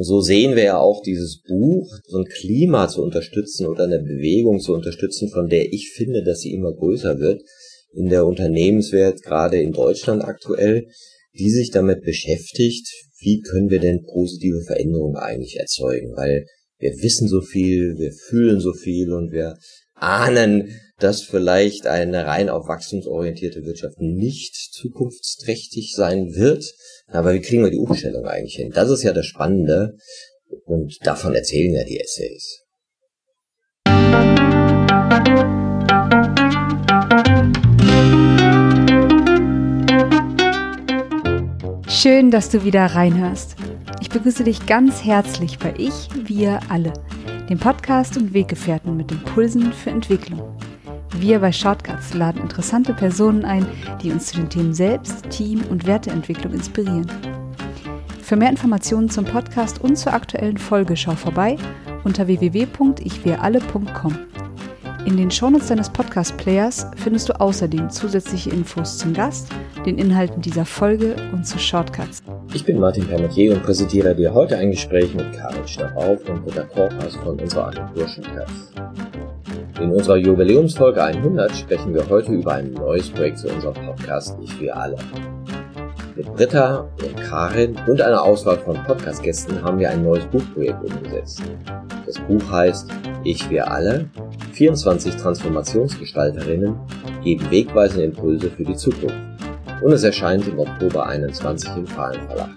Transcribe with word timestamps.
Und 0.00 0.04
so 0.04 0.22
sehen 0.22 0.56
wir 0.56 0.62
ja 0.62 0.78
auch 0.78 1.02
dieses 1.02 1.42
Buch, 1.46 1.86
so 2.06 2.16
ein 2.16 2.24
Klima 2.24 2.88
zu 2.88 3.02
unterstützen 3.02 3.66
oder 3.66 3.84
eine 3.84 3.98
Bewegung 3.98 4.58
zu 4.58 4.72
unterstützen, 4.72 5.28
von 5.28 5.50
der 5.50 5.74
ich 5.74 5.92
finde, 5.94 6.24
dass 6.24 6.40
sie 6.40 6.54
immer 6.54 6.72
größer 6.72 7.20
wird 7.20 7.42
in 7.92 8.08
der 8.08 8.24
Unternehmenswelt, 8.24 9.20
gerade 9.22 9.60
in 9.60 9.72
Deutschland 9.72 10.24
aktuell, 10.24 10.86
die 11.38 11.50
sich 11.50 11.70
damit 11.70 12.00
beschäftigt, 12.00 12.88
wie 13.18 13.42
können 13.42 13.68
wir 13.68 13.78
denn 13.78 14.02
positive 14.06 14.62
Veränderungen 14.62 15.16
eigentlich 15.16 15.58
erzeugen, 15.58 16.16
weil 16.16 16.46
wir 16.78 16.92
wissen 17.02 17.28
so 17.28 17.42
viel, 17.42 17.98
wir 17.98 18.12
fühlen 18.12 18.58
so 18.58 18.72
viel 18.72 19.12
und 19.12 19.32
wir 19.32 19.58
ahnen, 19.92 20.80
dass 21.00 21.22
vielleicht 21.22 21.86
eine 21.86 22.26
rein 22.26 22.48
auf 22.50 22.68
wachstumsorientierte 22.68 23.64
Wirtschaft 23.64 24.00
nicht 24.00 24.54
zukunftsträchtig 24.54 25.94
sein 25.94 26.34
wird. 26.34 26.64
Aber 27.08 27.32
wie 27.32 27.40
kriegen 27.40 27.64
wir 27.64 27.70
die 27.70 27.78
Umstellung 27.78 28.26
eigentlich 28.26 28.56
hin? 28.56 28.70
Das 28.74 28.90
ist 28.90 29.02
ja 29.02 29.12
das 29.12 29.26
Spannende. 29.26 29.96
Und 30.64 30.98
davon 31.04 31.34
erzählen 31.34 31.74
ja 31.74 31.84
die 31.84 32.00
Essays. 32.00 32.64
Schön, 41.88 42.30
dass 42.30 42.50
du 42.50 42.64
wieder 42.64 42.86
reinhörst. 42.86 43.56
Ich 44.00 44.10
begrüße 44.10 44.44
dich 44.44 44.66
ganz 44.66 45.04
herzlich 45.04 45.58
bei 45.58 45.74
Ich, 45.76 46.08
wir 46.24 46.60
alle, 46.68 46.92
dem 47.48 47.58
Podcast 47.58 48.16
und 48.16 48.32
Weggefährten 48.32 48.96
mit 48.96 49.12
Impulsen 49.12 49.72
für 49.72 49.90
Entwicklung. 49.90 50.56
Wir 51.20 51.38
bei 51.38 51.52
Shortcuts 51.52 52.14
laden 52.14 52.40
interessante 52.40 52.94
Personen 52.94 53.44
ein, 53.44 53.66
die 54.02 54.10
uns 54.10 54.28
zu 54.28 54.36
den 54.38 54.48
Themen 54.48 54.72
Selbst, 54.72 55.28
Team 55.28 55.62
und 55.68 55.86
Werteentwicklung 55.86 56.54
inspirieren. 56.54 57.06
Für 58.22 58.36
mehr 58.36 58.48
Informationen 58.48 59.10
zum 59.10 59.26
Podcast 59.26 59.82
und 59.82 59.96
zur 59.96 60.14
aktuellen 60.14 60.56
Folge 60.56 60.96
schau 60.96 61.12
vorbei 61.12 61.58
unter 62.04 62.26
www.ichwiralle.com. 62.26 64.18
In 65.04 65.18
den 65.18 65.30
Shownotes 65.30 65.68
deines 65.68 65.90
Podcast-Players 65.90 66.86
findest 66.96 67.28
du 67.28 67.38
außerdem 67.38 67.90
zusätzliche 67.90 68.48
Infos 68.48 68.96
zum 68.96 69.12
Gast, 69.12 69.50
den 69.84 69.98
Inhalten 69.98 70.40
dieser 70.40 70.64
Folge 70.64 71.16
und 71.34 71.46
zu 71.46 71.58
Shortcuts. 71.58 72.22
Ich 72.54 72.64
bin 72.64 72.80
Martin 72.80 73.06
Permetier 73.06 73.52
und 73.52 73.62
präsentiere 73.62 74.14
dir 74.14 74.32
heute 74.32 74.56
ein 74.56 74.70
Gespräch 74.70 75.14
mit 75.14 75.34
Karin 75.34 75.68
Schnapp-Auf 75.68 76.26
und 76.30 76.46
Peter 76.46 76.64
Korpas 76.64 77.14
von 77.16 77.38
unserer 77.38 77.66
Agentur 77.66 78.08
Shortcuts. 78.08 78.72
In 79.80 79.92
unserer 79.92 80.18
Jubiläumsfolge 80.18 81.02
100 81.02 81.56
sprechen 81.56 81.94
wir 81.94 82.06
heute 82.10 82.32
über 82.32 82.52
ein 82.52 82.74
neues 82.74 83.08
Projekt 83.08 83.38
zu 83.38 83.48
unserem 83.48 83.72
Podcast 83.86 84.36
Ich 84.42 84.60
wir 84.60 84.76
alle. 84.76 84.96
Mit 86.14 86.30
Britta 86.34 86.86
und 87.02 87.16
Karin 87.16 87.74
und 87.86 88.02
einer 88.02 88.22
Auswahl 88.22 88.58
von 88.58 88.76
Podcast-Gästen 88.84 89.62
haben 89.64 89.78
wir 89.78 89.88
ein 89.88 90.02
neues 90.02 90.26
Buchprojekt 90.26 90.84
umgesetzt. 90.84 91.42
Das 92.04 92.18
Buch 92.18 92.42
heißt 92.52 92.90
Ich 93.24 93.48
wir 93.48 93.70
alle 93.70 94.10
24 94.52 95.16
Transformationsgestalterinnen 95.16 96.76
geben 97.24 97.50
wegweisende 97.50 98.04
Impulse 98.04 98.50
für 98.50 98.64
die 98.64 98.76
Zukunft. 98.76 99.16
Und 99.80 99.92
es 99.92 100.04
erscheint 100.04 100.46
im 100.46 100.58
Oktober 100.58 101.06
21 101.06 101.70
im 101.74 101.86
Fahlen 101.86 102.20
Verlag. 102.28 102.50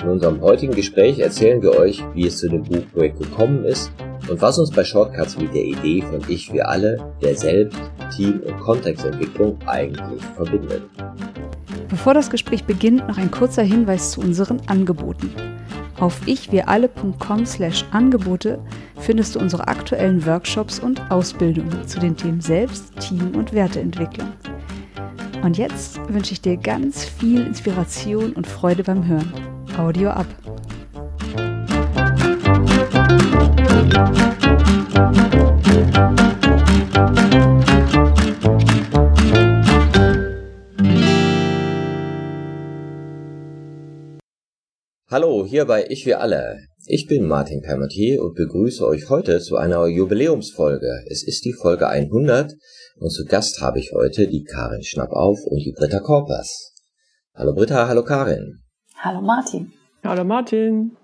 In 0.00 0.10
unserem 0.10 0.40
heutigen 0.42 0.74
Gespräch 0.74 1.18
erzählen 1.18 1.60
wir 1.60 1.76
euch, 1.76 2.04
wie 2.14 2.28
es 2.28 2.38
zu 2.38 2.48
dem 2.48 2.62
Buchprojekt 2.62 3.18
gekommen 3.18 3.64
ist 3.64 3.90
und 4.28 4.40
was 4.40 4.58
uns 4.58 4.70
bei 4.70 4.84
Shortcuts 4.84 5.38
mit 5.38 5.54
der 5.54 5.64
Idee 5.64 6.02
von 6.02 6.20
Ich 6.28 6.52
wir 6.52 6.68
alle, 6.68 7.12
der 7.22 7.36
Selbst-, 7.36 7.78
Team- 8.14 8.40
und 8.40 8.58
Kontextentwicklung 8.60 9.58
eigentlich 9.66 10.22
verbindet. 10.36 10.82
Bevor 11.88 12.14
das 12.14 12.30
Gespräch 12.30 12.64
beginnt, 12.64 13.06
noch 13.06 13.18
ein 13.18 13.30
kurzer 13.30 13.62
Hinweis 13.62 14.12
zu 14.12 14.20
unseren 14.20 14.60
Angeboten. 14.66 15.30
Auf 16.00 16.26
ichwiralle.com 16.26 17.46
slash 17.46 17.84
Angebote 17.92 18.58
findest 18.98 19.34
du 19.34 19.38
unsere 19.38 19.68
aktuellen 19.68 20.24
Workshops 20.26 20.80
und 20.80 21.00
Ausbildungen 21.10 21.86
zu 21.86 22.00
den 22.00 22.16
Themen 22.16 22.40
Selbst-, 22.40 22.98
Team- 22.98 23.34
und 23.36 23.52
Werteentwicklung. 23.52 24.28
Und 25.42 25.58
jetzt 25.58 26.00
wünsche 26.08 26.32
ich 26.32 26.40
dir 26.40 26.56
ganz 26.56 27.04
viel 27.04 27.46
Inspiration 27.46 28.32
und 28.32 28.46
Freude 28.46 28.82
beim 28.82 29.06
Hören. 29.06 29.32
Audio 29.76 30.10
ab. 30.10 30.26
Hallo, 45.14 45.46
hier 45.46 45.64
bei 45.64 45.86
Ich 45.90 46.06
wir 46.06 46.18
alle. 46.18 46.58
Ich 46.88 47.06
bin 47.06 47.28
Martin 47.28 47.62
Permentier 47.62 48.20
und 48.20 48.34
begrüße 48.34 48.84
euch 48.84 49.08
heute 49.10 49.38
zu 49.38 49.54
einer 49.54 49.86
Jubiläumsfolge. 49.86 51.04
Es 51.08 51.22
ist 51.22 51.44
die 51.44 51.52
Folge 51.52 51.86
100 51.86 52.52
und 52.96 53.10
zu 53.10 53.24
Gast 53.24 53.60
habe 53.60 53.78
ich 53.78 53.92
heute 53.92 54.26
die 54.26 54.42
Karin 54.42 54.82
Schnappauf 54.82 55.38
und 55.46 55.60
die 55.64 55.70
Britta 55.70 56.00
Korpers. 56.00 56.72
Hallo 57.32 57.54
Britta, 57.54 57.86
hallo 57.86 58.02
Karin. 58.02 58.64
Hallo 58.96 59.20
Martin. 59.20 59.72
Hallo 60.02 60.24
Martin. 60.24 60.96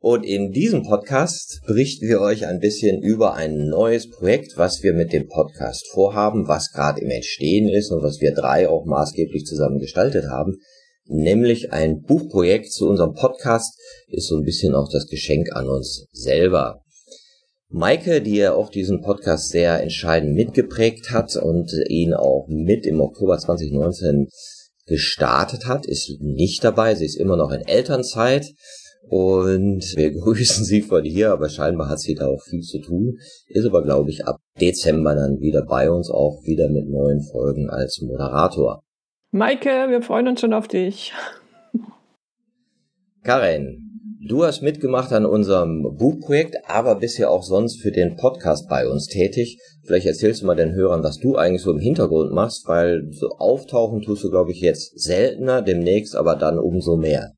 Und 0.00 0.24
in 0.24 0.50
diesem 0.50 0.82
Podcast 0.82 1.60
berichten 1.64 2.08
wir 2.08 2.20
euch 2.20 2.44
ein 2.44 2.58
bisschen 2.58 3.00
über 3.00 3.34
ein 3.34 3.68
neues 3.68 4.10
Projekt, 4.10 4.54
was 4.56 4.82
wir 4.82 4.94
mit 4.94 5.12
dem 5.12 5.28
Podcast 5.28 5.86
vorhaben, 5.92 6.48
was 6.48 6.72
gerade 6.72 7.00
im 7.02 7.10
Entstehen 7.10 7.68
ist 7.68 7.92
und 7.92 8.02
was 8.02 8.20
wir 8.20 8.34
drei 8.34 8.68
auch 8.68 8.84
maßgeblich 8.84 9.44
zusammen 9.44 9.78
gestaltet 9.78 10.24
haben 10.28 10.56
nämlich 11.08 11.72
ein 11.72 12.02
Buchprojekt 12.02 12.70
zu 12.70 12.88
unserem 12.88 13.14
Podcast, 13.14 13.78
ist 14.08 14.28
so 14.28 14.36
ein 14.36 14.44
bisschen 14.44 14.74
auch 14.74 14.88
das 14.90 15.06
Geschenk 15.06 15.54
an 15.54 15.68
uns 15.68 16.06
selber. 16.12 16.82
Maike, 17.70 18.22
die 18.22 18.36
ja 18.36 18.54
auch 18.54 18.70
diesen 18.70 19.02
Podcast 19.02 19.50
sehr 19.50 19.82
entscheidend 19.82 20.34
mitgeprägt 20.34 21.10
hat 21.10 21.36
und 21.36 21.70
ihn 21.88 22.14
auch 22.14 22.46
mit 22.48 22.86
im 22.86 23.00
Oktober 23.00 23.38
2019 23.38 24.28
gestartet 24.86 25.66
hat, 25.66 25.86
ist 25.86 26.18
nicht 26.20 26.64
dabei. 26.64 26.94
Sie 26.94 27.04
ist 27.04 27.16
immer 27.16 27.36
noch 27.36 27.52
in 27.52 27.60
Elternzeit 27.60 28.46
und 29.02 29.84
wir 29.96 30.12
grüßen 30.18 30.64
sie 30.64 30.80
von 30.80 31.04
hier, 31.04 31.30
aber 31.30 31.50
scheinbar 31.50 31.90
hat 31.90 32.00
sie 32.00 32.14
da 32.14 32.28
auch 32.28 32.42
viel 32.42 32.62
zu 32.62 32.80
tun. 32.80 33.18
Ist 33.48 33.66
aber, 33.66 33.82
glaube 33.82 34.10
ich, 34.10 34.24
ab 34.24 34.38
Dezember 34.60 35.14
dann 35.14 35.40
wieder 35.40 35.62
bei 35.62 35.90
uns, 35.90 36.10
auch 36.10 36.42
wieder 36.44 36.70
mit 36.70 36.88
neuen 36.88 37.22
Folgen 37.22 37.68
als 37.68 38.00
Moderator. 38.00 38.82
Maike, 39.30 39.90
wir 39.90 40.00
freuen 40.00 40.28
uns 40.28 40.40
schon 40.40 40.54
auf 40.54 40.68
dich. 40.68 41.12
Karin, 43.22 44.16
du 44.26 44.44
hast 44.44 44.62
mitgemacht 44.62 45.12
an 45.12 45.26
unserem 45.26 45.82
Buchprojekt, 45.98 46.56
aber 46.66 46.94
bist 46.94 47.18
ja 47.18 47.28
auch 47.28 47.42
sonst 47.42 47.82
für 47.82 47.92
den 47.92 48.16
Podcast 48.16 48.70
bei 48.70 48.88
uns 48.88 49.06
tätig. 49.06 49.58
Vielleicht 49.84 50.06
erzählst 50.06 50.40
du 50.40 50.46
mal 50.46 50.56
den 50.56 50.72
Hörern, 50.72 51.02
was 51.02 51.18
du 51.18 51.36
eigentlich 51.36 51.60
so 51.60 51.72
im 51.72 51.78
Hintergrund 51.78 52.32
machst, 52.32 52.66
weil 52.68 53.06
so 53.10 53.28
auftauchen 53.38 54.00
tust 54.00 54.24
du, 54.24 54.30
glaube 54.30 54.52
ich, 54.52 54.62
jetzt 54.62 54.98
seltener, 54.98 55.60
demnächst 55.60 56.16
aber 56.16 56.34
dann 56.34 56.58
umso 56.58 56.96
mehr. 56.96 57.34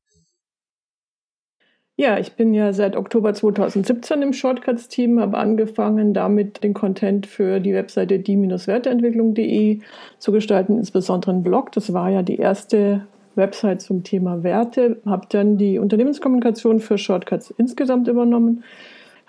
Ja, 2.01 2.17
ich 2.17 2.31
bin 2.31 2.55
ja 2.55 2.73
seit 2.73 2.95
Oktober 2.95 3.31
2017 3.31 4.23
im 4.23 4.33
Shortcuts-Team, 4.33 5.19
habe 5.19 5.37
angefangen, 5.37 6.15
damit 6.15 6.63
den 6.63 6.73
Content 6.73 7.27
für 7.27 7.59
die 7.59 7.75
Webseite 7.75 8.17
die-werteentwicklung.de 8.17 9.81
zu 10.17 10.31
gestalten, 10.31 10.79
insbesondere 10.79 11.29
einen 11.29 11.43
Blog. 11.43 11.71
Das 11.73 11.93
war 11.93 12.09
ja 12.09 12.23
die 12.23 12.37
erste 12.37 13.05
Website 13.35 13.83
zum 13.83 14.03
Thema 14.03 14.41
Werte, 14.41 14.97
habe 15.05 15.27
dann 15.29 15.59
die 15.59 15.77
Unternehmenskommunikation 15.77 16.79
für 16.79 16.97
Shortcuts 16.97 17.53
insgesamt 17.59 18.07
übernommen 18.07 18.63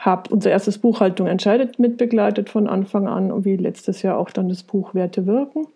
habe 0.03 0.35
unser 0.35 0.51
erstes 0.51 0.79
Buchhaltung 0.79 1.29
entscheidet 1.29 1.79
mitbegleitet 1.79 2.51
von 2.51 2.67
Anfang 2.67 3.07
an 3.07 3.31
und 3.31 3.45
wie 3.45 3.57
letztes 3.57 4.03
Jahr 4.03 4.19
auch 4.19 4.31
dann 4.31 4.49
das 4.49 4.65
Buch 4.65 4.95
Werte 4.95 5.27
wirken. 5.27 5.69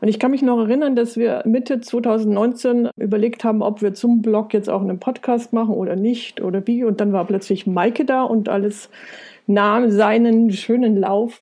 Und 0.00 0.08
ich 0.08 0.18
kann 0.18 0.32
mich 0.32 0.42
noch 0.42 0.58
erinnern, 0.58 0.96
dass 0.96 1.16
wir 1.16 1.42
Mitte 1.46 1.80
2019 1.80 2.90
überlegt 2.96 3.44
haben, 3.44 3.62
ob 3.62 3.80
wir 3.80 3.94
zum 3.94 4.20
Blog 4.20 4.52
jetzt 4.52 4.68
auch 4.68 4.82
einen 4.82 4.98
Podcast 4.98 5.52
machen 5.52 5.74
oder 5.74 5.94
nicht 5.94 6.40
oder 6.40 6.66
wie. 6.66 6.82
Und 6.82 7.00
dann 7.00 7.12
war 7.12 7.24
plötzlich 7.24 7.68
Maike 7.68 8.04
da 8.04 8.24
und 8.24 8.48
alles 8.48 8.90
nahm 9.46 9.90
seinen 9.92 10.50
schönen 10.50 10.96
Lauf. 10.96 11.40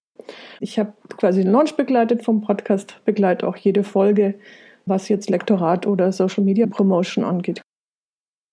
Ich 0.60 0.78
habe 0.78 0.92
quasi 1.16 1.42
den 1.42 1.52
Launch 1.52 1.74
begleitet 1.74 2.22
vom 2.22 2.42
Podcast, 2.42 3.00
begleite 3.06 3.48
auch 3.48 3.56
jede 3.56 3.82
Folge, 3.82 4.34
was 4.84 5.08
jetzt 5.08 5.30
Lektorat 5.30 5.86
oder 5.86 6.12
Social 6.12 6.44
Media 6.44 6.66
Promotion 6.66 7.24
angeht. 7.24 7.62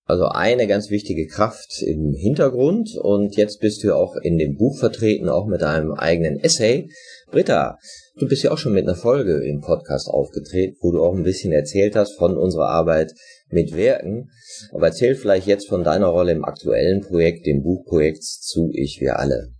Also 0.05 0.25
eine 0.25 0.67
ganz 0.67 0.89
wichtige 0.89 1.27
Kraft 1.27 1.81
im 1.81 2.13
Hintergrund 2.13 2.97
und 2.97 3.38
jetzt 3.38 3.61
bist 3.61 3.83
du 3.83 3.95
auch 3.95 4.17
in 4.17 4.38
dem 4.38 4.57
Buch 4.57 4.77
vertreten, 4.77 5.29
auch 5.29 5.47
mit 5.47 5.63
einem 5.63 5.94
eigenen 5.94 6.38
Essay. 6.39 6.89
Britta, 7.31 7.77
du 8.17 8.27
bist 8.27 8.44
ja 8.44 8.51
auch 8.51 8.57
schon 8.57 8.73
mit 8.73 8.83
einer 8.83 8.97
Folge 8.97 9.41
im 9.45 9.61
Podcast 9.61 10.09
aufgetreten, 10.09 10.75
wo 10.81 10.91
du 10.91 11.01
auch 11.01 11.15
ein 11.15 11.23
bisschen 11.23 11.53
erzählt 11.53 11.95
hast 11.95 12.17
von 12.17 12.38
unserer 12.38 12.67
Arbeit 12.67 13.13
mit 13.47 13.73
Werken. 13.73 14.29
Aber 14.73 14.88
erzähl 14.88 15.15
vielleicht 15.15 15.47
jetzt 15.47 15.69
von 15.69 15.85
deiner 15.85 16.07
Rolle 16.07 16.33
im 16.33 16.44
aktuellen 16.44 16.99
Projekt, 17.01 17.45
dem 17.45 17.63
Buchprojekt 17.63 18.23
zu 18.23 18.71
Ich 18.73 18.99
wir 18.99 19.19
alle. 19.19 19.53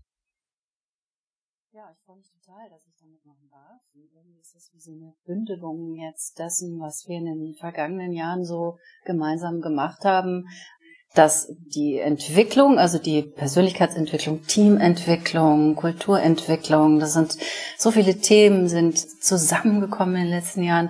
Ja, 1.72 1.90
ich 1.94 2.04
freue 2.04 2.18
mich 2.18 2.30
total, 2.30 2.70
dass 2.70 2.86
ich 2.86 2.96
damit 3.00 3.24
machen 3.26 3.48
darf. 3.50 3.82
Und 3.94 4.12
irgendwie 4.14 4.42
ist 4.42 4.56
es 4.56 4.70
wie 4.74 4.82
so 4.82 4.92
eine 4.92 5.14
Bündelung 5.34 5.96
jetzt 5.96 6.38
dessen, 6.38 6.80
was 6.80 7.06
wir 7.08 7.18
in 7.18 7.26
den 7.26 7.56
vergangenen 7.56 8.14
Jahren 8.14 8.46
so 8.46 8.78
gemeinsam 9.06 9.62
gemacht 9.62 10.06
haben. 10.06 10.46
dass 11.14 11.54
die 11.76 12.00
Entwicklung, 12.00 12.80
also 12.80 12.98
die 12.98 13.22
Persönlichkeitsentwicklung, 13.22 14.48
Teamentwicklung, 14.48 15.76
Kulturentwicklung, 15.76 17.00
das 17.00 17.14
sind 17.14 17.38
so 17.78 17.92
viele 17.92 18.18
Themen 18.18 18.68
sind 18.68 18.98
zusammengekommen 18.98 20.16
in 20.16 20.22
den 20.24 20.32
letzten 20.32 20.64
Jahren 20.64 20.90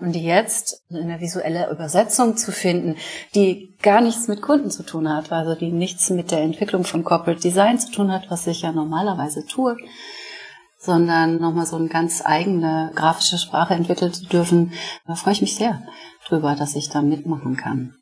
und 0.00 0.12
die 0.12 0.22
jetzt 0.22 0.84
in 0.90 1.08
der 1.08 1.20
visuelle 1.20 1.68
Übersetzung 1.72 2.36
zu 2.36 2.52
finden, 2.52 2.96
die 3.34 3.74
gar 3.82 4.00
nichts 4.00 4.28
mit 4.28 4.42
Kunden 4.42 4.70
zu 4.70 4.84
tun 4.84 5.12
hat, 5.12 5.32
also 5.32 5.56
die 5.56 5.72
nichts 5.72 6.08
mit 6.10 6.30
der 6.30 6.42
Entwicklung 6.42 6.84
von 6.84 7.02
Corporate 7.02 7.40
Design 7.40 7.80
zu 7.80 7.90
tun 7.90 8.12
hat, 8.12 8.30
was 8.30 8.46
ich 8.46 8.62
ja 8.62 8.70
normalerweise 8.70 9.44
tue, 9.44 9.76
sondern 10.84 11.40
nochmal 11.40 11.66
so 11.66 11.76
eine 11.76 11.88
ganz 11.88 12.22
eigene 12.24 12.90
grafische 12.94 13.38
Sprache 13.38 13.74
entwickeln 13.74 14.12
zu 14.12 14.26
dürfen, 14.26 14.72
da 15.06 15.14
freue 15.14 15.32
ich 15.32 15.40
mich 15.40 15.56
sehr 15.56 15.82
drüber, 16.28 16.54
dass 16.56 16.76
ich 16.76 16.88
da 16.90 17.02
mitmachen 17.02 17.56
kann. 17.56 17.94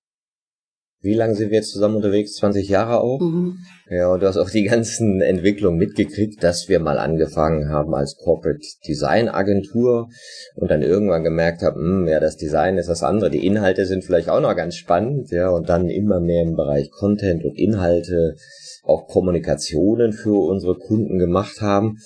Wie 1.04 1.14
lange 1.14 1.34
sind 1.34 1.50
wir 1.50 1.58
jetzt 1.58 1.72
zusammen 1.72 1.96
unterwegs? 1.96 2.36
20 2.36 2.68
Jahre 2.68 3.00
auch? 3.00 3.18
Mhm. 3.18 3.58
Ja, 3.90 4.12
und 4.12 4.22
du 4.22 4.28
hast 4.28 4.36
auch 4.36 4.48
die 4.48 4.62
ganzen 4.62 5.20
Entwicklungen 5.20 5.76
mitgekriegt, 5.76 6.44
dass 6.44 6.68
wir 6.68 6.78
mal 6.78 6.98
angefangen 6.98 7.70
haben 7.70 7.92
als 7.92 8.16
Corporate 8.16 8.60
Design 8.86 9.28
Agentur 9.28 10.08
und 10.54 10.70
dann 10.70 10.80
irgendwann 10.80 11.24
gemerkt 11.24 11.62
haben, 11.62 11.80
hm, 11.80 12.08
ja, 12.08 12.20
das 12.20 12.36
Design 12.36 12.78
ist 12.78 12.88
das 12.88 13.02
andere. 13.02 13.30
Die 13.30 13.44
Inhalte 13.44 13.84
sind 13.84 14.04
vielleicht 14.04 14.28
auch 14.28 14.40
noch 14.40 14.54
ganz 14.54 14.76
spannend, 14.76 15.32
ja, 15.32 15.48
und 15.48 15.68
dann 15.68 15.88
immer 15.88 16.20
mehr 16.20 16.42
im 16.42 16.54
Bereich 16.54 16.88
Content 16.92 17.44
und 17.44 17.58
Inhalte 17.58 18.36
auch 18.84 19.08
Kommunikationen 19.08 20.12
für 20.12 20.38
unsere 20.38 20.76
Kunden 20.76 21.18
gemacht 21.18 21.60
haben. 21.60 21.98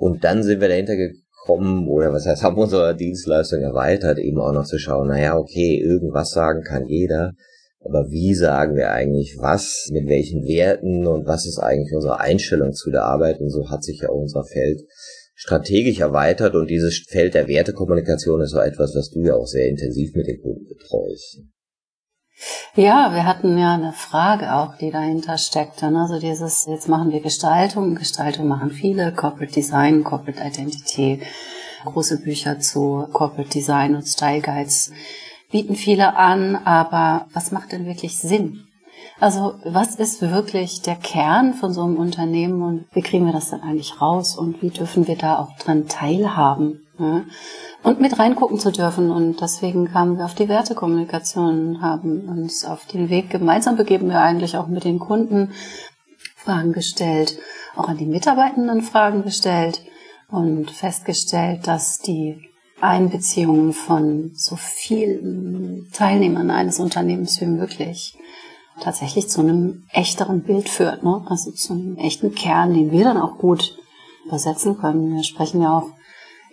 Und 0.00 0.24
dann 0.24 0.42
sind 0.42 0.60
wir 0.60 0.68
dahinter 0.68 0.96
gekommen, 0.96 1.88
oder 1.88 2.12
was 2.12 2.26
heißt, 2.26 2.42
haben 2.42 2.56
unsere 2.56 2.96
Dienstleistung 2.96 3.60
erweitert, 3.60 4.18
eben 4.18 4.38
auch 4.38 4.52
noch 4.52 4.64
zu 4.64 4.78
schauen, 4.78 5.08
naja, 5.08 5.36
okay, 5.36 5.78
irgendwas 5.78 6.30
sagen 6.30 6.62
kann 6.62 6.86
jeder 6.86 7.32
aber 7.82 8.10
wie 8.10 8.34
sagen 8.34 8.76
wir 8.76 8.90
eigentlich 8.90 9.36
was, 9.38 9.88
mit 9.90 10.06
welchen 10.06 10.44
Werten 10.44 11.06
und 11.06 11.26
was 11.26 11.46
ist 11.46 11.58
eigentlich 11.58 11.94
unsere 11.94 12.20
Einstellung 12.20 12.72
zu 12.72 12.90
der 12.90 13.04
Arbeit? 13.04 13.40
Und 13.40 13.48
so 13.48 13.70
hat 13.70 13.82
sich 13.82 14.00
ja 14.02 14.10
unser 14.10 14.44
Feld 14.44 14.82
strategisch 15.34 16.00
erweitert 16.00 16.54
und 16.54 16.68
dieses 16.68 17.02
Feld 17.08 17.32
der 17.32 17.48
Wertekommunikation 17.48 18.42
ist 18.42 18.50
so 18.50 18.58
etwas, 18.58 18.94
was 18.94 19.10
du 19.10 19.20
ja 19.22 19.34
auch 19.34 19.46
sehr 19.46 19.68
intensiv 19.68 20.14
mit 20.14 20.26
den 20.26 20.42
Kunden 20.42 20.66
betreust. 20.66 21.40
Ja, 22.74 23.12
wir 23.14 23.26
hatten 23.26 23.58
ja 23.58 23.74
eine 23.74 23.92
Frage 23.92 24.54
auch, 24.54 24.76
die 24.76 24.90
dahinter 24.90 25.38
steckte. 25.38 25.90
Ne? 25.90 26.02
Also 26.02 26.18
dieses, 26.18 26.66
jetzt 26.66 26.88
machen 26.88 27.10
wir 27.10 27.20
Gestaltung, 27.20 27.94
Gestaltung 27.94 28.48
machen 28.48 28.70
viele, 28.70 29.12
Corporate 29.12 29.52
Design, 29.52 30.04
Corporate 30.04 30.40
Identity, 30.42 31.20
große 31.84 32.20
Bücher 32.22 32.60
zu 32.60 33.06
Corporate 33.12 33.50
Design 33.50 33.94
und 33.94 34.06
Style 34.06 34.40
Guides 34.40 34.92
bieten 35.50 35.74
viele 35.74 36.16
an, 36.16 36.56
aber 36.56 37.26
was 37.32 37.50
macht 37.50 37.72
denn 37.72 37.86
wirklich 37.86 38.18
Sinn? 38.18 38.66
Also 39.18 39.54
was 39.64 39.96
ist 39.96 40.22
wirklich 40.22 40.80
der 40.82 40.96
Kern 40.96 41.54
von 41.54 41.72
so 41.72 41.82
einem 41.82 41.96
Unternehmen 41.96 42.62
und 42.62 42.86
wie 42.92 43.02
kriegen 43.02 43.26
wir 43.26 43.32
das 43.32 43.50
dann 43.50 43.60
eigentlich 43.60 44.00
raus 44.00 44.36
und 44.36 44.62
wie 44.62 44.70
dürfen 44.70 45.06
wir 45.06 45.16
da 45.16 45.38
auch 45.38 45.56
dran 45.58 45.88
teilhaben? 45.88 46.86
Ja? 47.00 47.22
Und 47.82 48.00
mit 48.00 48.18
reingucken 48.18 48.58
zu 48.58 48.70
dürfen 48.70 49.10
und 49.10 49.40
deswegen 49.40 49.90
kamen 49.90 50.18
wir 50.18 50.26
auf 50.26 50.34
die 50.34 50.48
Wertekommunikation, 50.48 51.80
haben 51.80 52.28
uns 52.28 52.64
auf 52.64 52.84
den 52.86 53.08
Weg 53.08 53.30
gemeinsam 53.30 53.76
begeben 53.76 54.08
wir 54.08 54.20
eigentlich 54.20 54.56
auch 54.56 54.66
mit 54.66 54.84
den 54.84 54.98
Kunden 54.98 55.52
Fragen 56.36 56.72
gestellt, 56.72 57.38
auch 57.76 57.88
an 57.88 57.96
die 57.96 58.06
Mitarbeitenden 58.06 58.82
Fragen 58.82 59.22
gestellt 59.22 59.82
und 60.28 60.70
festgestellt, 60.70 61.66
dass 61.66 61.98
die 61.98 62.50
Einbeziehung 62.80 63.72
von 63.72 64.32
so 64.34 64.56
vielen 64.56 65.88
Teilnehmern 65.92 66.50
eines 66.50 66.80
Unternehmens 66.80 67.40
wie 67.40 67.46
möglich 67.46 68.16
tatsächlich 68.80 69.28
zu 69.28 69.40
einem 69.40 69.84
echteren 69.92 70.42
Bild 70.42 70.68
führt, 70.68 71.02
ne? 71.02 71.22
also 71.26 71.50
zu 71.50 71.74
einem 71.74 71.96
echten 71.96 72.34
Kern, 72.34 72.72
den 72.74 72.90
wir 72.90 73.04
dann 73.04 73.18
auch 73.18 73.38
gut 73.38 73.78
übersetzen 74.24 74.78
können. 74.78 75.14
Wir 75.14 75.22
sprechen 75.22 75.62
ja 75.62 75.76
auch 75.76 75.90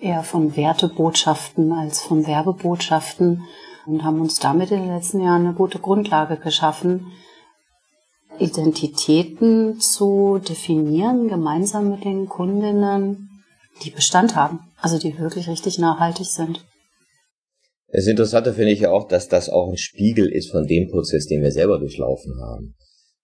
eher 0.01 0.23
von 0.23 0.55
Wertebotschaften 0.55 1.71
als 1.71 2.01
von 2.01 2.27
Werbebotschaften 2.27 3.43
und 3.85 4.03
haben 4.03 4.21
uns 4.21 4.39
damit 4.39 4.71
in 4.71 4.81
den 4.81 4.93
letzten 4.93 5.21
Jahren 5.21 5.45
eine 5.45 5.55
gute 5.55 5.79
Grundlage 5.79 6.37
geschaffen, 6.37 7.07
Identitäten 8.39 9.79
zu 9.79 10.39
definieren, 10.39 11.27
gemeinsam 11.27 11.89
mit 11.89 12.03
den 12.03 12.27
Kundinnen, 12.27 13.29
die 13.83 13.89
Bestand 13.89 14.35
haben, 14.35 14.59
also 14.79 14.99
die 14.99 15.17
wirklich 15.17 15.47
richtig 15.47 15.79
nachhaltig 15.79 16.27
sind. 16.27 16.63
Das 17.89 18.05
Interessante 18.05 18.53
finde 18.53 18.73
ich 18.73 18.81
ja 18.81 18.91
auch, 18.91 19.07
dass 19.07 19.27
das 19.27 19.49
auch 19.49 19.69
ein 19.69 19.77
Spiegel 19.77 20.27
ist 20.31 20.51
von 20.51 20.67
dem 20.67 20.89
Prozess, 20.89 21.25
den 21.25 21.41
wir 21.41 21.51
selber 21.51 21.79
durchlaufen 21.79 22.33
haben. 22.41 22.75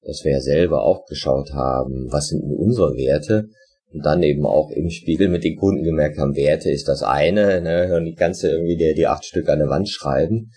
Dass 0.02 0.24
wir 0.24 0.32
ja 0.32 0.40
selber 0.40 0.84
auch 0.84 1.06
geschaut 1.06 1.52
haben, 1.54 2.08
was 2.12 2.28
sind 2.28 2.42
denn 2.42 2.56
unsere 2.58 2.96
Werte 2.96 3.50
und 3.94 4.04
dann 4.06 4.24
eben 4.24 4.46
auch 4.46 4.72
im 4.72 4.90
Spiegel 4.90 5.30
mit 5.30 5.44
den 5.44 5.56
Kunden 5.56 5.84
gemerkt 5.84 6.18
haben, 6.18 6.36
Werte 6.36 6.72
ist 6.72 6.88
das 6.88 7.04
eine, 7.04 7.62
ne, 7.62 7.96
und 7.96 8.06
die 8.06 8.16
ganze 8.16 8.50
irgendwie 8.50 8.76
die, 8.76 8.94
die 8.96 9.08
acht 9.08 9.24
Stück 9.24 9.48
an 9.50 9.60
der 9.60 9.70
Wand 9.70 9.88
schreiben. 9.88 10.50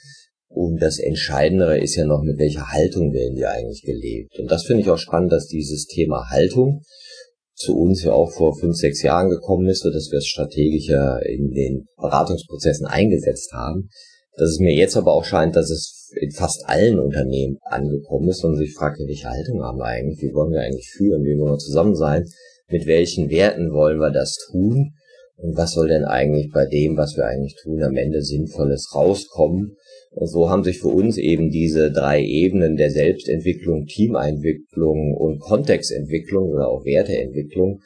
Und 0.49 0.81
das 0.81 0.99
Entscheidendere 0.99 1.79
ist 1.79 1.97
ja 1.97 2.07
noch, 2.07 2.23
mit 2.23 2.39
welcher 2.39 2.73
Haltung 2.73 3.13
werden 3.13 3.37
wir 3.37 3.51
eigentlich 3.51 3.83
gelebt. 3.83 4.39
Und 4.39 4.51
das 4.51 4.65
finde 4.65 4.83
ich 4.83 4.91
auch 4.91 4.97
spannend, 4.97 5.33
dass 5.33 5.49
dieses 5.49 5.87
Thema 5.87 6.31
Haltung 6.31 6.81
zu 7.55 7.77
uns 7.77 8.03
ja 8.05 8.13
auch 8.13 8.31
vor 8.31 8.57
fünf, 8.57 8.77
sechs 8.77 9.03
Jahren 9.03 9.29
gekommen 9.29 9.67
ist, 9.69 9.83
so 9.83 9.91
dass 9.91 10.11
wir 10.11 10.19
es 10.19 10.27
strategischer 10.27 11.21
in 11.27 11.51
den 11.51 11.87
Beratungsprozessen 11.97 12.87
eingesetzt 12.87 13.53
haben. 13.53 13.91
Dass 14.39 14.51
es 14.51 14.59
mir 14.59 14.75
jetzt 14.75 14.97
aber 14.97 15.13
auch 15.13 15.25
scheint, 15.25 15.57
dass 15.57 15.71
es 15.71 16.11
in 16.21 16.31
fast 16.31 16.65
allen 16.67 16.99
Unternehmen 16.99 17.59
angekommen 17.63 18.29
ist 18.29 18.45
und 18.45 18.57
sich 18.57 18.75
fragt, 18.75 18.99
welche 18.99 19.29
Haltung 19.29 19.63
haben 19.63 19.79
wir 19.79 19.87
eigentlich, 19.87 20.21
wie 20.23 20.35
wollen 20.35 20.53
wir 20.53 20.61
eigentlich 20.61 20.91
führen, 20.91 21.23
wie 21.23 21.39
wollen 21.39 21.53
wir 21.53 21.59
zusammen 21.59 21.95
sein, 21.95 22.25
mit 22.69 22.87
welchen 22.87 23.31
Werten 23.31 23.73
wollen 23.73 23.99
wir 23.99 24.11
das 24.11 24.37
tun? 24.51 24.93
Und 25.37 25.57
was 25.57 25.73
soll 25.73 25.89
denn 25.89 26.05
eigentlich 26.05 26.51
bei 26.53 26.67
dem, 26.67 26.97
was 26.97 27.17
wir 27.17 27.27
eigentlich 27.27 27.57
tun, 27.63 27.83
am 27.83 27.97
Ende 27.97 28.23
Sinnvolles 28.23 28.93
rauskommen? 28.95 29.77
Und 30.11 30.29
so 30.29 30.49
haben 30.49 30.65
sich 30.65 30.79
für 30.79 30.89
uns 30.89 31.19
eben 31.19 31.51
diese 31.51 31.93
drei 31.93 32.23
Ebenen 32.23 32.77
der 32.77 32.91
Selbstentwicklung, 32.91 33.85
Teameinwicklung 33.85 35.15
und 35.15 35.41
Kontextentwicklung 35.41 36.49
oder 36.49 36.69
auch 36.69 36.85
Werteentwicklung 36.87 37.81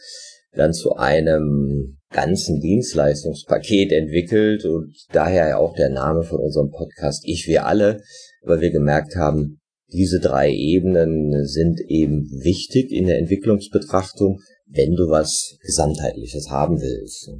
dann 0.53 0.73
zu 0.73 0.95
einem 0.95 1.99
ganzen 2.11 2.61
Dienstleistungspaket 2.61 3.93
entwickelt. 3.93 4.65
Und 4.65 4.95
daher 5.13 5.59
auch 5.59 5.75
der 5.75 5.91
Name 5.91 6.23
von 6.23 6.39
unserem 6.39 6.71
Podcast 6.71 7.25
Ich 7.27 7.47
wir 7.47 7.67
alle, 7.67 8.01
weil 8.43 8.61
wir 8.61 8.71
gemerkt 8.71 9.17
haben, 9.17 9.61
diese 9.93 10.21
drei 10.21 10.53
Ebenen 10.53 11.47
sind 11.47 11.81
eben 11.89 12.31
wichtig 12.45 12.93
in 12.93 13.07
der 13.07 13.19
Entwicklungsbetrachtung, 13.19 14.39
wenn 14.73 14.95
du 14.95 15.09
was 15.09 15.57
Gesamtheitliches 15.63 16.49
haben 16.51 16.81
willst. 16.81 17.31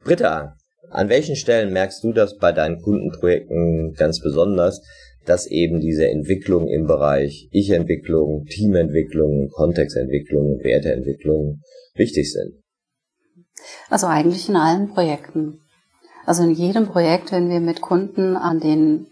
Britta, 0.00 0.56
an 0.90 1.08
welchen 1.08 1.36
Stellen 1.36 1.72
merkst 1.72 2.04
du 2.04 2.12
das 2.12 2.36
bei 2.36 2.52
deinen 2.52 2.80
Kundenprojekten 2.80 3.94
ganz 3.94 4.20
besonders, 4.20 4.80
dass 5.24 5.46
eben 5.46 5.80
diese 5.80 6.08
Entwicklung 6.08 6.68
im 6.68 6.86
Bereich 6.86 7.48
Ich-Entwicklung, 7.50 8.44
Teamentwicklung, 8.44 9.50
Kontextentwicklung 9.50 10.60
Werteentwicklung 10.62 11.60
wichtig 11.94 12.32
sind? 12.32 12.62
Also 13.90 14.06
eigentlich 14.06 14.48
in 14.48 14.56
allen 14.56 14.88
Projekten. 14.88 15.60
Also 16.24 16.44
in 16.44 16.52
jedem 16.52 16.86
Projekt, 16.86 17.32
wenn 17.32 17.50
wir 17.50 17.60
mit 17.60 17.80
Kunden 17.80 18.36
an 18.36 18.60
den 18.60 19.06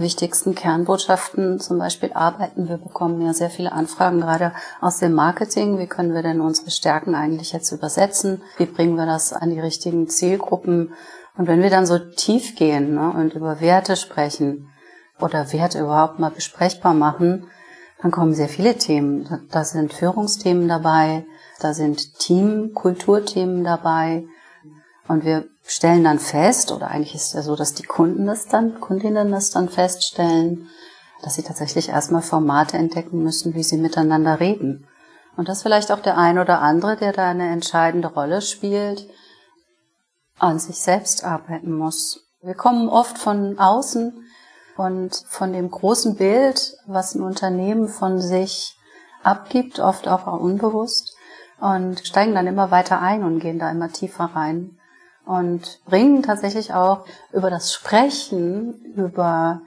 wichtigsten 0.00 0.54
Kernbotschaften 0.54 1.60
zum 1.60 1.78
Beispiel 1.78 2.12
arbeiten. 2.12 2.68
Wir 2.68 2.78
bekommen 2.78 3.24
ja 3.24 3.32
sehr 3.32 3.50
viele 3.50 3.72
Anfragen 3.72 4.20
gerade 4.20 4.52
aus 4.80 4.98
dem 4.98 5.12
Marketing. 5.12 5.78
Wie 5.78 5.86
können 5.86 6.14
wir 6.14 6.22
denn 6.22 6.40
unsere 6.40 6.70
Stärken 6.70 7.14
eigentlich 7.14 7.52
jetzt 7.52 7.72
übersetzen? 7.72 8.42
Wie 8.56 8.66
bringen 8.66 8.96
wir 8.96 9.06
das 9.06 9.32
an 9.32 9.50
die 9.50 9.60
richtigen 9.60 10.08
Zielgruppen? 10.08 10.92
Und 11.36 11.48
wenn 11.48 11.62
wir 11.62 11.70
dann 11.70 11.86
so 11.86 11.98
tief 11.98 12.56
gehen 12.56 12.94
ne, 12.94 13.10
und 13.10 13.34
über 13.34 13.60
Werte 13.60 13.96
sprechen 13.96 14.68
oder 15.20 15.52
Werte 15.52 15.80
überhaupt 15.80 16.18
mal 16.18 16.30
besprechbar 16.30 16.94
machen, 16.94 17.46
dann 18.00 18.10
kommen 18.10 18.34
sehr 18.34 18.48
viele 18.48 18.76
Themen. 18.76 19.46
Da 19.50 19.64
sind 19.64 19.92
Führungsthemen 19.92 20.68
dabei, 20.68 21.24
da 21.60 21.74
sind 21.74 22.18
Team-Kulturthemen 22.18 23.64
dabei. 23.64 24.24
Und 25.08 25.24
wir 25.24 25.46
stellen 25.66 26.04
dann 26.04 26.20
fest, 26.20 26.70
oder 26.70 26.88
eigentlich 26.88 27.14
ist 27.14 27.26
es 27.26 27.32
ja 27.32 27.42
so, 27.42 27.56
dass 27.56 27.74
die 27.74 27.82
Kunden 27.82 28.26
das 28.26 28.46
dann, 28.46 28.80
Kundinnen 28.80 29.32
das 29.32 29.50
dann 29.50 29.68
feststellen, 29.68 30.68
dass 31.22 31.34
sie 31.34 31.42
tatsächlich 31.42 31.88
erstmal 31.88 32.22
Formate 32.22 32.76
entdecken 32.76 33.22
müssen, 33.22 33.54
wie 33.54 33.64
sie 33.64 33.76
miteinander 33.76 34.38
reden. 34.38 34.86
Und 35.36 35.48
dass 35.48 35.62
vielleicht 35.62 35.90
auch 35.90 36.00
der 36.00 36.16
ein 36.16 36.38
oder 36.38 36.60
andere, 36.62 36.96
der 36.96 37.12
da 37.12 37.28
eine 37.28 37.50
entscheidende 37.50 38.08
Rolle 38.08 38.42
spielt, 38.42 39.08
an 40.38 40.58
sich 40.58 40.78
selbst 40.78 41.24
arbeiten 41.24 41.76
muss. 41.76 42.26
Wir 42.42 42.54
kommen 42.54 42.88
oft 42.88 43.18
von 43.18 43.58
außen 43.58 44.24
und 44.76 45.24
von 45.28 45.52
dem 45.52 45.70
großen 45.70 46.14
Bild, 46.14 46.76
was 46.86 47.14
ein 47.14 47.22
Unternehmen 47.22 47.88
von 47.88 48.20
sich 48.20 48.76
abgibt, 49.22 49.80
oft 49.80 50.06
auch 50.06 50.26
unbewusst, 50.40 51.16
und 51.58 52.06
steigen 52.06 52.34
dann 52.34 52.46
immer 52.46 52.70
weiter 52.70 53.00
ein 53.00 53.24
und 53.24 53.40
gehen 53.40 53.58
da 53.58 53.70
immer 53.70 53.90
tiefer 53.90 54.30
rein 54.34 54.75
und 55.26 55.80
bringen 55.84 56.22
tatsächlich 56.22 56.72
auch 56.72 57.04
über 57.32 57.50
das 57.50 57.74
Sprechen, 57.74 58.74
über 58.96 59.60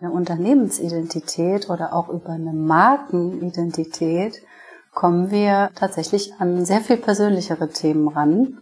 eine 0.00 0.10
Unternehmensidentität 0.10 1.70
oder 1.70 1.92
auch 1.92 2.08
über 2.08 2.30
eine 2.30 2.52
Markenidentität 2.52 4.42
kommen 4.92 5.30
wir 5.30 5.70
tatsächlich 5.74 6.34
an 6.38 6.64
sehr 6.64 6.80
viel 6.80 6.96
persönlichere 6.96 7.68
Themen 7.68 8.08
ran. 8.08 8.60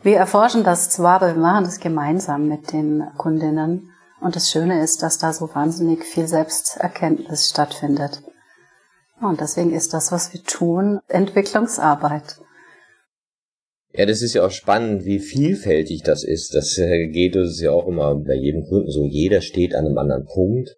Wir 0.00 0.18
erforschen 0.18 0.62
das 0.62 0.90
zwar, 0.90 1.16
aber 1.16 1.34
wir 1.34 1.40
machen 1.42 1.64
das 1.64 1.80
gemeinsam 1.80 2.46
mit 2.46 2.72
den 2.72 3.04
Kundinnen. 3.16 3.92
Und 4.20 4.36
das 4.36 4.50
Schöne 4.50 4.82
ist, 4.82 5.02
dass 5.02 5.18
da 5.18 5.32
so 5.32 5.52
wahnsinnig 5.54 6.04
viel 6.04 6.28
Selbsterkenntnis 6.28 7.48
stattfindet. 7.48 8.22
Und 9.20 9.40
deswegen 9.40 9.72
ist 9.72 9.94
das, 9.94 10.12
was 10.12 10.32
wir 10.32 10.42
tun, 10.44 11.00
Entwicklungsarbeit. 11.08 12.40
Ja, 13.94 14.04
das 14.04 14.20
ist 14.20 14.34
ja 14.34 14.44
auch 14.44 14.50
spannend, 14.50 15.06
wie 15.06 15.18
vielfältig 15.18 16.02
das 16.02 16.22
ist. 16.22 16.54
Das 16.54 16.76
äh, 16.78 17.06
geht 17.08 17.36
uns 17.36 17.60
ja 17.60 17.70
auch 17.70 17.88
immer 17.88 18.14
bei 18.16 18.34
jedem 18.34 18.64
Kunden 18.64 18.90
so. 18.90 19.04
Jeder 19.04 19.40
steht 19.40 19.74
an 19.74 19.86
einem 19.86 19.96
anderen 19.98 20.26
Punkt. 20.26 20.76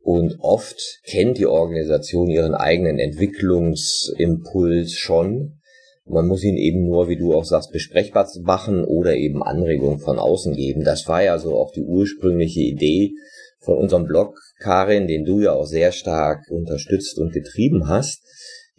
Und 0.00 0.36
oft 0.40 0.80
kennt 1.04 1.38
die 1.38 1.46
Organisation 1.46 2.28
ihren 2.28 2.54
eigenen 2.54 2.98
Entwicklungsimpuls 2.98 4.92
schon. 4.92 5.60
Man 6.06 6.26
muss 6.26 6.42
ihn 6.42 6.56
eben 6.56 6.86
nur, 6.86 7.08
wie 7.08 7.18
du 7.18 7.34
auch 7.34 7.44
sagst, 7.44 7.70
besprechbar 7.72 8.26
machen 8.40 8.84
oder 8.84 9.14
eben 9.14 9.42
Anregungen 9.42 9.98
von 9.98 10.18
außen 10.18 10.54
geben. 10.54 10.82
Das 10.82 11.06
war 11.06 11.22
ja 11.22 11.38
so 11.38 11.54
auch 11.56 11.70
die 11.72 11.82
ursprüngliche 11.82 12.60
Idee 12.60 13.12
von 13.60 13.76
unserem 13.76 14.06
Blog, 14.06 14.40
Karin, 14.58 15.06
den 15.06 15.24
du 15.24 15.40
ja 15.40 15.52
auch 15.52 15.66
sehr 15.66 15.92
stark 15.92 16.50
unterstützt 16.50 17.18
und 17.18 17.32
getrieben 17.32 17.86
hast 17.86 18.22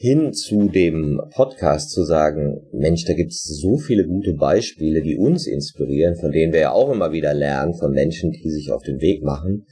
hin 0.02 0.32
zu 0.32 0.70
dem 0.70 1.22
Podcast 1.36 1.92
zu 1.92 2.06
sagen, 2.06 2.62
Mensch, 2.72 3.04
da 3.04 3.14
gibt's 3.14 3.44
so 3.44 3.78
viele 3.78 4.08
gute 4.08 4.34
Beispiele, 4.34 5.02
die 5.02 5.18
uns 5.18 5.46
inspirieren, 5.46 6.16
von 6.16 6.32
denen 6.32 6.54
wir 6.54 6.62
ja 6.62 6.72
auch 6.72 6.90
immer 6.90 7.12
wieder 7.12 7.34
lernen, 7.34 7.74
von 7.74 7.92
Menschen, 7.92 8.32
die 8.32 8.50
sich 8.50 8.72
auf 8.72 8.82
den 8.82 9.02
Weg 9.02 9.24
machen. 9.24 9.66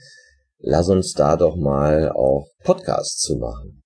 Lass 0.60 0.90
uns 0.90 1.14
da 1.14 1.38
doch 1.38 1.56
mal 1.56 2.12
auch 2.12 2.50
Podcasts 2.66 3.22
zu 3.22 3.38
machen. 3.38 3.82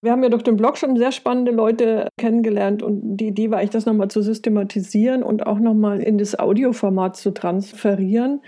Wir 0.00 0.12
haben 0.12 0.22
ja 0.22 0.28
durch 0.28 0.44
den 0.44 0.56
Blog 0.56 0.78
schon 0.78 0.96
sehr 0.96 1.10
spannende 1.10 1.50
Leute 1.50 2.06
kennengelernt 2.16 2.84
und 2.84 3.16
die 3.16 3.26
Idee 3.26 3.50
war 3.50 3.58
eigentlich, 3.58 3.70
das 3.70 3.86
nochmal 3.86 4.08
zu 4.08 4.22
systematisieren 4.22 5.24
und 5.24 5.48
auch 5.48 5.58
nochmal 5.58 6.00
in 6.00 6.18
das 6.18 6.38
Audioformat 6.38 7.16
zu 7.16 7.32
transferieren. 7.32 8.40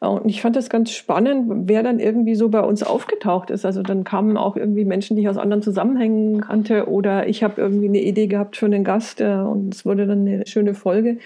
Und 0.00 0.30
ich 0.30 0.40
fand 0.40 0.56
das 0.56 0.70
ganz 0.70 0.92
spannend, 0.92 1.68
wer 1.68 1.82
dann 1.82 2.00
irgendwie 2.00 2.34
so 2.34 2.48
bei 2.48 2.62
uns 2.62 2.82
aufgetaucht 2.82 3.50
ist. 3.50 3.66
Also 3.66 3.82
dann 3.82 4.02
kamen 4.02 4.38
auch 4.38 4.56
irgendwie 4.56 4.86
Menschen, 4.86 5.14
die 5.14 5.22
ich 5.22 5.28
aus 5.28 5.36
anderen 5.36 5.62
Zusammenhängen 5.62 6.40
kannte 6.40 6.88
oder 6.88 7.28
ich 7.28 7.42
habe 7.42 7.60
irgendwie 7.60 7.88
eine 7.88 8.00
Idee 8.00 8.26
gehabt 8.26 8.56
für 8.56 8.64
einen 8.64 8.82
Gast 8.82 9.20
äh, 9.20 9.34
und 9.34 9.74
es 9.74 9.84
wurde 9.84 10.06
dann 10.06 10.20
eine 10.26 10.46
schöne 10.46 10.72
Folge. 10.72 11.18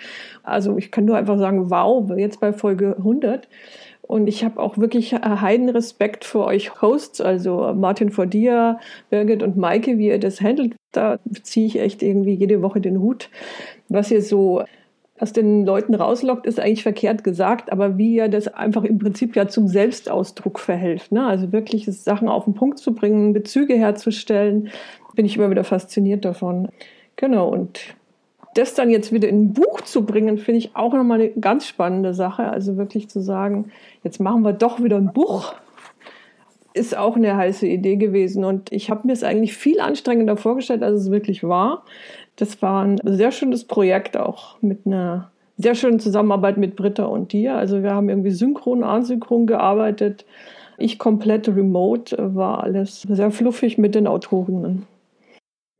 Also 0.43 0.77
ich 0.77 0.91
kann 0.91 1.05
nur 1.05 1.17
einfach 1.17 1.39
sagen, 1.39 1.71
wow, 1.71 2.11
jetzt 2.17 2.41
bei 2.41 2.53
Folge 2.53 2.97
100. 2.99 3.47
Und 4.03 4.27
ich 4.27 4.45
habe 4.45 4.61
auch 4.61 4.77
wirklich 4.77 5.15
heiden 5.15 5.69
Respekt 5.71 6.25
für 6.25 6.45
euch 6.45 6.83
Hosts, 6.83 7.21
also 7.23 7.73
Martin 7.75 8.11
Fordia, 8.11 8.79
Birgit 9.09 9.43
und 9.43 9.57
Maike, 9.57 9.97
wie 9.99 10.09
ihr 10.09 10.19
das 10.19 10.41
handelt. 10.43 10.75
Da 10.93 11.21
ziehe 11.43 11.67
ich 11.67 11.79
echt 11.79 12.03
irgendwie 12.03 12.35
jede 12.35 12.61
Woche 12.61 12.81
den 12.81 13.01
Hut, 13.01 13.31
was 13.89 14.11
ihr 14.11 14.21
so 14.21 14.63
was 15.19 15.33
den 15.33 15.65
Leuten 15.65 15.95
rauslockt, 15.95 16.47
ist 16.47 16.59
eigentlich 16.59 16.83
verkehrt 16.83 17.23
gesagt, 17.23 17.71
aber 17.71 17.97
wie 17.99 18.17
ja 18.17 18.29
das 18.29 18.49
einfach 18.49 18.83
im 18.85 18.99
Prinzip 18.99 19.37
ja 19.37 19.47
zum 19.47 19.69
Selbstausdruck 19.69 20.59
verhilft. 20.59 21.13
Ne? 21.13 21.25
Also 21.25 21.53
wirklich 21.53 21.87
Sachen 21.87 22.29
auf 22.29 22.45
den 22.45 22.55
Punkt 22.55 22.79
zu 22.79 22.95
bringen, 22.95 23.33
Bezüge 23.33 23.75
herzustellen, 23.75 24.71
bin 25.15 25.25
ich 25.25 25.37
immer 25.37 25.51
wieder 25.51 25.65
fasziniert 25.65 26.25
davon. 26.25 26.69
Genau, 27.17 27.49
und 27.49 27.95
das 28.55 28.75
dann 28.75 28.91
jetzt 28.91 29.13
wieder 29.13 29.29
in 29.29 29.47
ein 29.47 29.53
Buch 29.53 29.81
zu 29.83 30.05
bringen, 30.05 30.39
finde 30.39 30.59
ich 30.59 30.75
auch 30.75 30.93
nochmal 30.93 31.21
eine 31.21 31.31
ganz 31.31 31.67
spannende 31.67 32.15
Sache. 32.15 32.45
Also 32.45 32.77
wirklich 32.77 33.09
zu 33.09 33.21
sagen, 33.21 33.71
jetzt 34.03 34.21
machen 34.21 34.43
wir 34.43 34.53
doch 34.53 34.83
wieder 34.83 34.97
ein 34.97 35.13
Buch, 35.13 35.55
ist 36.73 36.97
auch 36.97 37.17
eine 37.17 37.37
heiße 37.37 37.67
Idee 37.67 37.97
gewesen. 37.97 38.45
Und 38.45 38.73
ich 38.73 38.91
habe 38.91 39.07
mir 39.07 39.13
es 39.13 39.23
eigentlich 39.23 39.57
viel 39.57 39.81
anstrengender 39.81 40.37
vorgestellt, 40.37 40.83
als 40.83 41.03
es 41.03 41.11
wirklich 41.11 41.45
war. 41.45 41.85
Das 42.37 42.61
war 42.63 42.85
ein 42.85 42.99
sehr 43.05 43.31
schönes 43.31 43.65
Projekt 43.65 44.17
auch 44.17 44.61
mit 44.61 44.87
einer 44.87 45.31
sehr 45.57 45.75
schönen 45.75 46.01
Zusammenarbeit 46.01 46.57
mit 46.57 46.77
Britta 46.77 47.05
und 47.05 47.33
dir. 47.33 47.55
Also 47.55 47.83
wir 47.83 47.93
haben 47.93 48.09
irgendwie 48.09 48.33
synchron, 48.33 48.83
asynchron 48.83 49.47
gearbeitet. 49.47 50.25
Ich 50.79 50.99
komplett 50.99 51.47
remote, 51.49 52.17
war 52.35 52.65
alles 52.65 53.03
sehr 53.03 53.31
fluffig 53.31 53.79
mit 53.79 53.95
den 53.95 54.09
Autorinnen. 54.09 54.87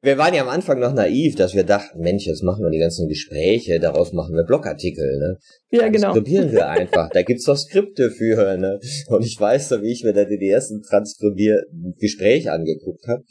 Wir 0.03 0.19
waren 0.19 0.35
ja 0.35 0.43
am 0.43 0.51
Anfang 0.51 0.81
noch 0.81 0.93
naiv, 0.93 1.35
dass 1.35 1.55
wir 1.55 1.65
dachten, 1.65 2.01
Mensch, 2.01 2.27
jetzt 2.27 2.43
machen 2.43 2.63
wir 2.63 2.71
die 2.71 2.79
ganzen 2.79 3.09
Gespräche, 3.09 3.81
daraus 3.81 4.13
machen 4.13 4.35
wir 4.35 4.45
Blogartikel, 4.45 5.19
ne? 5.19 5.39
Ja, 5.71 5.89
genau. 5.89 6.13
Transkribieren 6.13 6.53
wir 6.53 6.69
einfach. 6.69 7.09
da 7.09 7.23
gibt's 7.23 7.47
doch 7.47 7.57
Skripte 7.57 8.11
für, 8.11 8.59
ne? 8.59 8.79
Und 9.09 9.25
ich 9.25 9.41
weiß 9.41 9.71
so, 9.71 9.83
wie 9.83 9.91
ich 9.91 10.05
mir 10.05 10.13
da 10.13 10.27
die 10.27 10.49
ersten 10.49 10.83
Transkribier-Gespräche 10.83 12.53
angeguckt 12.53 13.09
habe 13.09 13.25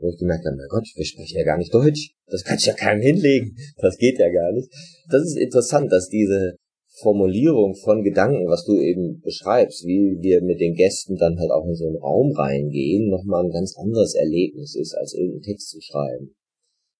wo 0.00 0.08
ich 0.08 0.18
gemerkt 0.18 0.44
habe, 0.46 0.56
na 0.56 0.66
Gott, 0.68 0.88
wir 0.94 1.04
sprechen 1.04 1.38
ja 1.38 1.44
gar 1.44 1.58
nicht 1.58 1.72
Deutsch. 1.72 2.14
Das 2.26 2.44
kannst 2.44 2.66
du 2.66 2.70
ja 2.70 2.76
keinem 2.76 3.02
hinlegen. 3.02 3.56
Das 3.78 3.96
geht 3.96 4.18
ja 4.18 4.28
gar 4.30 4.52
nicht. 4.52 4.70
Das 5.10 5.22
ist 5.22 5.36
interessant, 5.36 5.92
dass 5.92 6.08
diese 6.08 6.56
Formulierung 7.00 7.74
von 7.74 8.02
Gedanken, 8.02 8.46
was 8.46 8.64
du 8.64 8.76
eben 8.76 9.20
beschreibst, 9.20 9.84
wie 9.86 10.18
wir 10.20 10.42
mit 10.42 10.60
den 10.60 10.74
Gästen 10.74 11.16
dann 11.16 11.38
halt 11.38 11.50
auch 11.50 11.66
in 11.66 11.74
so 11.74 11.86
einen 11.86 11.96
Raum 11.96 12.32
reingehen, 12.32 13.08
nochmal 13.08 13.44
ein 13.44 13.50
ganz 13.50 13.76
anderes 13.76 14.14
Erlebnis 14.14 14.74
ist, 14.74 14.94
als 14.94 15.14
irgendeinen 15.14 15.42
Text 15.42 15.70
zu 15.70 15.80
schreiben. 15.80 16.34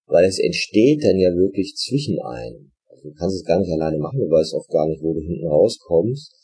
Weil 0.07 0.25
es 0.25 0.39
entsteht 0.39 1.05
dann 1.05 1.19
ja 1.19 1.31
wirklich 1.35 1.75
zwischen 1.77 2.19
einem. 2.21 2.73
Also 2.89 3.11
du 3.11 3.15
kannst 3.15 3.37
es 3.37 3.45
gar 3.45 3.61
nicht 3.61 3.73
alleine 3.73 3.99
machen, 3.99 4.21
du 4.21 4.31
weißt 4.31 4.55
oft 4.55 4.69
gar 4.71 4.89
nicht, 4.89 5.03
wo 5.03 5.15
du 5.15 5.21
hinten 5.21 5.47
rauskommst 5.47 6.40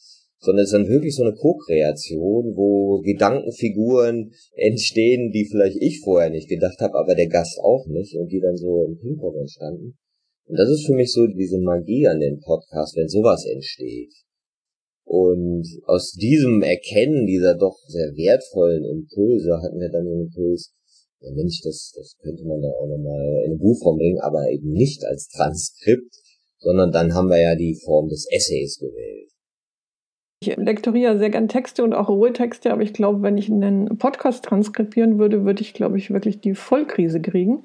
sondern 0.47 0.63
es 0.63 0.69
ist 0.69 0.79
dann 0.79 0.89
wirklich 0.89 1.15
so 1.15 1.25
eine 1.25 1.35
Co-Kreation, 1.35 2.55
wo 2.55 3.01
Gedankenfiguren 3.03 4.31
entstehen, 4.55 5.33
die 5.33 5.45
vielleicht 5.51 5.77
ich 5.83 6.01
vorher 6.05 6.31
nicht 6.31 6.49
gedacht 6.49 6.79
habe, 6.79 6.95
aber 6.95 7.17
der 7.17 7.27
Gast 7.27 7.59
auch 7.59 7.85
nicht 7.89 8.15
und 8.17 8.31
die 8.31 8.41
dann 8.41 8.57
so 8.57 8.85
im 8.85 8.97
Ping-Pong 8.97 9.35
entstanden. 9.41 9.99
Und 10.47 10.57
das 10.57 10.71
ist 10.71 10.87
für 10.87 10.95
mich 10.95 11.13
so 11.13 11.27
diese 11.27 11.59
Magie 11.59 12.07
an 12.07 12.21
den 12.21 12.39
Podcast, 12.39 12.97
wenn 12.97 13.09
sowas 13.09 13.45
entsteht. 13.45 14.15
Und 15.05 15.67
aus 15.87 16.13
diesem 16.13 16.63
Erkennen 16.63 17.27
dieser 17.27 17.57
doch 17.57 17.79
sehr 17.89 18.15
wertvollen 18.15 18.85
Impulse 18.85 19.59
hatten 19.63 19.81
wir 19.81 19.91
dann 19.91 20.05
den 20.05 20.31
Impuls, 20.31 20.73
ja 21.21 21.31
Mensch, 21.33 21.61
das, 21.63 21.93
das 21.97 22.17
könnte 22.23 22.45
man 22.45 22.63
da 22.63 22.69
auch 22.69 22.87
nochmal 22.87 23.43
in 23.45 23.51
eine 23.51 23.59
Buchform 23.59 23.99
bringen, 23.99 24.21
aber 24.21 24.49
eben 24.49 24.71
nicht 24.71 25.05
als 25.05 25.29
Transkript, 25.29 26.15
sondern 26.59 26.93
dann 26.93 27.15
haben 27.15 27.29
wir 27.29 27.41
ja 27.41 27.57
die 27.57 27.79
Form 27.85 28.09
des 28.09 28.27
Essays 28.31 28.79
gewählt. 28.79 29.31
Ich 30.41 30.55
lektoriere 30.55 31.17
sehr 31.17 31.31
gern 31.31 31.49
Texte 31.49 31.83
und 31.83 31.95
auch 31.95 32.11
Ruhetexte, 32.11 32.71
aber 32.71 32.83
ich 32.83 32.93
glaube, 32.93 33.23
wenn 33.23 33.39
ich 33.39 33.51
einen 33.51 33.97
Podcast 33.97 34.45
transkribieren 34.45 35.19
würde, 35.19 35.47
würde 35.47 35.63
ich, 35.63 35.73
glaube 35.73 35.97
ich, 35.97 36.11
wirklich 36.11 36.43
die 36.43 36.55
Vollkrise 36.55 37.23
kriegen. 37.23 37.63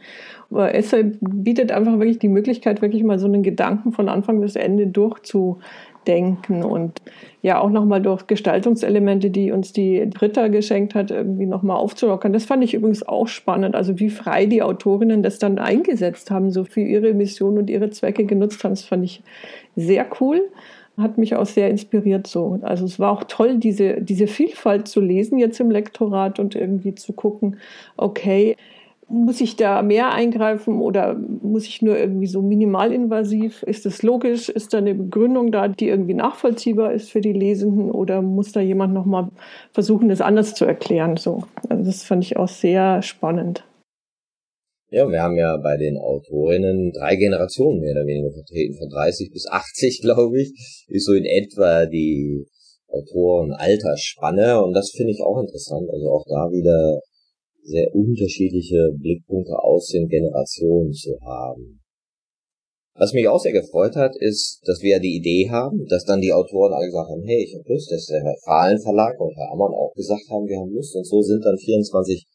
Aber 0.49 0.73
Essay 0.73 1.11
bietet 1.19 1.73
einfach 1.73 1.99
wirklich 1.99 2.19
die 2.19 2.29
Möglichkeit, 2.29 2.81
wirklich 2.81 3.03
mal 3.03 3.19
so 3.19 3.25
einen 3.25 3.43
Gedanken 3.43 3.91
von 3.91 4.07
Anfang 4.07 4.39
bis 4.39 4.55
Ende 4.55 4.87
durchzudenken 4.87 6.63
und 6.63 7.01
ja 7.41 7.59
auch 7.59 7.69
nochmal 7.69 8.01
durch 8.01 8.27
Gestaltungselemente, 8.27 9.31
die 9.31 9.51
uns 9.51 9.73
die 9.73 10.05
Britta 10.05 10.47
geschenkt 10.47 10.95
hat, 10.95 11.11
irgendwie 11.11 11.47
nochmal 11.47 11.75
aufzulockern. 11.75 12.31
Das 12.31 12.45
fand 12.45 12.63
ich 12.63 12.73
übrigens 12.73 13.05
auch 13.05 13.27
spannend, 13.27 13.75
also 13.75 13.99
wie 13.99 14.09
frei 14.09 14.45
die 14.45 14.61
Autorinnen 14.61 15.23
das 15.23 15.39
dann 15.39 15.59
eingesetzt 15.59 16.31
haben, 16.31 16.51
so 16.51 16.63
für 16.63 16.79
ihre 16.79 17.13
Mission 17.13 17.57
und 17.57 17.69
ihre 17.69 17.89
Zwecke 17.89 18.23
genutzt 18.23 18.63
haben. 18.63 18.71
Das 18.71 18.85
fand 18.85 19.03
ich 19.03 19.23
sehr 19.75 20.05
cool 20.21 20.41
hat 21.01 21.17
mich 21.17 21.35
auch 21.35 21.45
sehr 21.45 21.69
inspiriert 21.69 22.27
so. 22.27 22.59
Also 22.61 22.85
es 22.85 22.99
war 22.99 23.11
auch 23.11 23.23
toll, 23.25 23.57
diese, 23.57 24.01
diese 24.01 24.27
Vielfalt 24.27 24.87
zu 24.87 25.01
lesen 25.01 25.37
jetzt 25.37 25.59
im 25.59 25.71
Lektorat 25.71 26.39
und 26.39 26.55
irgendwie 26.55 26.95
zu 26.95 27.13
gucken, 27.13 27.57
okay, 27.97 28.55
muss 29.11 29.41
ich 29.41 29.57
da 29.57 29.81
mehr 29.81 30.13
eingreifen 30.13 30.79
oder 30.79 31.15
muss 31.41 31.65
ich 31.65 31.81
nur 31.81 31.97
irgendwie 31.97 32.27
so 32.27 32.41
minimalinvasiv? 32.41 33.61
Ist 33.63 33.85
es 33.85 34.03
logisch? 34.03 34.47
Ist 34.47 34.73
da 34.73 34.77
eine 34.77 34.95
Begründung 34.95 35.51
da, 35.51 35.67
die 35.67 35.89
irgendwie 35.89 36.13
nachvollziehbar 36.13 36.93
ist 36.93 37.11
für 37.11 37.21
die 37.21 37.33
Lesenden 37.33 37.91
oder 37.91 38.21
muss 38.21 38.53
da 38.53 38.61
jemand 38.61 38.93
nochmal 38.93 39.27
versuchen, 39.73 40.07
das 40.07 40.21
anders 40.21 40.55
zu 40.55 40.65
erklären? 40.65 41.17
So, 41.17 41.43
also 41.69 41.83
das 41.83 42.03
fand 42.03 42.23
ich 42.23 42.37
auch 42.37 42.47
sehr 42.47 43.01
spannend. 43.01 43.63
Ja, 44.93 45.07
wir 45.07 45.23
haben 45.23 45.37
ja 45.37 45.55
bei 45.55 45.77
den 45.77 45.95
Autorinnen 45.97 46.91
drei 46.91 47.15
Generationen 47.15 47.79
mehr 47.79 47.93
oder 47.95 48.05
weniger 48.05 48.33
vertreten. 48.33 48.75
Von 48.75 48.89
30 48.89 49.31
bis 49.31 49.47
80, 49.47 50.01
glaube 50.03 50.41
ich, 50.41 50.51
ist 50.89 51.05
so 51.05 51.13
in 51.13 51.23
etwa 51.23 51.85
die 51.85 52.45
Autoren-Altersspanne. 52.89 54.61
Und 54.61 54.73
das 54.73 54.91
finde 54.91 55.13
ich 55.13 55.21
auch 55.23 55.39
interessant. 55.39 55.89
Also 55.89 56.11
auch 56.11 56.25
da 56.27 56.51
wieder 56.51 56.99
sehr 57.63 57.87
unterschiedliche 57.95 58.91
Blickpunkte 58.99 59.55
aus 59.63 59.87
den 59.87 60.09
Generationen 60.09 60.91
zu 60.91 61.15
haben. 61.21 61.79
Was 62.95 63.13
mich 63.13 63.29
auch 63.29 63.39
sehr 63.39 63.53
gefreut 63.53 63.95
hat, 63.95 64.17
ist, 64.19 64.59
dass 64.65 64.81
wir 64.81 64.97
ja 64.97 64.99
die 64.99 65.15
Idee 65.15 65.49
haben, 65.49 65.85
dass 65.87 66.03
dann 66.03 66.19
die 66.19 66.33
Autoren 66.33 66.73
alle 66.73 66.87
gesagt 66.87 67.09
haben, 67.09 67.23
hey, 67.23 67.41
ich 67.41 67.55
habe 67.55 67.63
Lust, 67.71 67.89
dass 67.89 68.07
der 68.07 68.35
Fahlen 68.43 68.81
Verlag 68.81 69.17
und 69.21 69.33
Herr 69.37 69.53
Ammann 69.53 69.71
auch 69.71 69.93
gesagt 69.95 70.27
haben, 70.29 70.47
wir 70.47 70.59
haben 70.59 70.73
Lust. 70.73 70.93
Und 70.97 71.07
so 71.07 71.21
sind 71.21 71.45
dann 71.45 71.57
24 71.57 72.25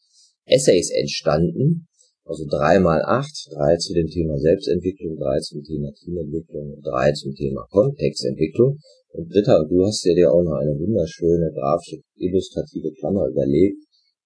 Essays 0.45 0.89
entstanden 0.89 1.87
Also 2.27 2.43
drei 2.45 2.77
mal 2.79 3.01
acht, 3.05 3.47
drei 3.55 3.77
zu 3.77 3.93
dem 3.93 4.07
Thema 4.07 4.37
Selbstentwicklung, 4.37 5.15
drei 5.15 5.39
zum 5.39 5.63
Thema 5.63 5.93
Teamentwicklung, 5.93 6.75
drei 6.83 7.13
zum 7.13 7.33
Thema 7.33 7.65
Kontextentwicklung. 7.71 8.77
Und 9.13 9.29
Britta, 9.29 9.63
du 9.63 9.85
hast 9.85 10.03
ja 10.03 10.13
dir 10.13 10.33
auch 10.33 10.43
noch 10.43 10.59
eine 10.59 10.77
wunderschöne 10.77 11.53
grafische, 11.55 12.01
illustrative 12.17 12.91
Klammer 12.99 13.27
überlegt, 13.27 13.81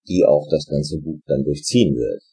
die 0.08 0.26
auch 0.26 0.48
das 0.50 0.66
ganze 0.66 1.00
Buch 1.00 1.20
dann 1.28 1.44
durchziehen 1.44 1.96
wird. 1.96 2.24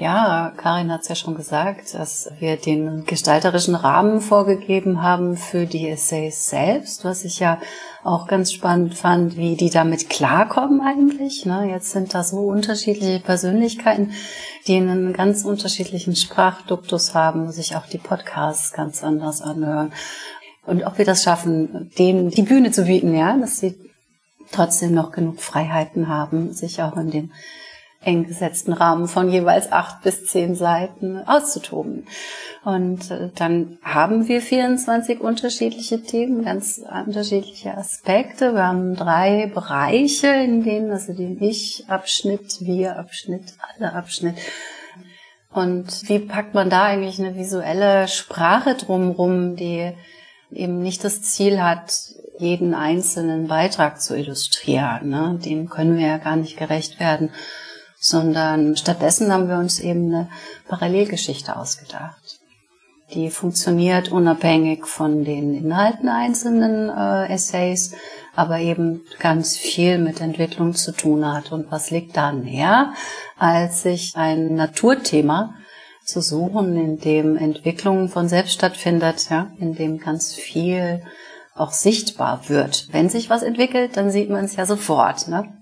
Ja, 0.00 0.52
Karin 0.56 0.92
hat 0.92 1.00
es 1.00 1.08
ja 1.08 1.16
schon 1.16 1.34
gesagt, 1.34 1.92
dass 1.94 2.30
wir 2.38 2.56
den 2.56 3.04
gestalterischen 3.04 3.74
Rahmen 3.74 4.20
vorgegeben 4.20 5.02
haben 5.02 5.36
für 5.36 5.66
die 5.66 5.88
Essays 5.88 6.48
selbst, 6.48 7.04
was 7.04 7.24
ich 7.24 7.40
ja 7.40 7.58
auch 8.04 8.28
ganz 8.28 8.52
spannend 8.52 8.94
fand, 8.94 9.36
wie 9.36 9.56
die 9.56 9.70
damit 9.70 10.08
klarkommen 10.08 10.80
eigentlich. 10.82 11.46
Ne? 11.46 11.68
Jetzt 11.68 11.90
sind 11.90 12.14
da 12.14 12.22
so 12.22 12.46
unterschiedliche 12.46 13.18
Persönlichkeiten, 13.18 14.12
die 14.68 14.76
einen 14.76 15.14
ganz 15.14 15.44
unterschiedlichen 15.44 16.14
Sprachduktus 16.14 17.14
haben, 17.14 17.50
sich 17.50 17.74
auch 17.74 17.86
die 17.86 17.98
Podcasts 17.98 18.72
ganz 18.72 19.02
anders 19.02 19.42
anhören. 19.42 19.92
Und 20.64 20.84
ob 20.84 20.98
wir 20.98 21.06
das 21.06 21.24
schaffen, 21.24 21.90
denen 21.98 22.30
die 22.30 22.42
Bühne 22.42 22.70
zu 22.70 22.84
bieten, 22.84 23.16
ja, 23.16 23.36
dass 23.36 23.58
sie 23.58 23.74
trotzdem 24.52 24.94
noch 24.94 25.10
genug 25.10 25.40
Freiheiten 25.40 26.06
haben, 26.06 26.52
sich 26.52 26.82
auch 26.82 26.96
in 26.96 27.10
den 27.10 27.32
eng 28.00 28.26
gesetzten 28.26 28.72
Rahmen 28.72 29.08
von 29.08 29.30
jeweils 29.30 29.72
acht 29.72 30.02
bis 30.02 30.26
zehn 30.26 30.54
Seiten 30.54 31.18
auszutoben. 31.26 32.06
Und 32.64 33.10
äh, 33.10 33.30
dann 33.34 33.78
haben 33.82 34.28
wir 34.28 34.40
24 34.40 35.20
unterschiedliche 35.20 36.02
Themen, 36.02 36.44
ganz 36.44 36.80
unterschiedliche 37.06 37.76
Aspekte. 37.76 38.54
Wir 38.54 38.66
haben 38.66 38.94
drei 38.94 39.50
Bereiche, 39.52 40.28
in 40.28 40.62
denen, 40.62 40.92
also 40.92 41.12
den 41.12 41.42
Ich-Abschnitt, 41.42 42.60
Wir-Abschnitt, 42.60 43.54
Alle-Abschnitt. 43.76 44.36
Und 45.50 46.08
wie 46.08 46.20
packt 46.20 46.54
man 46.54 46.70
da 46.70 46.84
eigentlich 46.84 47.18
eine 47.18 47.34
visuelle 47.34 48.06
Sprache 48.06 48.74
drumrum, 48.74 49.56
die 49.56 49.92
eben 50.52 50.82
nicht 50.82 51.02
das 51.02 51.22
Ziel 51.22 51.60
hat, 51.62 51.92
jeden 52.38 52.74
einzelnen 52.74 53.48
Beitrag 53.48 54.00
zu 54.00 54.16
illustrieren. 54.16 55.08
Ne? 55.08 55.38
Dem 55.44 55.68
können 55.68 55.96
wir 55.96 56.06
ja 56.06 56.18
gar 56.18 56.36
nicht 56.36 56.56
gerecht 56.56 57.00
werden 57.00 57.30
sondern 57.98 58.76
stattdessen 58.76 59.32
haben 59.32 59.48
wir 59.48 59.58
uns 59.58 59.80
eben 59.80 60.14
eine 60.14 60.28
Parallelgeschichte 60.68 61.56
ausgedacht. 61.56 62.38
Die 63.14 63.30
funktioniert 63.30 64.12
unabhängig 64.12 64.86
von 64.86 65.24
den 65.24 65.54
Inhalten 65.54 66.10
einzelnen 66.10 66.90
äh, 66.90 67.32
Essays, 67.32 67.94
aber 68.36 68.58
eben 68.58 69.00
ganz 69.18 69.56
viel 69.56 69.98
mit 69.98 70.20
Entwicklung 70.20 70.74
zu 70.74 70.92
tun 70.92 71.26
hat. 71.26 71.50
Und 71.50 71.72
was 71.72 71.90
liegt 71.90 72.16
da 72.18 72.32
näher, 72.32 72.92
als 73.38 73.82
sich 73.82 74.12
ein 74.14 74.54
Naturthema 74.54 75.54
zu 76.04 76.20
suchen, 76.20 76.76
in 76.76 76.98
dem 76.98 77.36
Entwicklung 77.36 78.08
von 78.08 78.28
selbst 78.28 78.52
stattfindet, 78.52 79.30
ja, 79.30 79.52
in 79.58 79.74
dem 79.74 79.98
ganz 79.98 80.34
viel 80.34 81.02
auch 81.54 81.72
sichtbar 81.72 82.48
wird. 82.48 82.88
Wenn 82.92 83.08
sich 83.08 83.30
was 83.30 83.42
entwickelt, 83.42 83.96
dann 83.96 84.10
sieht 84.10 84.30
man 84.30 84.44
es 84.44 84.56
ja 84.56 84.66
sofort. 84.66 85.28
Ne? 85.28 85.57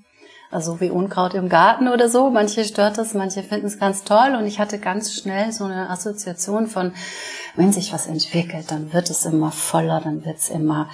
Also 0.56 0.80
wie 0.80 0.88
Unkraut 0.88 1.34
im 1.34 1.50
Garten 1.50 1.86
oder 1.86 2.08
so. 2.08 2.30
Manche 2.30 2.64
stört 2.64 2.96
das, 2.96 3.12
manche 3.12 3.42
finden 3.42 3.66
es 3.66 3.78
ganz 3.78 4.04
toll. 4.04 4.34
Und 4.38 4.46
ich 4.46 4.58
hatte 4.58 4.78
ganz 4.78 5.12
schnell 5.12 5.52
so 5.52 5.64
eine 5.64 5.90
Assoziation 5.90 6.66
von, 6.66 6.94
wenn 7.56 7.74
sich 7.74 7.92
was 7.92 8.06
entwickelt, 8.06 8.70
dann 8.70 8.90
wird 8.94 9.10
es 9.10 9.26
immer 9.26 9.52
voller, 9.52 10.00
dann 10.00 10.24
wird 10.24 10.38
es 10.38 10.48
immer 10.48 10.88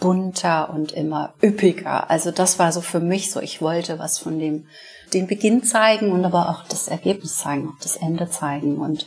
bunter 0.00 0.70
und 0.70 0.92
immer 0.92 1.34
üppiger. 1.42 2.08
Also 2.08 2.30
das 2.30 2.58
war 2.58 2.72
so 2.72 2.80
für 2.80 3.00
mich 3.00 3.30
so, 3.30 3.40
ich 3.40 3.60
wollte 3.60 3.98
was 3.98 4.18
von 4.18 4.38
dem, 4.38 4.66
den 5.12 5.26
Beginn 5.26 5.62
zeigen 5.62 6.10
und 6.10 6.24
aber 6.24 6.48
auch 6.48 6.66
das 6.66 6.88
Ergebnis 6.88 7.36
zeigen, 7.36 7.68
auch 7.68 7.82
das 7.82 7.96
Ende 7.96 8.30
zeigen. 8.30 8.78
Und 8.78 9.06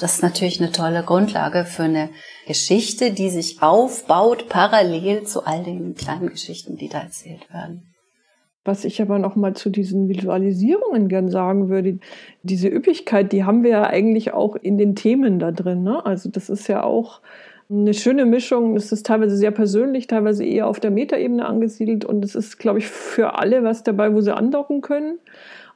das 0.00 0.14
ist 0.14 0.22
natürlich 0.22 0.62
eine 0.62 0.72
tolle 0.72 1.02
Grundlage 1.02 1.66
für 1.66 1.82
eine 1.82 2.08
Geschichte, 2.46 3.12
die 3.12 3.28
sich 3.28 3.60
aufbaut 3.60 4.48
parallel 4.48 5.26
zu 5.26 5.44
all 5.44 5.62
den 5.62 5.94
kleinen 5.94 6.30
Geschichten, 6.30 6.78
die 6.78 6.88
da 6.88 7.00
erzählt 7.00 7.52
werden. 7.52 7.91
Was 8.64 8.84
ich 8.84 9.02
aber 9.02 9.18
noch 9.18 9.34
mal 9.34 9.54
zu 9.54 9.70
diesen 9.70 10.08
Visualisierungen 10.08 11.08
gern 11.08 11.28
sagen 11.28 11.68
würde, 11.68 11.98
diese 12.42 12.68
Üppigkeit, 12.68 13.32
die 13.32 13.44
haben 13.44 13.64
wir 13.64 13.70
ja 13.70 13.82
eigentlich 13.84 14.32
auch 14.32 14.54
in 14.54 14.78
den 14.78 14.94
Themen 14.94 15.40
da 15.40 15.50
drin. 15.50 15.82
Ne? 15.82 16.04
Also 16.06 16.30
das 16.30 16.48
ist 16.48 16.68
ja 16.68 16.84
auch 16.84 17.20
eine 17.68 17.94
schöne 17.94 18.24
Mischung. 18.24 18.74
Das 18.74 18.92
ist 18.92 19.06
teilweise 19.06 19.36
sehr 19.36 19.50
persönlich, 19.50 20.06
teilweise 20.06 20.44
eher 20.44 20.68
auf 20.68 20.78
der 20.78 20.92
Metaebene 20.92 21.44
angesiedelt 21.44 22.04
und 22.04 22.24
es 22.24 22.34
ist, 22.36 22.58
glaube 22.58 22.78
ich, 22.78 22.86
für 22.86 23.38
alle 23.38 23.64
was 23.64 23.82
dabei, 23.82 24.14
wo 24.14 24.20
sie 24.20 24.34
andocken 24.34 24.80
können 24.80 25.18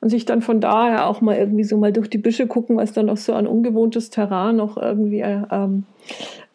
und 0.01 0.11
sich 0.11 0.25
dann 0.25 0.42
von 0.42 0.61
daher 0.61 1.09
auch 1.09 1.20
mal 1.20 1.37
irgendwie 1.37 1.64
so 1.64 1.77
mal 1.77 1.92
durch 1.92 2.11
die 2.11 2.18
Büsche 2.18 2.46
gucken, 2.46 2.77
was 2.77 2.92
dann 2.92 3.07
noch 3.07 3.16
so 3.16 3.33
an 3.33 3.46
ungewohntes 3.46 4.11
Terrain 4.11 4.57
noch 4.57 4.77
irgendwie 4.77 5.20
ähm, 5.20 5.85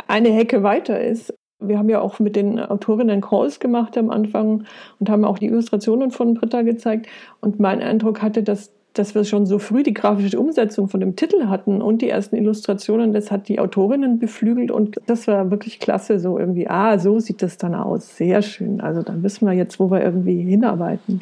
eine 0.07 0.29
Hecke 0.29 0.63
weiter 0.63 1.01
ist 1.01 1.33
wir 1.61 1.77
haben 1.77 1.89
ja 1.89 2.01
auch 2.01 2.19
mit 2.19 2.35
den 2.35 2.59
Autorinnen 2.59 3.21
Calls 3.21 3.59
gemacht 3.59 3.97
am 3.97 4.09
Anfang 4.09 4.65
und 4.99 5.09
haben 5.09 5.25
auch 5.25 5.39
die 5.39 5.45
Illustrationen 5.45 6.11
von 6.11 6.33
Britta 6.33 6.63
gezeigt. 6.63 7.07
Und 7.39 7.59
mein 7.59 7.81
Eindruck 7.81 8.21
hatte, 8.21 8.43
dass, 8.43 8.71
dass 8.93 9.15
wir 9.15 9.23
schon 9.23 9.45
so 9.45 9.59
früh 9.59 9.83
die 9.83 9.93
grafische 9.93 10.39
Umsetzung 10.39 10.89
von 10.89 10.99
dem 10.99 11.15
Titel 11.15 11.47
hatten 11.47 11.81
und 11.81 12.01
die 12.01 12.09
ersten 12.09 12.35
Illustrationen. 12.35 13.13
Das 13.13 13.31
hat 13.31 13.47
die 13.47 13.59
Autorinnen 13.59 14.19
beflügelt 14.19 14.71
und 14.71 14.97
das 15.05 15.27
war 15.27 15.51
wirklich 15.51 15.79
klasse. 15.79 16.19
So 16.19 16.37
irgendwie, 16.37 16.67
ah, 16.67 16.99
so 16.99 17.19
sieht 17.19 17.41
das 17.41 17.57
dann 17.57 17.75
aus. 17.75 18.17
Sehr 18.17 18.41
schön. 18.41 18.81
Also 18.81 19.03
dann 19.03 19.23
wissen 19.23 19.45
wir 19.45 19.53
jetzt, 19.53 19.79
wo 19.79 19.89
wir 19.91 20.03
irgendwie 20.03 20.41
hinarbeiten. 20.41 21.21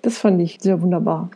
Das 0.00 0.16
fand 0.18 0.40
ich 0.40 0.58
sehr 0.60 0.80
wunderbar. 0.80 1.30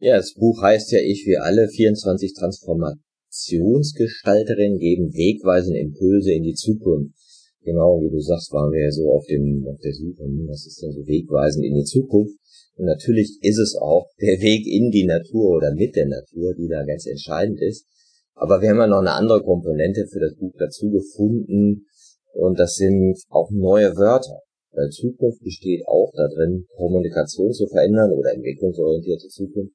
Ja, 0.00 0.16
das 0.16 0.34
Buch 0.34 0.62
heißt 0.62 0.92
ja 0.92 1.00
Ich, 1.00 1.26
wir 1.26 1.42
alle, 1.42 1.68
24 1.68 2.32
Transformationsgestalterinnen 2.34 4.78
geben 4.78 5.12
wegweisende 5.12 5.80
Impulse 5.80 6.32
in 6.32 6.44
die 6.44 6.54
Zukunft. 6.54 7.18
Genau, 7.62 8.00
wie 8.00 8.10
du 8.10 8.20
sagst, 8.20 8.52
waren 8.52 8.72
wir 8.72 8.84
ja 8.84 8.90
so 8.90 9.10
auf 9.12 9.26
dem, 9.26 9.66
auf 9.68 9.78
der 9.80 9.92
Suche, 9.92 10.24
hm, 10.24 10.46
was 10.48 10.66
ist 10.66 10.80
denn 10.82 10.92
so 10.92 11.06
wegweisend 11.06 11.64
in 11.64 11.74
die 11.74 11.84
Zukunft? 11.84 12.38
Und 12.76 12.86
natürlich 12.86 13.38
ist 13.42 13.58
es 13.58 13.76
auch 13.76 14.08
der 14.20 14.40
Weg 14.40 14.66
in 14.66 14.90
die 14.90 15.06
Natur 15.06 15.56
oder 15.56 15.74
mit 15.74 15.96
der 15.96 16.06
Natur, 16.06 16.54
die 16.54 16.68
da 16.68 16.84
ganz 16.84 17.06
entscheidend 17.06 17.60
ist. 17.60 17.86
Aber 18.34 18.62
wir 18.62 18.70
haben 18.70 18.78
ja 18.78 18.86
noch 18.86 19.00
eine 19.00 19.12
andere 19.12 19.42
Komponente 19.42 20.06
für 20.06 20.20
das 20.20 20.36
Buch 20.36 20.54
dazu 20.58 20.90
gefunden. 20.90 21.86
Und 22.32 22.58
das 22.58 22.76
sind 22.76 23.18
auch 23.28 23.50
neue 23.50 23.96
Wörter. 23.96 24.40
Weil 24.70 24.90
Zukunft 24.90 25.42
besteht 25.42 25.82
auch 25.88 26.12
darin, 26.14 26.66
Kommunikation 26.76 27.52
zu 27.52 27.66
verändern 27.66 28.12
oder 28.12 28.32
entwicklungsorientierte 28.32 29.26
Zukunft 29.26 29.74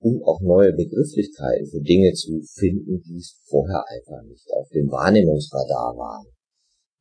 und 0.00 0.22
auch 0.24 0.40
neue 0.42 0.72
Begrifflichkeiten 0.74 1.66
für 1.66 1.80
Dinge 1.80 2.12
zu 2.12 2.42
finden, 2.42 3.00
die 3.00 3.16
es 3.16 3.40
vorher 3.46 3.82
einfach 3.88 4.22
nicht 4.28 4.46
auf 4.52 4.68
dem 4.68 4.90
Wahrnehmungsradar 4.90 5.96
waren. 5.96 6.26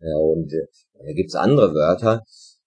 Ja, 0.04 0.18
und 0.18 0.52
äh, 0.52 0.68
da 1.00 1.14
gibt's 1.14 1.36
andere 1.36 1.74
Wörter, 1.74 2.24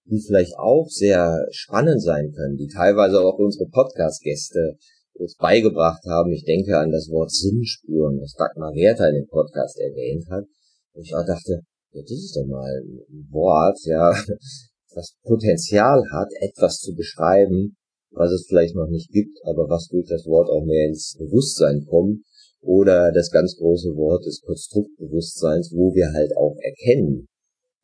die 0.07 0.21
vielleicht 0.21 0.57
auch 0.59 0.89
sehr 0.89 1.47
spannend 1.51 2.03
sein 2.03 2.33
können, 2.33 2.57
die 2.57 2.69
teilweise 2.69 3.21
auch 3.21 3.39
unsere 3.39 3.69
Podcast-Gäste 3.69 4.77
uns 5.15 5.37
beigebracht 5.37 6.03
haben. 6.07 6.33
Ich 6.33 6.45
denke 6.45 6.79
an 6.79 6.91
das 6.91 7.09
Wort 7.11 7.31
Sinnspuren, 7.31 8.19
das 8.21 8.35
Dagmar 8.35 8.73
Werther 8.75 9.09
in 9.09 9.17
dem 9.17 9.29
Podcast 9.29 9.79
erwähnt 9.79 10.25
hat. 10.31 10.45
Und 10.93 11.03
ich 11.03 11.11
dachte, 11.11 11.61
ja, 11.93 12.03
das 12.03 12.11
ist 12.11 12.37
doch 12.37 12.47
mal 12.47 12.83
ein 12.85 13.29
Wort, 13.31 13.79
ja, 13.85 14.15
das 14.95 15.15
Potenzial 15.23 16.03
hat, 16.13 16.29
etwas 16.41 16.79
zu 16.79 16.95
beschreiben, 16.95 17.77
was 18.13 18.33
es 18.33 18.47
vielleicht 18.49 18.75
noch 18.75 18.89
nicht 18.89 19.11
gibt, 19.11 19.37
aber 19.45 19.69
was 19.69 19.89
durch 19.89 20.07
das 20.09 20.25
Wort 20.25 20.49
auch 20.49 20.65
mehr 20.65 20.87
ins 20.89 21.17
Bewusstsein 21.19 21.85
kommt 21.85 22.21
oder 22.61 23.13
das 23.13 23.31
ganz 23.31 23.57
große 23.57 23.95
Wort 23.97 24.25
des 24.27 24.43
Konstruktbewusstseins, 24.43 25.73
wo 25.73 25.95
wir 25.95 26.13
halt 26.13 26.37
auch 26.37 26.57
erkennen, 26.61 27.29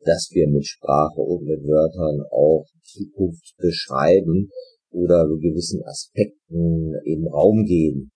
dass 0.05 0.29
wir 0.31 0.47
mit 0.47 0.65
Sprache 0.65 1.21
und 1.21 1.45
mit 1.45 1.63
Wörtern 1.63 2.25
auch 2.31 2.65
Zukunft 2.83 3.55
beschreiben 3.57 4.49
oder 4.91 5.25
gewissen 5.27 5.81
Aspekten 5.83 6.93
eben 7.05 7.27
Raum 7.27 7.65
geben. 7.65 8.11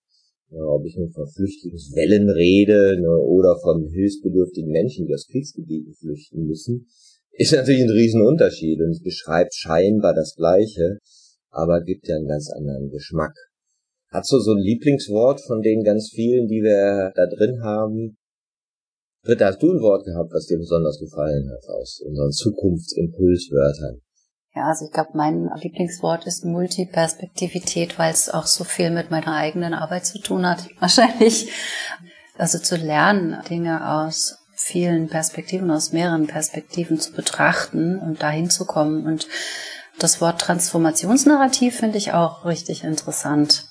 Ja, 0.49 0.63
ob 0.63 0.85
ich 0.85 0.95
nun 0.95 1.11
von 1.11 1.27
Flüchtlingswellen 1.27 2.29
rede 2.29 2.97
ne, 3.01 3.17
oder 3.19 3.59
von 3.59 3.85
hilfsbedürftigen 3.89 4.71
Menschen, 4.71 5.05
die 5.05 5.13
aus 5.13 5.27
Kriegsgebieten 5.27 5.93
flüchten 5.93 6.45
müssen, 6.45 6.87
ist 7.31 7.51
natürlich 7.51 7.83
ein 7.83 7.89
Riesenunterschied 7.89 8.79
und 8.81 8.91
es 8.91 9.03
beschreibt 9.03 9.53
scheinbar 9.53 10.13
das 10.13 10.35
Gleiche, 10.35 10.99
aber 11.49 11.83
gibt 11.83 12.07
ja 12.07 12.15
einen 12.15 12.27
ganz 12.27 12.49
anderen 12.49 12.89
Geschmack. 12.89 13.33
Hast 14.09 14.31
du 14.31 14.39
so 14.39 14.51
ein 14.51 14.59
Lieblingswort 14.59 15.41
von 15.41 15.61
den 15.61 15.83
ganz 15.83 16.09
vielen, 16.09 16.47
die 16.47 16.61
wir 16.63 17.11
da 17.15 17.25
drin 17.27 17.61
haben? 17.61 18.17
Britta, 19.23 19.47
hast 19.47 19.61
du 19.61 19.71
ein 19.71 19.81
Wort 19.81 20.05
gehabt, 20.05 20.31
was 20.31 20.45
dir 20.45 20.57
besonders 20.57 20.99
gefallen 20.99 21.51
hat 21.51 21.69
aus 21.69 22.01
unseren 22.05 22.31
Zukunftsimpulswörtern? 22.31 24.01
Ja, 24.55 24.69
also 24.69 24.85
ich 24.85 24.91
glaube, 24.91 25.11
mein 25.13 25.49
Lieblingswort 25.61 26.25
ist 26.25 26.45
Multiperspektivität, 26.45 27.99
weil 27.99 28.11
es 28.11 28.29
auch 28.29 28.47
so 28.47 28.63
viel 28.63 28.89
mit 28.89 29.11
meiner 29.11 29.35
eigenen 29.35 29.73
Arbeit 29.73 30.05
zu 30.05 30.19
tun 30.19 30.47
hat. 30.47 30.67
Wahrscheinlich. 30.79 31.51
Also 32.37 32.59
zu 32.59 32.75
lernen, 32.75 33.35
Dinge 33.49 33.91
aus 33.91 34.37
vielen 34.55 35.09
Perspektiven, 35.09 35.69
aus 35.69 35.91
mehreren 35.91 36.27
Perspektiven 36.27 36.99
zu 36.99 37.11
betrachten 37.11 37.99
und 37.99 38.23
dahin 38.23 38.49
zu 38.49 38.65
kommen. 38.65 39.05
Und 39.05 39.27
das 39.99 40.21
Wort 40.21 40.39
Transformationsnarrativ 40.41 41.75
finde 41.77 41.97
ich 41.97 42.13
auch 42.13 42.45
richtig 42.45 42.83
interessant. 42.83 43.66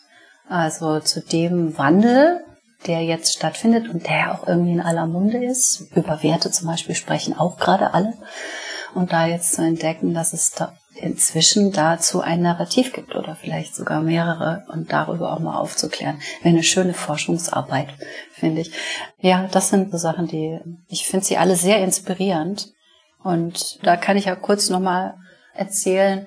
Also 0.48 1.00
zu 1.00 1.20
dem 1.20 1.76
Wandel, 1.76 2.44
der 2.87 3.02
jetzt 3.02 3.35
stattfindet 3.35 3.88
und 3.88 4.06
der 4.06 4.35
auch 4.35 4.46
irgendwie 4.46 4.72
in 4.72 4.80
aller 4.80 5.06
Munde 5.06 5.44
ist. 5.44 5.88
Über 5.94 6.22
Werte 6.22 6.50
zum 6.50 6.68
Beispiel 6.68 6.94
sprechen 6.94 7.37
auch 7.37 7.56
gerade 7.56 7.94
alle. 7.94 8.14
Und 8.94 9.12
da 9.12 9.26
jetzt 9.26 9.54
zu 9.54 9.62
entdecken, 9.62 10.14
dass 10.14 10.32
es 10.32 10.52
da 10.52 10.72
inzwischen 10.94 11.72
dazu 11.72 12.20
ein 12.20 12.40
Narrativ 12.40 12.92
gibt 12.92 13.14
oder 13.14 13.37
vielleicht 13.37 13.74
sogar 13.74 14.00
mehrere 14.00 14.64
und 14.72 14.92
darüber 14.92 15.32
auch 15.32 15.40
mal 15.40 15.59
aufzuklären. 15.59 16.20
Wäre 16.42 16.54
eine 16.54 16.62
schöne 16.62 16.94
Forschungsarbeit, 16.94 17.88
finde 18.32 18.62
ich. 18.62 18.72
Ja, 19.20 19.46
das 19.50 19.68
sind 19.68 19.90
so 19.90 19.98
Sachen, 19.98 20.26
die 20.26 20.59
ich 20.88 21.06
finde 21.06 21.26
sie 21.26 21.37
alle 21.37 21.56
sehr 21.56 21.82
inspirierend. 21.82 22.72
Und 23.22 23.85
da 23.85 23.96
kann 23.96 24.16
ich 24.16 24.26
ja 24.26 24.37
kurz 24.37 24.70
nochmal 24.70 25.16
erzählen, 25.54 26.26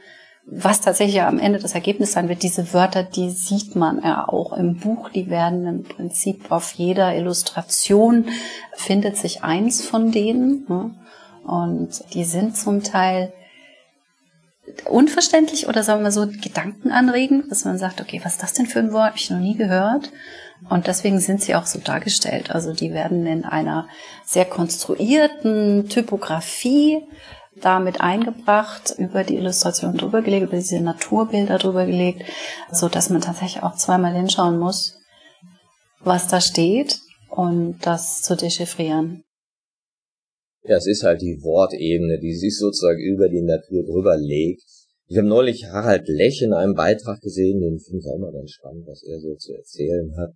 was 0.51 0.81
tatsächlich 0.81 1.21
am 1.21 1.39
Ende 1.39 1.59
das 1.59 1.75
Ergebnis 1.75 2.13
sein 2.13 2.27
wird. 2.27 2.41
Diese 2.41 2.73
Wörter, 2.73 3.03
die 3.03 3.29
sieht 3.29 3.75
man 3.75 4.01
ja 4.03 4.27
auch 4.27 4.53
im 4.53 4.77
Buch, 4.77 5.09
die 5.09 5.29
werden 5.29 5.67
im 5.67 5.83
Prinzip 5.83 6.51
auf 6.51 6.73
jeder 6.73 7.15
Illustration 7.15 8.25
findet 8.73 9.17
sich 9.17 9.43
eins 9.43 9.85
von 9.85 10.11
denen. 10.11 10.65
Ne? 10.67 10.95
Und 11.45 12.03
die 12.13 12.23
sind 12.23 12.57
zum 12.57 12.83
Teil 12.83 13.31
unverständlich 14.85 15.67
oder 15.67 15.83
sagen 15.83 16.03
wir 16.03 16.11
so 16.11 16.27
gedankenanregend, 16.27 17.51
dass 17.51 17.65
man 17.65 17.77
sagt, 17.77 18.01
okay, 18.01 18.21
was 18.23 18.33
ist 18.33 18.43
das 18.43 18.53
denn 18.53 18.65
für 18.65 18.79
ein 18.79 18.91
Wort? 18.91 19.09
Habe 19.09 19.17
ich 19.17 19.29
noch 19.29 19.39
nie 19.39 19.55
gehört. 19.55 20.11
Und 20.67 20.87
deswegen 20.87 21.19
sind 21.19 21.41
sie 21.41 21.55
auch 21.55 21.65
so 21.65 21.79
dargestellt. 21.79 22.51
Also 22.51 22.73
die 22.73 22.91
werden 22.91 23.25
in 23.25 23.45
einer 23.45 23.87
sehr 24.25 24.45
konstruierten 24.45 25.87
Typografie 25.89 27.03
damit 27.61 28.01
eingebracht, 28.01 28.95
über 28.97 29.23
die 29.23 29.35
Illustration 29.35 29.97
drüber 29.97 30.21
gelegt, 30.21 30.47
über 30.47 30.57
diese 30.57 30.79
Naturbilder 30.79 31.57
drüber 31.57 31.85
gelegt, 31.85 32.23
so 32.71 32.89
dass 32.89 33.09
man 33.09 33.21
tatsächlich 33.21 33.63
auch 33.63 33.75
zweimal 33.75 34.13
hinschauen 34.13 34.57
muss, 34.57 34.97
was 36.01 36.27
da 36.27 36.41
steht 36.41 36.99
und 37.29 37.79
das 37.81 38.21
zu 38.21 38.35
dechiffrieren. 38.35 39.23
Ja, 40.63 40.77
es 40.77 40.87
ist 40.87 41.03
halt 41.03 41.21
die 41.21 41.39
Wortebene, 41.41 42.19
die 42.19 42.35
sich 42.35 42.57
sozusagen 42.57 42.99
über 42.99 43.29
die 43.29 43.41
Natur 43.41 43.83
drüber 43.85 44.17
legt. 44.17 44.61
Ich 45.07 45.17
habe 45.17 45.27
neulich 45.27 45.65
Harald 45.65 46.07
Lech 46.07 46.41
in 46.41 46.53
einem 46.53 46.75
Beitrag 46.75 47.21
gesehen, 47.21 47.61
den 47.61 47.79
finde 47.79 47.99
ich 47.99 48.07
auch 48.07 48.17
immer 48.17 48.31
ganz 48.31 48.51
spannend, 48.51 48.85
was 48.85 49.01
er 49.03 49.19
so 49.19 49.35
zu 49.35 49.53
erzählen 49.53 50.15
hat. 50.17 50.31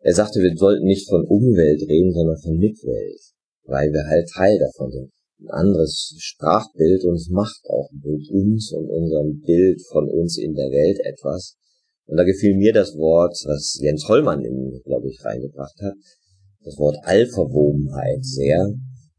Er 0.00 0.14
sagte, 0.14 0.40
wir 0.40 0.56
sollten 0.56 0.86
nicht 0.86 1.08
von 1.08 1.24
Umwelt 1.24 1.82
reden, 1.88 2.12
sondern 2.12 2.38
von 2.38 2.56
Mitwelt, 2.58 3.20
weil 3.64 3.92
wir 3.92 4.06
halt 4.06 4.28
Teil 4.34 4.58
davon 4.58 4.90
sind. 4.90 5.10
Ein 5.42 5.50
anderes 5.50 6.14
Sprachbild 6.18 7.04
und 7.04 7.14
es 7.14 7.28
macht 7.30 7.62
auch 7.68 7.88
mit 7.92 8.28
uns 8.30 8.72
und 8.72 8.90
unserem 8.90 9.40
Bild 9.40 9.80
von 9.90 10.08
uns 10.08 10.36
in 10.36 10.54
der 10.54 10.70
Welt 10.70 10.98
etwas. 11.04 11.56
Und 12.06 12.16
da 12.16 12.24
gefiel 12.24 12.56
mir 12.56 12.72
das 12.72 12.96
Wort, 12.96 13.36
was 13.46 13.78
Jens 13.80 14.08
Hollmann 14.08 14.44
in, 14.44 14.80
glaube 14.84 15.08
ich, 15.08 15.24
reingebracht 15.24 15.80
hat, 15.80 15.94
das 16.62 16.76
Wort 16.76 16.96
Allverwobenheit 17.04 18.24
sehr, 18.24 18.74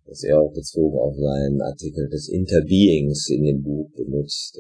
das 0.06 0.24
er 0.24 0.42
auch 0.42 0.54
bezogen 0.54 1.00
auf 1.00 1.16
seinen 1.16 1.62
Artikel 1.62 2.10
des 2.10 2.30
Interbeings 2.30 3.30
in 3.30 3.44
dem 3.44 3.64
Buch 3.64 3.90
benutzt. 3.96 4.60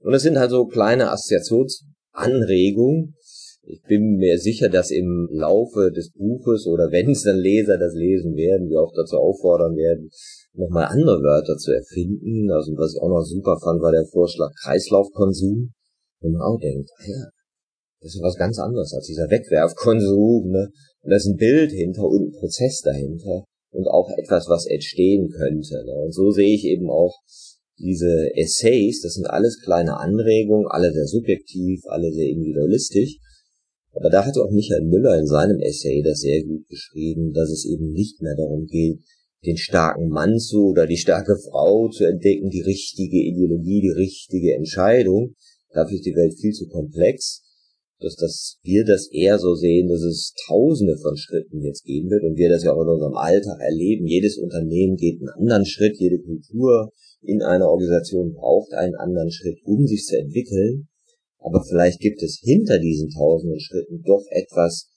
Und 0.00 0.14
es 0.14 0.22
sind 0.22 0.38
halt 0.38 0.50
so 0.50 0.66
kleine 0.66 1.10
Assoziationsanregungen. 1.10 3.14
Ich 3.62 3.82
bin 3.82 4.16
mir 4.16 4.38
sicher, 4.38 4.68
dass 4.68 4.90
im 4.90 5.28
Laufe 5.30 5.92
des 5.92 6.10
Buches 6.12 6.66
oder 6.66 6.84
wenn 6.90 7.10
es 7.10 7.22
dann 7.22 7.38
Leser 7.38 7.78
das 7.78 7.94
lesen 7.94 8.34
werden, 8.36 8.68
wir 8.68 8.80
auch 8.80 8.92
dazu 8.94 9.16
auffordern 9.16 9.76
werden, 9.76 10.10
nochmal 10.54 10.86
andere 10.86 11.22
Wörter 11.22 11.56
zu 11.56 11.72
erfinden. 11.72 12.50
Also 12.50 12.72
was 12.76 12.94
ich 12.94 13.00
auch 13.00 13.08
noch 13.08 13.24
super 13.24 13.58
fand, 13.62 13.82
war 13.82 13.92
der 13.92 14.06
Vorschlag 14.06 14.52
Kreislaufkonsum. 14.62 15.72
Und 16.20 16.32
man 16.32 16.42
auch 16.42 16.58
denkt, 16.58 16.90
ah 16.98 17.04
ja, 17.06 17.28
das 18.00 18.14
ist 18.14 18.22
was 18.22 18.36
ganz 18.36 18.58
anderes 18.58 18.92
als 18.94 19.06
dieser 19.06 19.28
Wegwerfkonsum. 19.30 20.50
Ne? 20.50 20.70
Und 21.02 21.10
da 21.10 21.16
ist 21.16 21.26
ein 21.26 21.36
Bild 21.36 21.72
hinter 21.72 22.04
und 22.04 22.28
ein 22.28 22.38
Prozess 22.38 22.80
dahinter 22.80 23.44
und 23.72 23.88
auch 23.88 24.08
etwas, 24.16 24.48
was 24.48 24.66
entstehen 24.66 25.28
könnte. 25.30 25.84
Ne? 25.84 25.92
Und 26.04 26.14
so 26.14 26.30
sehe 26.30 26.54
ich 26.54 26.64
eben 26.64 26.88
auch 26.88 27.18
diese 27.78 28.30
Essays, 28.36 29.00
das 29.02 29.14
sind 29.14 29.26
alles 29.26 29.60
kleine 29.60 29.98
Anregungen, 29.98 30.68
alle 30.68 30.92
sehr 30.92 31.06
subjektiv, 31.06 31.82
alle 31.86 32.12
sehr 32.12 32.28
individualistisch. 32.28 33.18
Aber 33.92 34.10
da 34.10 34.24
hatte 34.24 34.42
auch 34.42 34.50
Michael 34.50 34.84
Müller 34.84 35.18
in 35.18 35.26
seinem 35.26 35.60
Essay 35.60 36.02
das 36.02 36.20
sehr 36.20 36.42
gut 36.44 36.66
beschrieben, 36.68 37.32
dass 37.32 37.50
es 37.50 37.64
eben 37.64 37.90
nicht 37.90 38.22
mehr 38.22 38.36
darum 38.36 38.66
geht, 38.66 39.00
den 39.44 39.56
starken 39.56 40.08
Mann 40.08 40.38
zu 40.38 40.70
oder 40.70 40.86
die 40.86 40.96
starke 40.96 41.36
Frau 41.36 41.88
zu 41.88 42.04
entdecken, 42.04 42.50
die 42.50 42.62
richtige 42.62 43.18
Ideologie, 43.18 43.80
die 43.80 44.02
richtige 44.02 44.54
Entscheidung. 44.54 45.34
Dafür 45.72 45.96
ist 45.96 46.06
die 46.06 46.14
Welt 46.14 46.34
viel 46.38 46.52
zu 46.52 46.66
komplex, 46.68 47.42
dass 48.00 48.16
das, 48.16 48.58
wir 48.62 48.84
das 48.84 49.08
eher 49.10 49.38
so 49.38 49.54
sehen, 49.54 49.88
dass 49.88 50.02
es 50.02 50.34
tausende 50.46 50.96
von 50.96 51.16
Schritten 51.16 51.62
jetzt 51.62 51.84
gehen 51.84 52.10
wird 52.10 52.24
und 52.24 52.36
wir 52.36 52.48
das 52.48 52.64
ja 52.64 52.72
auch 52.72 52.82
in 52.82 52.88
unserem 52.88 53.14
Alltag 53.14 53.60
erleben. 53.60 54.06
Jedes 54.06 54.38
Unternehmen 54.38 54.96
geht 54.96 55.20
einen 55.20 55.30
anderen 55.30 55.66
Schritt, 55.66 55.96
jede 55.98 56.20
Kultur 56.20 56.90
in 57.22 57.42
einer 57.42 57.68
Organisation 57.68 58.34
braucht 58.34 58.72
einen 58.72 58.94
anderen 58.96 59.30
Schritt, 59.30 59.58
um 59.64 59.86
sich 59.86 60.04
zu 60.04 60.18
entwickeln. 60.18 60.88
Aber 61.38 61.62
vielleicht 61.64 62.00
gibt 62.00 62.22
es 62.22 62.40
hinter 62.42 62.78
diesen 62.78 63.10
tausenden 63.10 63.60
Schritten 63.60 64.02
doch 64.02 64.24
etwas, 64.30 64.90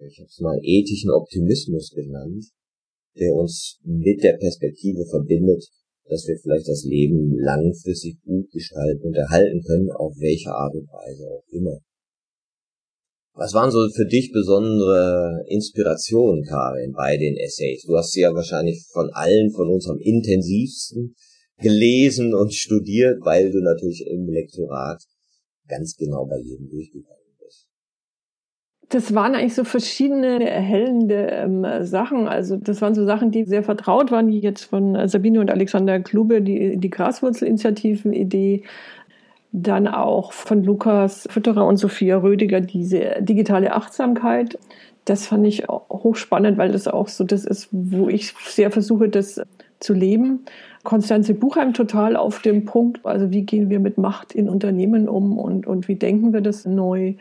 ich 0.00 0.18
habe 0.18 0.28
es 0.28 0.40
mal 0.40 0.58
ethischen 0.62 1.10
Optimismus 1.10 1.90
genannt, 1.90 2.44
der 3.18 3.32
uns 3.32 3.78
mit 3.84 4.22
der 4.22 4.34
Perspektive 4.34 5.04
verbindet, 5.06 5.64
dass 6.08 6.26
wir 6.26 6.36
vielleicht 6.36 6.68
das 6.68 6.84
Leben 6.84 7.34
langfristig 7.38 8.20
gut 8.22 8.50
gestalten 8.50 9.06
und 9.06 9.16
erhalten 9.16 9.62
können, 9.62 9.90
auf 9.90 10.12
welche 10.18 10.50
Art 10.50 10.74
und 10.74 10.88
Weise 10.88 11.24
auch 11.30 11.44
immer. 11.48 11.78
Was 13.36 13.52
waren 13.52 13.70
so 13.70 13.88
für 13.90 14.06
dich 14.06 14.30
besondere 14.32 15.42
Inspirationen, 15.48 16.44
Karin, 16.44 16.92
bei 16.92 17.16
den 17.16 17.36
Essays? 17.36 17.82
Du 17.84 17.96
hast 17.96 18.12
sie 18.12 18.20
ja 18.20 18.32
wahrscheinlich 18.32 18.86
von 18.92 19.10
allen 19.12 19.50
von 19.50 19.68
uns 19.68 19.88
am 19.88 19.98
intensivsten 19.98 21.16
gelesen 21.58 22.34
und 22.34 22.54
studiert, 22.54 23.18
weil 23.24 23.50
du 23.50 23.60
natürlich 23.60 24.06
im 24.06 24.28
Lektorat 24.28 25.02
ganz 25.66 25.96
genau 25.96 26.26
bei 26.26 26.38
jedem 26.38 26.68
durchgegangen. 26.68 27.23
Das 28.94 29.12
waren 29.12 29.34
eigentlich 29.34 29.56
so 29.56 29.64
verschiedene 29.64 30.48
erhellende 30.48 31.26
ähm, 31.32 31.66
Sachen. 31.80 32.28
Also 32.28 32.56
das 32.56 32.80
waren 32.80 32.94
so 32.94 33.04
Sachen, 33.04 33.32
die 33.32 33.42
sehr 33.42 33.64
vertraut 33.64 34.12
waren, 34.12 34.28
die 34.28 34.38
jetzt 34.38 34.66
von 34.66 35.08
Sabine 35.08 35.40
und 35.40 35.50
Alexander 35.50 35.98
Klube, 35.98 36.40
die, 36.40 36.76
die 36.76 36.90
Graswurzelinitiativen-Idee 36.90 38.62
dann 39.50 39.88
auch 39.88 40.32
von 40.32 40.62
Lukas 40.62 41.26
Fütterer 41.28 41.66
und 41.66 41.76
Sophia 41.76 42.18
Rödiger 42.18 42.60
diese 42.60 43.16
digitale 43.18 43.74
Achtsamkeit. 43.74 44.60
Das 45.06 45.26
fand 45.26 45.44
ich 45.44 45.66
hochspannend, 45.68 46.56
weil 46.56 46.70
das 46.70 46.86
auch 46.86 47.08
so 47.08 47.24
das 47.24 47.44
ist, 47.44 47.70
wo 47.72 48.08
ich 48.08 48.32
sehr 48.46 48.70
versuche, 48.70 49.08
das 49.08 49.40
zu 49.80 49.92
leben. 49.92 50.44
Konstanze 50.84 51.34
Buchheim 51.34 51.72
total 51.72 52.14
auf 52.14 52.42
dem 52.42 52.64
Punkt, 52.64 53.04
also 53.04 53.32
wie 53.32 53.42
gehen 53.42 53.70
wir 53.70 53.80
mit 53.80 53.98
Macht 53.98 54.32
in 54.36 54.48
Unternehmen 54.48 55.08
um 55.08 55.36
und, 55.36 55.66
und 55.66 55.88
wie 55.88 55.96
denken 55.96 56.32
wir 56.32 56.42
das 56.42 56.64
neu. 56.64 57.14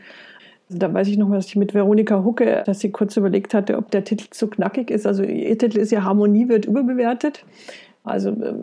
Da 0.75 0.93
weiß 0.93 1.07
ich 1.07 1.17
noch, 1.17 1.29
was 1.29 1.47
ich 1.47 1.55
mit 1.55 1.73
Veronika 1.73 2.23
Hucke, 2.23 2.63
dass 2.65 2.79
sie 2.79 2.91
kurz 2.91 3.17
überlegt 3.17 3.53
hatte, 3.53 3.77
ob 3.77 3.91
der 3.91 4.03
Titel 4.03 4.25
zu 4.29 4.47
knackig 4.47 4.89
ist. 4.89 5.05
Also 5.05 5.23
ihr 5.23 5.57
Titel 5.57 5.79
ist 5.79 5.91
ja 5.91 6.03
Harmonie 6.03 6.49
wird 6.49 6.65
überbewertet. 6.65 7.45
Also 8.03 8.29
äh, 8.29 8.53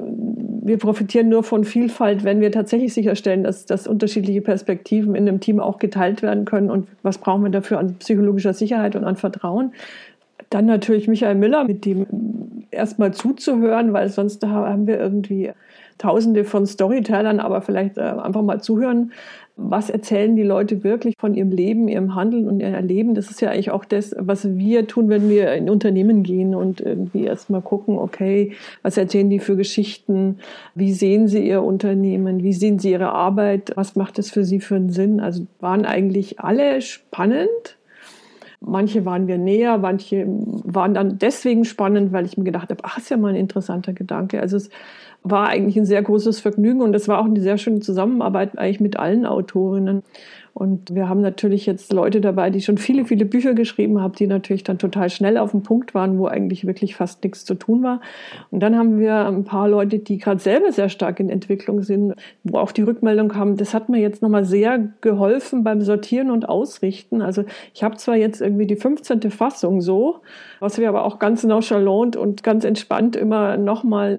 wir 0.63 0.79
profitieren 0.79 1.29
nur 1.29 1.43
von 1.43 1.65
Vielfalt, 1.65 2.25
wenn 2.25 2.41
wir 2.41 2.53
tatsächlich 2.53 2.93
sicherstellen, 2.93 3.43
dass, 3.43 3.65
dass 3.67 3.87
unterschiedliche 3.87 4.43
Perspektiven 4.43 5.15
in 5.15 5.27
einem 5.27 5.41
Team 5.41 5.61
auch 5.61 5.79
geteilt 5.79 6.23
werden 6.23 6.45
können. 6.45 6.71
Und 6.71 6.89
was 7.03 7.19
brauchen 7.19 7.43
wir 7.43 7.51
dafür 7.51 7.79
an 7.79 7.95
psychologischer 7.95 8.53
Sicherheit 8.53 8.97
und 8.97 9.05
an 9.05 9.17
Vertrauen? 9.17 9.73
Dann 10.51 10.67
natürlich 10.67 11.09
Michael 11.09 11.37
Müller, 11.37 11.65
mit 11.65 11.85
dem 11.85 12.07
erstmal 12.71 13.15
zuzuhören, 13.15 13.93
weil 13.93 14.09
sonst 14.09 14.45
haben 14.45 14.87
wir 14.87 14.99
irgendwie 14.99 15.53
Tausende 16.01 16.45
von 16.45 16.65
Storytellern, 16.65 17.41
aber 17.41 17.61
vielleicht 17.61 17.99
äh, 17.99 18.01
einfach 18.01 18.41
mal 18.41 18.63
zuhören, 18.63 19.13
was 19.63 19.91
erzählen 19.91 20.37
die 20.37 20.43
Leute 20.43 20.83
wirklich 20.85 21.15
von 21.19 21.35
ihrem 21.35 21.51
Leben, 21.51 21.87
ihrem 21.87 22.15
Handeln 22.15 22.49
und 22.49 22.61
ihrem 22.61 22.75
Erleben. 22.75 23.15
Das 23.15 23.31
ist 23.31 23.41
ja 23.41 23.51
eigentlich 23.51 23.71
auch 23.71 23.85
das, 23.85 24.15
was 24.19 24.57
wir 24.57 24.87
tun, 24.87 25.09
wenn 25.11 25.29
wir 25.29 25.53
in 25.53 25.69
Unternehmen 25.69 26.23
gehen 26.23 26.55
und 26.55 26.81
irgendwie 26.81 27.25
erstmal 27.25 27.61
gucken, 27.61 27.99
okay, 27.99 28.53
was 28.83 28.97
erzählen 28.97 29.29
die 29.29 29.39
für 29.39 29.57
Geschichten? 29.57 30.39
Wie 30.75 30.93
sehen 30.93 31.29
sie 31.29 31.47
ihr 31.47 31.63
Unternehmen? 31.63 32.43
Wie 32.43 32.55
sehen 32.55 32.79
sie 32.79 32.93
ihre 32.93 33.11
Arbeit? 33.11 33.73
Was 33.75 33.97
macht 33.97 34.19
es 34.19 34.31
für 34.31 34.45
sie 34.45 34.61
für 34.61 34.77
einen 34.77 34.91
Sinn? 34.91 35.21
Also 35.21 35.47
waren 35.61 35.85
eigentlich 35.85 36.41
alle 36.41 36.81
spannend. 36.81 37.77
Manche 38.63 39.05
waren 39.07 39.27
wir 39.27 39.39
näher, 39.39 39.79
manche 39.79 40.27
waren 40.27 40.93
dann 40.93 41.19
deswegen 41.19 41.65
spannend, 41.65 42.13
weil 42.13 42.27
ich 42.27 42.37
mir 42.37 42.45
gedacht 42.45 42.69
habe, 42.71 42.81
ach, 42.83 42.99
ist 42.99 43.09
ja 43.09 43.17
mal 43.17 43.29
ein 43.29 43.37
interessanter 43.37 43.95
Gedanke. 43.95 44.41
Also 44.41 44.59
es 44.59 44.69
war 45.23 45.49
eigentlich 45.49 45.77
ein 45.77 45.85
sehr 45.85 46.03
großes 46.03 46.41
Vergnügen 46.41 46.81
und 46.81 46.95
es 46.95 47.09
war 47.09 47.21
auch 47.21 47.27
eine 47.27 47.41
sehr 47.41 47.59
schöne 47.59 47.81
Zusammenarbeit 47.81 48.59
eigentlich 48.59 48.81
mit 48.81 48.99
allen 48.99 49.27
Autorinnen. 49.27 50.03
Und 50.53 50.95
wir 50.95 51.09
haben 51.09 51.21
natürlich 51.21 51.65
jetzt 51.65 51.93
Leute 51.93 52.21
dabei, 52.21 52.51
die 52.51 52.61
schon 52.61 52.77
viele, 52.77 53.05
viele 53.05 53.25
Bücher 53.25 53.55
geschrieben 53.55 54.01
haben, 54.01 54.15
die 54.15 54.27
natürlich 54.27 54.65
dann 54.65 54.79
total 54.79 55.09
schnell 55.09 55.39
auf 55.39 55.53
dem 55.53 55.63
Punkt 55.63 55.95
waren, 55.95 56.19
wo 56.19 56.27
eigentlich 56.27 56.67
wirklich 56.67 56.97
fast 56.97 57.23
nichts 57.23 57.45
zu 57.45 57.55
tun 57.55 57.83
war. 57.83 58.01
Und 58.51 58.61
dann 58.61 58.77
haben 58.77 58.99
wir 58.99 59.27
ein 59.27 59.45
paar 59.45 59.69
Leute, 59.69 60.01
die 60.01 60.19
gerade 60.19 60.41
selber 60.41 60.73
sehr 60.73 60.89
stark 60.89 61.21
in 61.21 61.31
Entwicklung 61.31 61.83
sind, 61.83 62.15
wo 62.43 62.59
auch 62.59 62.73
die 62.73 62.83
Rückmeldung 62.83 63.37
haben, 63.37 63.57
das 63.57 63.75
hat 63.75 63.89
mir 63.89 64.01
jetzt 64.01 64.23
nochmal 64.23 64.45
sehr 64.45 64.91
geholfen 65.01 65.63
beim 65.63 65.83
Sortieren 65.83 66.31
und 66.31 66.49
Ausrichten. 66.49 67.23
Also 67.23 67.45
ich 67.73 67.85
habe 67.85 67.97
zwar 67.97 68.17
jetzt 68.17 68.41
irgendwie 68.41 68.67
die 68.67 68.77
15. 68.77 69.31
Fassung 69.31 69.81
so, 69.81 70.17
was 70.59 70.79
wir 70.79 70.89
aber 70.89 71.05
auch 71.05 71.19
ganz 71.19 71.45
nonchalant 71.45 72.17
und 72.17 72.43
ganz 72.43 72.65
entspannt 72.65 73.15
immer 73.15 73.57
nochmal 73.57 74.19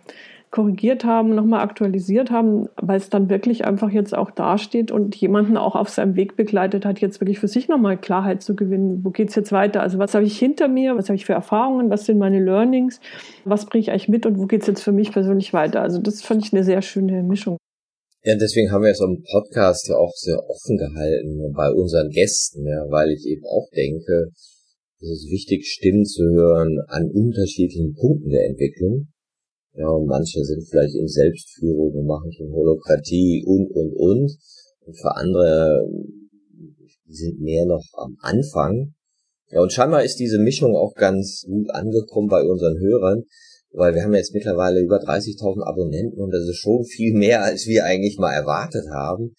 korrigiert 0.51 1.05
haben, 1.05 1.33
nochmal 1.33 1.61
aktualisiert 1.61 2.29
haben, 2.29 2.67
weil 2.75 2.97
es 2.97 3.09
dann 3.09 3.29
wirklich 3.29 3.63
einfach 3.63 3.89
jetzt 3.89 4.13
auch 4.15 4.31
dasteht 4.31 4.91
und 4.91 5.15
jemanden 5.15 5.55
auch 5.55 5.75
auf 5.75 5.87
seinem 5.87 6.17
Weg 6.17 6.35
begleitet 6.35 6.85
hat, 6.85 6.99
jetzt 6.99 7.21
wirklich 7.21 7.39
für 7.39 7.47
sich 7.47 7.69
nochmal 7.69 7.97
Klarheit 7.97 8.43
zu 8.43 8.53
gewinnen. 8.53 8.99
Wo 9.03 9.11
geht's 9.11 9.33
jetzt 9.35 9.53
weiter? 9.53 9.81
Also 9.81 9.97
was 9.97 10.13
habe 10.13 10.25
ich 10.25 10.37
hinter 10.37 10.67
mir? 10.67 10.97
Was 10.97 11.07
habe 11.07 11.15
ich 11.15 11.25
für 11.25 11.33
Erfahrungen? 11.33 11.89
Was 11.89 12.05
sind 12.05 12.17
meine 12.17 12.43
Learnings? 12.43 12.99
Was 13.45 13.65
bringe 13.65 13.83
ich 13.83 13.91
eigentlich 13.91 14.09
mit 14.09 14.25
und 14.25 14.37
wo 14.37 14.45
geht's 14.45 14.67
jetzt 14.67 14.83
für 14.83 14.91
mich 14.91 15.13
persönlich 15.13 15.53
weiter? 15.53 15.81
Also 15.81 15.99
das 16.01 16.21
fand 16.21 16.45
ich 16.45 16.51
eine 16.51 16.65
sehr 16.65 16.81
schöne 16.81 17.23
Mischung. 17.23 17.57
Ja, 18.23 18.35
deswegen 18.35 18.71
haben 18.71 18.83
wir 18.83 18.91
es 18.91 19.01
am 19.01 19.23
Podcast 19.23 19.87
ja 19.87 19.95
auch 19.95 20.13
sehr 20.15 20.37
offen 20.37 20.77
gehalten 20.77 21.53
bei 21.55 21.71
unseren 21.71 22.09
Gästen, 22.09 22.67
ja, 22.67 22.85
weil 22.91 23.09
ich 23.09 23.25
eben 23.25 23.45
auch 23.45 23.67
denke, 23.73 24.29
es 24.99 25.09
ist 25.09 25.31
wichtig, 25.31 25.65
Stimmen 25.65 26.05
zu 26.05 26.23
hören 26.23 26.77
an 26.87 27.09
unterschiedlichen 27.09 27.95
Punkten 27.95 28.29
der 28.29 28.45
Entwicklung 28.45 29.07
ja, 29.73 29.87
und 29.87 30.05
manche 30.05 30.43
sind 30.43 30.67
vielleicht 30.67 30.95
in 30.95 31.07
Selbstführung 31.07 31.93
und 31.93 32.05
machen 32.05 32.31
schon 32.31 32.51
Holokratie 32.51 33.43
und, 33.45 33.71
und, 33.71 33.93
und. 33.95 34.37
Und 34.83 34.97
für 34.97 35.15
andere, 35.15 35.79
sind 37.13 37.39
mehr 37.39 37.65
noch 37.65 37.85
am 37.93 38.17
Anfang. 38.21 38.93
Ja, 39.49 39.61
und 39.61 39.73
scheinbar 39.73 40.03
ist 40.03 40.17
diese 40.17 40.39
Mischung 40.39 40.75
auch 40.75 40.93
ganz 40.95 41.43
gut 41.45 41.69
angekommen 41.71 42.29
bei 42.29 42.41
unseren 42.43 42.79
Hörern, 42.79 43.23
weil 43.73 43.93
wir 43.93 44.03
haben 44.03 44.13
jetzt 44.13 44.33
mittlerweile 44.33 44.79
über 44.79 44.97
30.000 44.97 45.63
Abonnenten 45.63 46.19
und 46.19 46.31
das 46.31 46.47
ist 46.47 46.57
schon 46.57 46.83
viel 46.85 47.13
mehr, 47.13 47.43
als 47.43 47.67
wir 47.67 47.85
eigentlich 47.85 48.17
mal 48.17 48.33
erwartet 48.33 48.85
haben. 48.93 49.35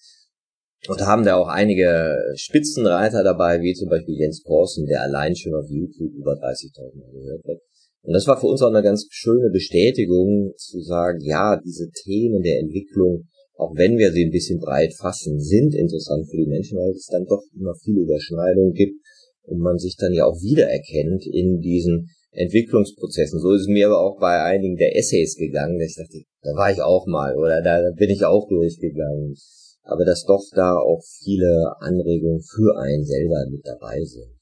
Und 0.88 1.00
haben 1.06 1.24
da 1.24 1.36
auch 1.36 1.46
einige 1.46 2.16
Spitzenreiter 2.34 3.22
dabei, 3.22 3.60
wie 3.60 3.72
zum 3.72 3.88
Beispiel 3.88 4.16
Jens 4.18 4.42
Korsen, 4.42 4.84
der 4.86 5.02
allein 5.02 5.36
schon 5.36 5.54
auf 5.54 5.66
YouTube 5.68 6.12
über 6.12 6.32
30.000 6.32 7.12
gehört 7.12 7.44
hat. 7.44 7.71
Und 8.02 8.14
das 8.14 8.26
war 8.26 8.40
für 8.40 8.46
uns 8.46 8.62
auch 8.62 8.70
eine 8.70 8.82
ganz 8.82 9.06
schöne 9.10 9.50
Bestätigung 9.50 10.52
zu 10.56 10.80
sagen, 10.80 11.20
ja, 11.22 11.60
diese 11.64 11.88
Themen 11.90 12.42
der 12.42 12.58
Entwicklung, 12.58 13.28
auch 13.54 13.74
wenn 13.76 13.96
wir 13.96 14.10
sie 14.12 14.24
ein 14.24 14.32
bisschen 14.32 14.58
breit 14.58 14.92
fassen, 14.94 15.38
sind 15.38 15.74
interessant 15.74 16.28
für 16.28 16.36
die 16.36 16.48
Menschen, 16.48 16.78
weil 16.78 16.90
es 16.90 17.06
dann 17.06 17.26
doch 17.26 17.42
immer 17.54 17.74
viele 17.80 18.00
Überschneidungen 18.00 18.72
gibt 18.72 18.98
und 19.44 19.60
man 19.60 19.78
sich 19.78 19.96
dann 19.96 20.12
ja 20.12 20.26
auch 20.26 20.40
wiedererkennt 20.42 21.26
in 21.26 21.60
diesen 21.60 22.10
Entwicklungsprozessen. 22.32 23.38
So 23.38 23.52
ist 23.52 23.62
es 23.62 23.68
mir 23.68 23.86
aber 23.86 24.00
auch 24.00 24.18
bei 24.18 24.42
einigen 24.42 24.76
der 24.76 24.96
Essays 24.96 25.36
gegangen, 25.36 25.78
dass 25.78 25.90
ich 25.90 25.96
dachte, 25.96 26.22
da 26.42 26.50
war 26.56 26.72
ich 26.72 26.82
auch 26.82 27.06
mal 27.06 27.36
oder 27.36 27.62
da 27.62 27.80
bin 27.96 28.10
ich 28.10 28.24
auch 28.24 28.48
durchgegangen. 28.48 29.36
Aber 29.84 30.04
dass 30.04 30.24
doch 30.24 30.44
da 30.54 30.76
auch 30.76 31.02
viele 31.22 31.74
Anregungen 31.80 32.40
für 32.40 32.78
einen 32.78 33.04
selber 33.04 33.44
mit 33.50 33.66
dabei 33.66 34.02
sind. 34.02 34.41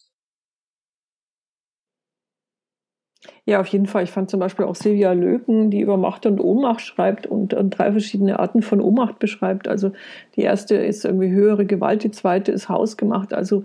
Ja, 3.50 3.58
auf 3.60 3.66
jeden 3.66 3.86
Fall. 3.86 4.04
Ich 4.04 4.12
fand 4.12 4.30
zum 4.30 4.38
Beispiel 4.38 4.64
auch 4.64 4.76
Silvia 4.76 5.10
Löken, 5.10 5.72
die 5.72 5.80
über 5.80 5.96
Macht 5.96 6.24
und 6.24 6.38
Ohnmacht 6.38 6.82
schreibt 6.82 7.26
und, 7.26 7.52
und, 7.52 7.70
drei 7.70 7.90
verschiedene 7.90 8.38
Arten 8.38 8.62
von 8.62 8.80
Ohnmacht 8.80 9.18
beschreibt. 9.18 9.66
Also 9.66 9.90
die 10.36 10.42
erste 10.42 10.76
ist 10.76 11.04
irgendwie 11.04 11.30
höhere 11.30 11.66
Gewalt, 11.66 12.04
die 12.04 12.12
zweite 12.12 12.52
ist 12.52 12.68
hausgemacht. 12.68 13.34
Also 13.34 13.64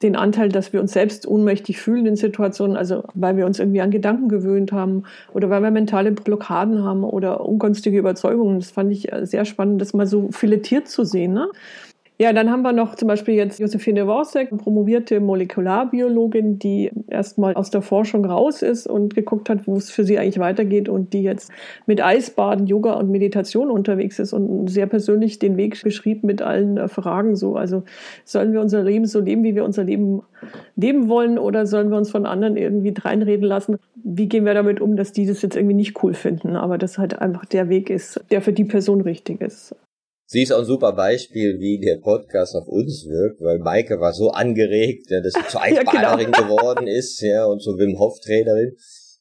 den 0.00 0.16
Anteil, 0.16 0.48
dass 0.48 0.72
wir 0.72 0.80
uns 0.80 0.94
selbst 0.94 1.28
ohnmächtig 1.28 1.78
fühlen 1.78 2.06
in 2.06 2.16
Situationen, 2.16 2.78
also 2.78 3.04
weil 3.12 3.36
wir 3.36 3.44
uns 3.44 3.58
irgendwie 3.58 3.82
an 3.82 3.90
Gedanken 3.90 4.30
gewöhnt 4.30 4.72
haben 4.72 5.02
oder 5.34 5.50
weil 5.50 5.60
wir 5.60 5.70
mentale 5.70 6.10
Blockaden 6.10 6.82
haben 6.82 7.04
oder 7.04 7.44
ungünstige 7.44 7.98
Überzeugungen. 7.98 8.60
Das 8.60 8.70
fand 8.70 8.90
ich 8.92 9.10
sehr 9.24 9.44
spannend, 9.44 9.82
das 9.82 9.92
mal 9.92 10.06
so 10.06 10.28
filetiert 10.30 10.88
zu 10.88 11.04
sehen. 11.04 11.34
Ne? 11.34 11.48
Ja, 12.18 12.32
dann 12.32 12.50
haben 12.50 12.62
wir 12.62 12.72
noch 12.72 12.94
zum 12.94 13.08
Beispiel 13.08 13.34
jetzt 13.34 13.60
Josephine 13.60 14.06
Worsek, 14.06 14.48
promovierte 14.56 15.20
Molekularbiologin, 15.20 16.58
die 16.58 16.90
erstmal 17.08 17.52
aus 17.52 17.68
der 17.68 17.82
Forschung 17.82 18.24
raus 18.24 18.62
ist 18.62 18.86
und 18.86 19.14
geguckt 19.14 19.50
hat, 19.50 19.66
wo 19.66 19.76
es 19.76 19.90
für 19.90 20.02
sie 20.02 20.18
eigentlich 20.18 20.38
weitergeht 20.38 20.88
und 20.88 21.12
die 21.12 21.22
jetzt 21.22 21.52
mit 21.84 22.02
Eisbaden, 22.02 22.66
Yoga 22.66 22.94
und 22.94 23.10
Meditation 23.10 23.70
unterwegs 23.70 24.18
ist 24.18 24.32
und 24.32 24.68
sehr 24.68 24.86
persönlich 24.86 25.38
den 25.38 25.58
Weg 25.58 25.82
beschrieb 25.82 26.24
mit 26.24 26.40
allen 26.40 26.78
äh, 26.78 26.88
Fragen 26.88 27.36
so. 27.36 27.56
Also 27.56 27.82
sollen 28.24 28.54
wir 28.54 28.62
unser 28.62 28.82
Leben 28.82 29.04
so 29.04 29.20
leben, 29.20 29.44
wie 29.44 29.54
wir 29.54 29.66
unser 29.66 29.84
Leben 29.84 30.22
leben 30.74 31.10
wollen 31.10 31.38
oder 31.38 31.66
sollen 31.66 31.90
wir 31.90 31.98
uns 31.98 32.10
von 32.10 32.24
anderen 32.24 32.56
irgendwie 32.56 32.94
reinreden 32.98 33.46
lassen? 33.46 33.76
Wie 33.94 34.26
gehen 34.26 34.46
wir 34.46 34.54
damit 34.54 34.80
um, 34.80 34.96
dass 34.96 35.12
die 35.12 35.26
das 35.26 35.42
jetzt 35.42 35.54
irgendwie 35.54 35.76
nicht 35.76 36.02
cool 36.02 36.14
finden, 36.14 36.56
aber 36.56 36.78
das 36.78 36.96
halt 36.96 37.18
einfach 37.20 37.44
der 37.44 37.68
Weg 37.68 37.90
ist, 37.90 38.24
der 38.30 38.40
für 38.40 38.54
die 38.54 38.64
Person 38.64 39.02
richtig 39.02 39.42
ist. 39.42 39.74
Sie 40.28 40.42
ist 40.42 40.52
auch 40.52 40.58
ein 40.58 40.64
super 40.64 40.92
Beispiel, 40.92 41.60
wie 41.60 41.78
der 41.78 41.98
Podcast 41.98 42.56
auf 42.56 42.66
uns 42.66 43.06
wirkt, 43.06 43.40
weil 43.40 43.60
Maike 43.60 44.00
war 44.00 44.12
so 44.12 44.30
angeregt, 44.30 45.06
ja, 45.08 45.20
dass 45.20 45.34
sie 45.34 45.46
zur 45.48 45.62
Eisbaderin 45.62 46.32
ja, 46.32 46.42
genau. 46.42 46.56
geworden 46.56 46.88
ist, 46.88 47.20
ja, 47.20 47.46
und 47.46 47.62
zur 47.62 47.78
Wim 47.78 47.96
Hof 47.96 48.18
Trainerin. 48.18 48.74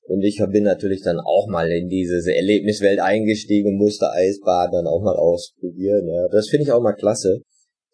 Und 0.07 0.23
ich 0.23 0.41
bin 0.51 0.63
natürlich 0.63 1.03
dann 1.03 1.19
auch 1.19 1.47
mal 1.47 1.71
in 1.71 1.89
diese 1.89 2.33
Erlebniswelt 2.33 2.99
eingestiegen 2.99 3.69
und 3.69 3.77
musste 3.77 4.09
Eisbaden 4.11 4.71
dann 4.73 4.87
auch 4.87 5.01
mal 5.01 5.15
ausprobieren. 5.15 6.07
Ja. 6.07 6.27
Das 6.31 6.49
finde 6.49 6.63
ich 6.63 6.71
auch 6.71 6.81
mal 6.81 6.93
klasse, 6.93 7.41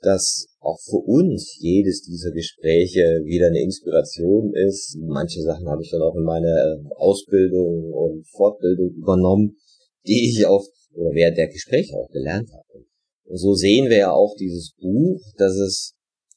dass 0.01 0.47
auch 0.61 0.79
für 0.79 0.97
uns 0.97 1.57
jedes 1.59 2.03
dieser 2.03 2.31
Gespräche 2.31 3.21
wieder 3.25 3.47
eine 3.47 3.61
Inspiration 3.61 4.53
ist. 4.53 4.97
Manche 5.01 5.41
Sachen 5.41 5.67
habe 5.67 5.81
ich 5.81 5.91
dann 5.91 6.01
auch 6.01 6.15
in 6.15 6.23
meine 6.23 6.81
Ausbildung 6.95 7.91
und 7.91 8.25
Fortbildung 8.29 8.91
übernommen, 8.95 9.57
die 10.07 10.29
ich 10.29 10.45
auch 10.45 10.65
oder 10.93 11.11
während 11.13 11.37
der 11.37 11.47
Gespräche 11.47 11.95
auch 11.95 12.09
gelernt 12.09 12.49
habe 12.51 12.85
so 13.33 13.53
sehen 13.53 13.89
wir 13.89 13.97
ja 13.97 14.11
auch 14.11 14.35
dieses 14.35 14.73
Buch, 14.79 15.21
dass 15.37 15.55
es 15.55 15.93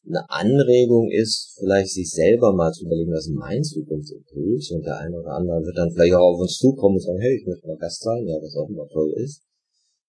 eine 0.07 0.29
Anregung 0.29 1.11
ist, 1.11 1.57
vielleicht 1.59 1.91
sich 1.91 2.11
selber 2.11 2.53
mal 2.53 2.73
zu 2.73 2.85
überlegen, 2.85 3.13
was 3.13 3.27
ist 3.27 3.35
mein 3.35 3.63
Zukunftsimpuls 3.65 4.71
und 4.73 4.85
der 4.85 4.99
eine 4.99 5.19
oder 5.19 5.33
andere 5.33 5.65
wird 5.65 5.79
dann 5.79 5.91
vielleicht 5.91 6.15
auch 6.15 6.35
auf 6.35 6.41
uns 6.41 6.59
zukommen 6.59 6.97
und 6.97 7.03
sagen, 7.03 7.21
hey, 7.21 7.37
ich 7.37 7.47
möchte 7.47 7.67
mal 7.67 7.79
Gast 7.79 8.03
sein, 8.03 8.27
ja, 8.27 8.37
was 8.37 8.55
auch 8.57 8.69
immer 8.69 8.87
toll 8.89 9.13
ist. 9.17 9.41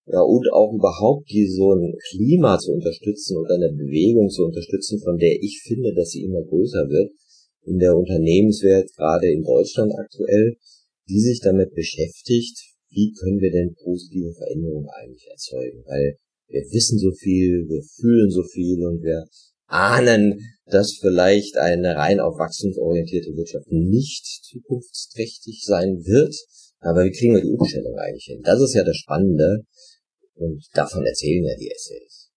Ja, 0.06 0.20
und 0.20 0.46
auch 0.52 0.72
überhaupt 0.72 1.28
die 1.30 1.48
so 1.48 1.72
ein 1.72 1.96
Klima 2.10 2.58
zu 2.58 2.72
unterstützen 2.72 3.38
und 3.38 3.50
eine 3.50 3.72
Bewegung 3.72 4.28
zu 4.28 4.44
unterstützen, 4.44 5.00
von 5.00 5.16
der 5.16 5.34
ich 5.42 5.62
finde, 5.66 5.94
dass 5.94 6.10
sie 6.10 6.22
immer 6.22 6.42
größer 6.42 6.86
wird 6.88 7.10
in 7.64 7.78
der 7.78 7.96
Unternehmenswelt, 7.96 8.94
gerade 8.94 9.28
in 9.32 9.42
Deutschland 9.42 9.92
aktuell, 9.98 10.56
die 11.08 11.20
sich 11.20 11.40
damit 11.40 11.74
beschäftigt, 11.74 12.76
wie 12.90 13.12
können 13.18 13.40
wir 13.40 13.50
denn 13.50 13.74
positive 13.82 14.32
Veränderungen 14.34 14.88
eigentlich 14.88 15.26
erzeugen? 15.28 15.82
Weil 15.86 16.16
wir 16.48 16.62
wissen 16.70 16.98
so 16.98 17.12
viel, 17.12 17.66
wir 17.68 17.82
fühlen 17.82 18.30
so 18.30 18.42
viel 18.42 18.84
und 18.86 19.02
wir 19.02 19.26
ahnen, 19.66 20.40
dass 20.66 20.98
vielleicht 21.00 21.56
eine 21.56 21.96
rein 21.96 22.20
auf 22.20 22.38
wachstumsorientierte 22.38 23.36
Wirtschaft 23.36 23.66
nicht 23.70 24.24
zukunftsträchtig 24.44 25.62
sein 25.64 26.04
wird. 26.04 26.34
Aber 26.80 27.04
wie 27.04 27.10
kriegen 27.10 27.34
wir 27.34 27.42
die 27.42 27.50
Umstellung 27.50 27.96
eigentlich 27.98 28.24
hin? 28.24 28.42
Das 28.42 28.60
ist 28.60 28.74
ja 28.74 28.84
das 28.84 28.96
Spannende. 28.96 29.64
Und 30.34 30.64
davon 30.74 31.04
erzählen 31.04 31.44
ja 31.44 31.56
die 31.56 31.70
Essays. 31.70 32.30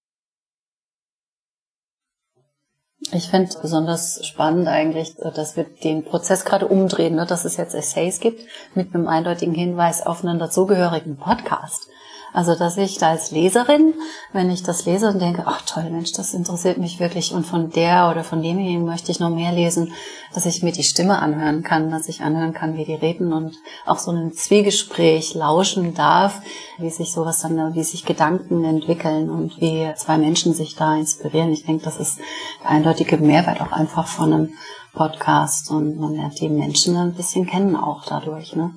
Ich 3.12 3.30
finde 3.30 3.50
besonders 3.62 4.26
spannend 4.26 4.68
eigentlich, 4.68 5.16
dass 5.16 5.56
wir 5.56 5.64
den 5.64 6.04
Prozess 6.04 6.46
gerade 6.46 6.68
umdrehen, 6.68 7.16
ne? 7.16 7.26
dass 7.26 7.46
es 7.46 7.58
jetzt 7.58 7.74
Essays 7.74 8.20
gibt 8.20 8.44
mit 8.76 8.94
einem 8.94 9.08
eindeutigen 9.08 9.56
Hinweis 9.56 10.06
auf 10.06 10.24
einen 10.24 10.38
dazugehörigen 10.38 11.18
Podcast. 11.18 11.88
Also, 12.34 12.56
dass 12.56 12.78
ich 12.78 12.98
da 12.98 13.10
als 13.10 13.32
Leserin, 13.32 13.94
wenn 14.34 14.52
ich 14.52 14.64
das 14.64 14.86
lese 14.86 15.08
und 15.10 15.20
denke, 15.20 15.44
ach 15.46 15.64
toll, 15.64 15.90
Mensch, 15.90 16.12
das 16.14 16.34
interessiert 16.34 16.78
mich 16.78 17.00
wirklich 17.00 17.34
und 17.34 17.46
von 17.46 17.72
der 17.72 18.10
oder 18.12 18.24
von 18.24 18.42
demjenigen 18.42 18.86
möchte 18.86 19.12
ich 19.12 19.20
noch 19.20 19.30
mehr 19.30 19.52
lesen, 19.52 19.94
dass 20.34 20.46
ich 20.46 20.62
mir 20.62 20.72
die 20.72 20.84
Stimme 20.84 21.20
anhören 21.20 21.64
kann, 21.64 21.90
dass 21.90 22.08
ich 22.08 22.22
anhören 22.22 22.54
kann, 22.54 22.78
wie 22.78 22.86
die 22.86 22.94
reden 22.94 23.34
und 23.34 23.56
auch 23.86 24.00
so 24.00 24.12
ein 24.12 24.32
Zwiegespräch 24.34 25.34
lauschen 25.34 25.94
darf, 25.94 26.42
wie 26.78 26.90
sich 26.90 27.12
sowas 27.12 27.40
dann, 27.40 27.74
wie 27.74 27.84
sich 27.84 28.06
Gedanken 28.06 28.64
entwickeln 28.64 29.30
und 29.30 29.60
wie 29.60 29.90
zwei 29.96 30.18
Menschen 30.18 30.54
sich 30.54 30.76
da 30.76 30.96
inspirieren. 30.96 31.52
Ich 31.52 31.66
denke, 31.66 31.84
das 31.84 31.98
ist 31.98 32.20
der 32.64 32.70
eindeutige 32.70 33.18
Mehrwert 33.18 33.62
auch 33.62 33.72
einfach 33.72 34.08
von 34.08 34.34
einem 34.34 34.54
Podcast 34.94 35.72
und 35.72 36.00
man 36.00 36.16
lernt 36.16 36.40
die 36.40 36.50
Menschen 36.50 36.96
ein 36.98 37.14
bisschen 37.14 37.46
kennen 37.46 37.76
auch 37.76 38.06
dadurch, 38.06 38.56
ne? 38.56 38.74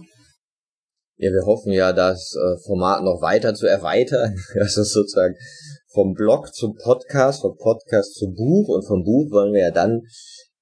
Ja, 1.17 1.31
wir 1.31 1.45
hoffen 1.47 1.73
ja, 1.73 1.93
das 1.93 2.35
äh, 2.35 2.59
Format 2.65 3.05
noch 3.05 3.21
weiter 3.21 3.55
zu 3.55 3.67
erweitern. 3.67 4.35
Das 4.55 4.77
ist 4.77 4.93
sozusagen 4.93 5.35
vom 5.89 6.15
Blog 6.15 6.55
zum 6.55 6.75
Podcast, 6.75 7.43
vom 7.43 7.57
Podcast 7.57 8.15
zum 8.15 8.35
Buch 8.35 8.69
und 8.69 8.87
vom 8.87 9.05
Buch 9.05 9.31
wollen 9.31 9.53
wir 9.53 9.61
ja 9.61 9.71
dann 9.71 10.03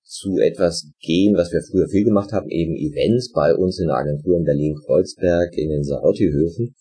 zu 0.03 0.39
etwas 0.39 0.91
gehen, 1.01 1.37
was 1.37 1.53
wir 1.53 1.63
früher 1.63 1.89
viel 1.89 2.05
gemacht 2.05 2.33
haben, 2.33 2.51
eben 2.51 2.75
Events 2.75 3.31
bei 3.33 3.55
uns 3.55 3.79
in 3.79 3.87
der 3.87 3.97
Agentur 3.97 4.37
in 4.37 4.45
Berlin-Kreuzberg 4.45 5.57
in 5.57 5.71
den 5.71 5.85
Sarotti-Höfen. 5.85 6.75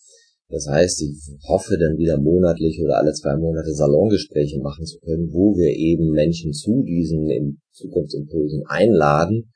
Das 0.49 0.65
heißt, 0.67 1.03
ich 1.03 1.15
hoffe 1.47 1.77
dann 1.77 1.95
wieder 1.97 2.19
monatlich 2.19 2.82
oder 2.84 2.97
alle 2.97 3.13
zwei 3.13 3.38
Monate 3.38 3.71
Salongespräche 3.71 4.60
machen 4.60 4.84
zu 4.86 4.97
können, 4.99 5.32
wo 5.32 5.55
wir 5.55 5.69
eben 5.69 6.10
Menschen 6.10 6.53
zu 6.53 6.82
diesen 6.82 7.62
Zukunftsimpulsen 7.71 8.63
einladen 8.65 9.51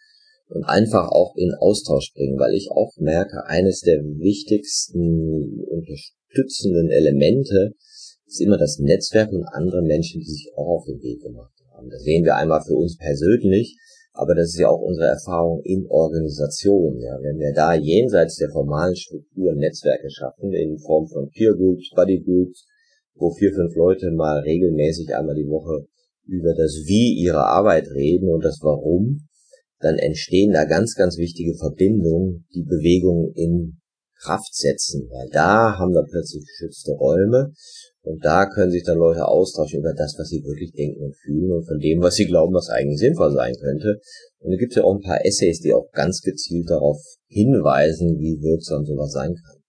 und 0.49 0.63
einfach 0.65 1.10
auch 1.10 1.36
in 1.36 1.53
Austausch 1.60 2.13
bringen, 2.13 2.38
weil 2.38 2.53
ich 2.53 2.69
auch 2.71 2.91
merke, 2.97 3.45
eines 3.45 3.82
der 3.82 4.03
wichtigsten 4.03 5.63
unterstützenden 5.69 6.89
Elemente 6.89 7.73
ist 8.27 8.41
immer 8.41 8.58
das 8.58 8.79
Netzwerk 8.79 9.32
und 9.32 9.45
andere 9.45 9.82
Menschen, 9.82 10.19
die 10.19 10.32
sich 10.32 10.51
auch 10.56 10.79
auf 10.79 10.86
den 10.86 11.01
Weg 11.01 11.21
gemacht 11.21 11.53
haben. 11.71 11.89
Das 11.89 12.03
sehen 12.03 12.23
wir 12.23 12.36
einmal 12.36 12.62
für 12.62 12.75
uns 12.75 12.97
persönlich, 12.97 13.77
aber 14.13 14.36
das 14.36 14.49
ist 14.49 14.60
ja 14.60 14.69
auch 14.69 14.82
unsere 14.82 15.08
Erfahrung 15.08 15.62
in 15.63 15.88
Organisationen. 15.88 16.99
Ja. 17.01 17.17
Wenn 17.21 17.39
wir 17.39 17.51
da 17.53 17.73
jenseits 17.73 18.38
der 18.38 18.49
formalen 18.49 18.95
Strukturen 18.95 19.58
Netzwerke 19.58 20.10
schaffen, 20.10 20.53
in 20.53 20.77
Form 20.77 21.08
von 21.08 21.29
Peer 21.29 21.53
Groups, 21.53 21.89
Buddy 21.95 22.21
Groups, 22.21 22.65
wo 23.15 23.32
vier, 23.32 23.53
fünf 23.53 23.75
Leute 23.75 24.12
mal 24.12 24.39
regelmäßig 24.39 25.15
einmal 25.15 25.36
die 25.36 25.47
Woche 25.47 25.88
über 26.25 26.53
das 26.53 26.84
Wie 26.86 27.13
ihrer 27.13 27.47
Arbeit 27.47 27.88
reden 27.89 28.29
und 28.29 28.43
das 28.43 28.60
Warum, 28.62 29.27
dann 29.84 29.98
entstehen 29.98 30.54
da 30.54 30.65
ganz, 30.65 30.96
ganz 30.96 31.17
wichtige 31.17 31.56
Verbindungen, 31.56 32.46
die 32.56 32.63
Bewegung 32.63 33.32
in 33.36 33.80
Kraft 34.24 34.56
setzen, 34.56 35.10
weil 35.12 35.30
da 35.32 35.78
haben 35.78 35.93
wir 35.93 36.06
plötzlich 36.10 36.46
geschützte 36.46 36.93
Räume 36.93 37.52
und 38.04 38.24
da 38.24 38.48
können 38.48 38.72
sich 38.72 38.84
dann 38.84 38.98
Leute 38.98 39.28
austauschen 39.28 39.80
über 39.80 39.93
das, 39.93 40.15
was 40.17 40.30
sie 40.30 40.43
wirklich 40.43 40.72
denken 40.74 41.04
und 41.04 41.15
fühlen 41.15 41.52
und 41.52 41.67
von 41.67 41.80
dem, 41.80 42.02
was 42.02 42.15
sie 42.15 42.26
glauben, 42.26 42.54
was 42.54 42.69
eigentlich 42.69 43.00
sinnvoll 43.00 43.32
sein 43.34 43.54
könnte. 43.56 44.00
Und 44.39 44.52
da 44.52 44.58
gibt 44.58 44.72
es 44.72 44.78
ja 44.78 44.84
auch 44.84 44.96
ein 44.96 45.02
paar 45.02 45.26
Essays, 45.26 45.60
die 45.60 45.74
auch 45.74 45.89
ganz 45.91 46.22
gezielt 46.22 46.69
darauf 46.69 46.98
hinweisen, 47.28 48.17
wie 48.19 48.41
wirksam 48.41 48.86
sowas 48.86 49.12
sein 49.12 49.36
kann. 49.36 49.62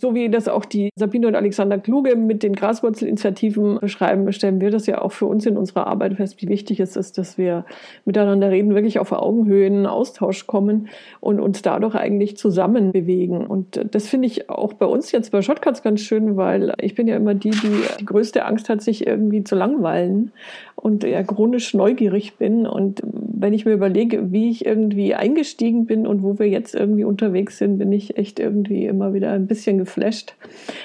So 0.00 0.14
wie 0.14 0.28
das 0.28 0.46
auch 0.46 0.64
die 0.64 0.90
Sabine 0.94 1.26
und 1.26 1.34
Alexander 1.34 1.76
Kluge 1.76 2.14
mit 2.14 2.44
den 2.44 2.54
Graswurzelinitiativen 2.54 3.80
beschreiben, 3.80 4.32
stellen 4.32 4.60
wir 4.60 4.70
das 4.70 4.86
ja 4.86 5.02
auch 5.02 5.10
für 5.10 5.26
uns 5.26 5.44
in 5.44 5.56
unserer 5.56 5.88
Arbeit 5.88 6.14
fest, 6.14 6.40
wie 6.40 6.46
wichtig 6.46 6.78
es 6.78 6.94
ist, 6.94 7.18
dass 7.18 7.36
wir 7.36 7.64
miteinander 8.04 8.48
reden, 8.48 8.76
wirklich 8.76 9.00
auf 9.00 9.10
Augenhöhe 9.10 9.66
in 9.66 9.86
Austausch 9.86 10.46
kommen 10.46 10.86
und 11.18 11.40
uns 11.40 11.62
dadurch 11.62 11.96
eigentlich 11.96 12.36
zusammen 12.36 12.92
bewegen. 12.92 13.44
Und 13.44 13.84
das 13.90 14.06
finde 14.06 14.28
ich 14.28 14.48
auch 14.48 14.72
bei 14.74 14.86
uns 14.86 15.10
jetzt 15.10 15.32
bei 15.32 15.42
Shotcuts 15.42 15.82
ganz 15.82 16.00
schön, 16.00 16.36
weil 16.36 16.74
ich 16.80 16.94
bin 16.94 17.08
ja 17.08 17.16
immer 17.16 17.34
die, 17.34 17.50
die 17.50 17.82
die 17.98 18.04
größte 18.04 18.44
Angst 18.44 18.68
hat, 18.68 18.82
sich 18.82 19.04
irgendwie 19.04 19.42
zu 19.42 19.56
langweilen 19.56 20.30
und 20.76 21.02
ja 21.02 21.24
chronisch 21.24 21.74
neugierig 21.74 22.36
bin. 22.36 22.68
Und 22.68 23.02
wenn 23.04 23.52
ich 23.52 23.64
mir 23.64 23.72
überlege, 23.72 24.30
wie 24.30 24.50
ich 24.50 24.64
irgendwie 24.64 25.16
eingestiegen 25.16 25.86
bin 25.86 26.06
und 26.06 26.22
wo 26.22 26.38
wir 26.38 26.48
jetzt 26.48 26.76
irgendwie 26.76 27.02
unterwegs 27.02 27.58
sind, 27.58 27.78
bin 27.78 27.90
ich 27.90 28.16
echt 28.16 28.38
irgendwie 28.38 28.86
immer 28.86 29.12
wieder 29.12 29.32
ein 29.32 29.48
bisschen 29.48 29.78
geflasht. 29.88 30.34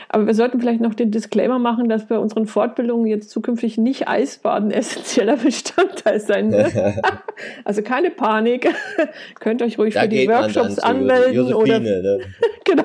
Aber 0.09 0.25
wir 0.25 0.33
sollten 0.33 0.59
vielleicht 0.59 0.81
noch 0.81 0.93
den 0.93 1.11
Disclaimer 1.11 1.59
machen, 1.59 1.89
dass 1.89 2.07
bei 2.07 2.17
unseren 2.17 2.45
Fortbildungen 2.45 3.05
jetzt 3.05 3.29
zukünftig 3.29 3.77
nicht 3.77 4.07
Eisbaden 4.07 4.71
essentieller 4.71 5.37
Bestandteil 5.37 6.19
sein 6.19 6.51
wird. 6.51 6.73
also 7.65 7.81
keine 7.81 8.09
Panik. 8.09 8.69
Könnt 9.39 9.61
euch 9.61 9.77
ruhig 9.77 9.93
da 9.93 10.01
für 10.01 10.09
die 10.09 10.27
Workshops 10.27 10.79
anmelden 10.79 11.53
oder 11.53 11.79
ne? 11.79 12.19
genau. 12.65 12.83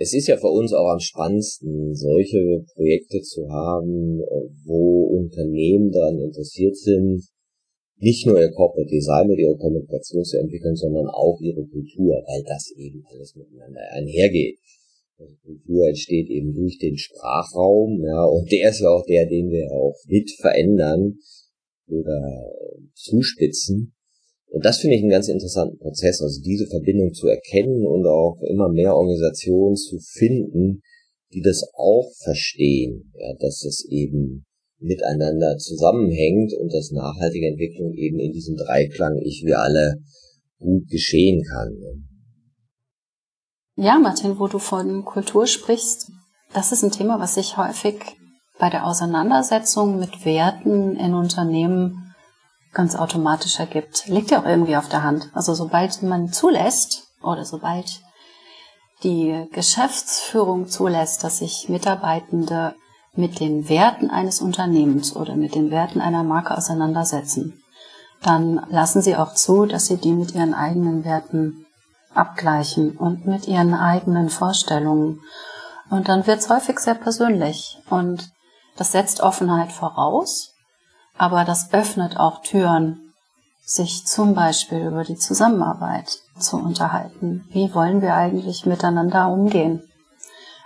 Es 0.00 0.14
ist 0.14 0.28
ja 0.28 0.36
für 0.36 0.46
uns 0.46 0.72
auch 0.72 0.92
am 0.92 1.00
spannendsten, 1.00 1.92
solche 1.92 2.64
Projekte 2.74 3.20
zu 3.20 3.48
haben, 3.50 4.20
wo 4.64 5.18
Unternehmen 5.18 5.90
daran 5.90 6.20
interessiert 6.20 6.76
sind, 6.76 7.24
nicht 8.00 8.26
nur 8.26 8.40
ihr 8.40 8.50
Corporate 8.52 8.90
Design 8.90 9.30
und 9.30 9.38
ihre 9.38 9.56
Kommunikation 9.56 10.24
zu 10.24 10.38
entwickeln, 10.38 10.76
sondern 10.76 11.06
auch 11.08 11.40
ihre 11.40 11.66
Kultur, 11.66 12.22
weil 12.26 12.42
das 12.44 12.70
eben 12.76 13.04
alles 13.10 13.34
miteinander 13.34 13.80
einhergeht. 13.92 14.58
Also 15.18 15.34
Kultur 15.44 15.88
entsteht 15.88 16.28
eben 16.28 16.54
durch 16.54 16.78
den 16.78 16.96
Sprachraum, 16.96 18.00
ja, 18.04 18.24
und 18.24 18.50
der 18.52 18.70
ist 18.70 18.80
ja 18.80 18.88
auch 18.88 19.04
der, 19.04 19.26
den 19.26 19.50
wir 19.50 19.70
auch 19.72 19.96
mit 20.06 20.30
verändern 20.40 21.18
oder 21.88 22.52
zuspitzen. 22.94 23.94
Und 24.50 24.64
das 24.64 24.78
finde 24.78 24.96
ich 24.96 25.02
einen 25.02 25.10
ganz 25.10 25.28
interessanten 25.28 25.78
Prozess, 25.78 26.22
also 26.22 26.40
diese 26.40 26.66
Verbindung 26.66 27.12
zu 27.12 27.26
erkennen 27.26 27.84
und 27.84 28.06
auch 28.06 28.40
immer 28.48 28.68
mehr 28.68 28.94
Organisationen 28.94 29.76
zu 29.76 29.98
finden, 29.98 30.82
die 31.32 31.42
das 31.42 31.68
auch 31.74 32.10
verstehen, 32.22 33.12
ja, 33.18 33.34
dass 33.40 33.64
es 33.64 33.86
eben 33.90 34.46
miteinander 34.80 35.56
zusammenhängt 35.56 36.52
und 36.60 36.72
dass 36.72 36.90
nachhaltige 36.90 37.48
Entwicklung 37.48 37.92
eben 37.94 38.18
in 38.20 38.32
diesem 38.32 38.56
Dreiklang 38.56 39.16
ich 39.22 39.42
wir 39.44 39.60
alle 39.60 39.96
gut 40.58 40.88
geschehen 40.88 41.42
kann. 41.44 42.08
Ja, 43.76 43.98
Martin, 43.98 44.38
wo 44.38 44.48
du 44.48 44.58
von 44.58 45.04
Kultur 45.04 45.46
sprichst, 45.46 46.10
das 46.52 46.72
ist 46.72 46.82
ein 46.82 46.90
Thema, 46.90 47.20
was 47.20 47.34
sich 47.34 47.56
häufig 47.56 47.94
bei 48.58 48.70
der 48.70 48.86
Auseinandersetzung 48.86 49.98
mit 49.98 50.24
Werten 50.24 50.96
in 50.96 51.14
Unternehmen 51.14 52.14
ganz 52.72 52.96
automatisch 52.96 53.58
ergibt. 53.60 54.06
Liegt 54.06 54.30
ja 54.30 54.40
auch 54.40 54.46
irgendwie 54.46 54.76
auf 54.76 54.88
der 54.88 55.02
Hand. 55.02 55.30
Also 55.32 55.54
sobald 55.54 56.02
man 56.02 56.32
zulässt 56.32 57.04
oder 57.22 57.44
sobald 57.44 58.00
die 59.04 59.46
Geschäftsführung 59.52 60.66
zulässt, 60.66 61.22
dass 61.22 61.38
sich 61.38 61.68
Mitarbeitende 61.68 62.74
mit 63.14 63.40
den 63.40 63.68
Werten 63.68 64.10
eines 64.10 64.40
Unternehmens 64.40 65.14
oder 65.16 65.34
mit 65.36 65.54
den 65.54 65.70
Werten 65.70 66.00
einer 66.00 66.22
Marke 66.22 66.56
auseinandersetzen, 66.56 67.62
dann 68.22 68.66
lassen 68.68 69.02
sie 69.02 69.16
auch 69.16 69.34
zu, 69.34 69.66
dass 69.66 69.86
sie 69.86 69.96
die 69.96 70.12
mit 70.12 70.34
ihren 70.34 70.54
eigenen 70.54 71.04
Werten 71.04 71.66
abgleichen 72.14 72.96
und 72.96 73.26
mit 73.26 73.46
ihren 73.46 73.74
eigenen 73.74 74.28
Vorstellungen. 74.28 75.20
Und 75.90 76.08
dann 76.08 76.26
wird 76.26 76.40
es 76.40 76.50
häufig 76.50 76.78
sehr 76.80 76.94
persönlich. 76.94 77.78
Und 77.88 78.30
das 78.76 78.92
setzt 78.92 79.20
Offenheit 79.20 79.72
voraus, 79.72 80.54
aber 81.16 81.44
das 81.44 81.72
öffnet 81.72 82.18
auch 82.18 82.42
Türen, 82.42 83.12
sich 83.62 84.06
zum 84.06 84.34
Beispiel 84.34 84.86
über 84.86 85.04
die 85.04 85.16
Zusammenarbeit 85.16 86.18
zu 86.38 86.56
unterhalten. 86.56 87.46
Wie 87.50 87.74
wollen 87.74 88.00
wir 88.00 88.14
eigentlich 88.14 88.66
miteinander 88.66 89.28
umgehen? 89.28 89.87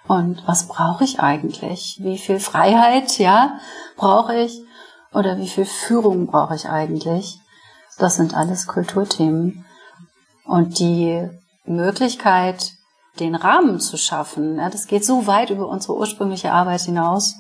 Und 0.06 0.42
was 0.46 0.66
brauche 0.66 1.04
ich 1.04 1.20
eigentlich? 1.20 1.98
Wie 2.02 2.18
viel 2.18 2.40
Freiheit, 2.40 3.18
ja, 3.18 3.58
brauche 3.96 4.36
ich? 4.36 4.60
Oder 5.12 5.38
wie 5.38 5.48
viel 5.48 5.64
Führung 5.64 6.26
brauche 6.26 6.54
ich 6.54 6.68
eigentlich? 6.68 7.38
Das 7.98 8.16
sind 8.16 8.34
alles 8.34 8.66
Kulturthemen. 8.66 9.64
Und 10.44 10.78
die 10.78 11.28
Möglichkeit, 11.64 12.72
den 13.20 13.34
Rahmen 13.34 13.78
zu 13.78 13.96
schaffen, 13.96 14.56
ja, 14.56 14.70
das 14.70 14.86
geht 14.86 15.04
so 15.04 15.26
weit 15.26 15.50
über 15.50 15.68
unsere 15.68 15.96
ursprüngliche 15.96 16.52
Arbeit 16.52 16.80
hinaus, 16.80 17.36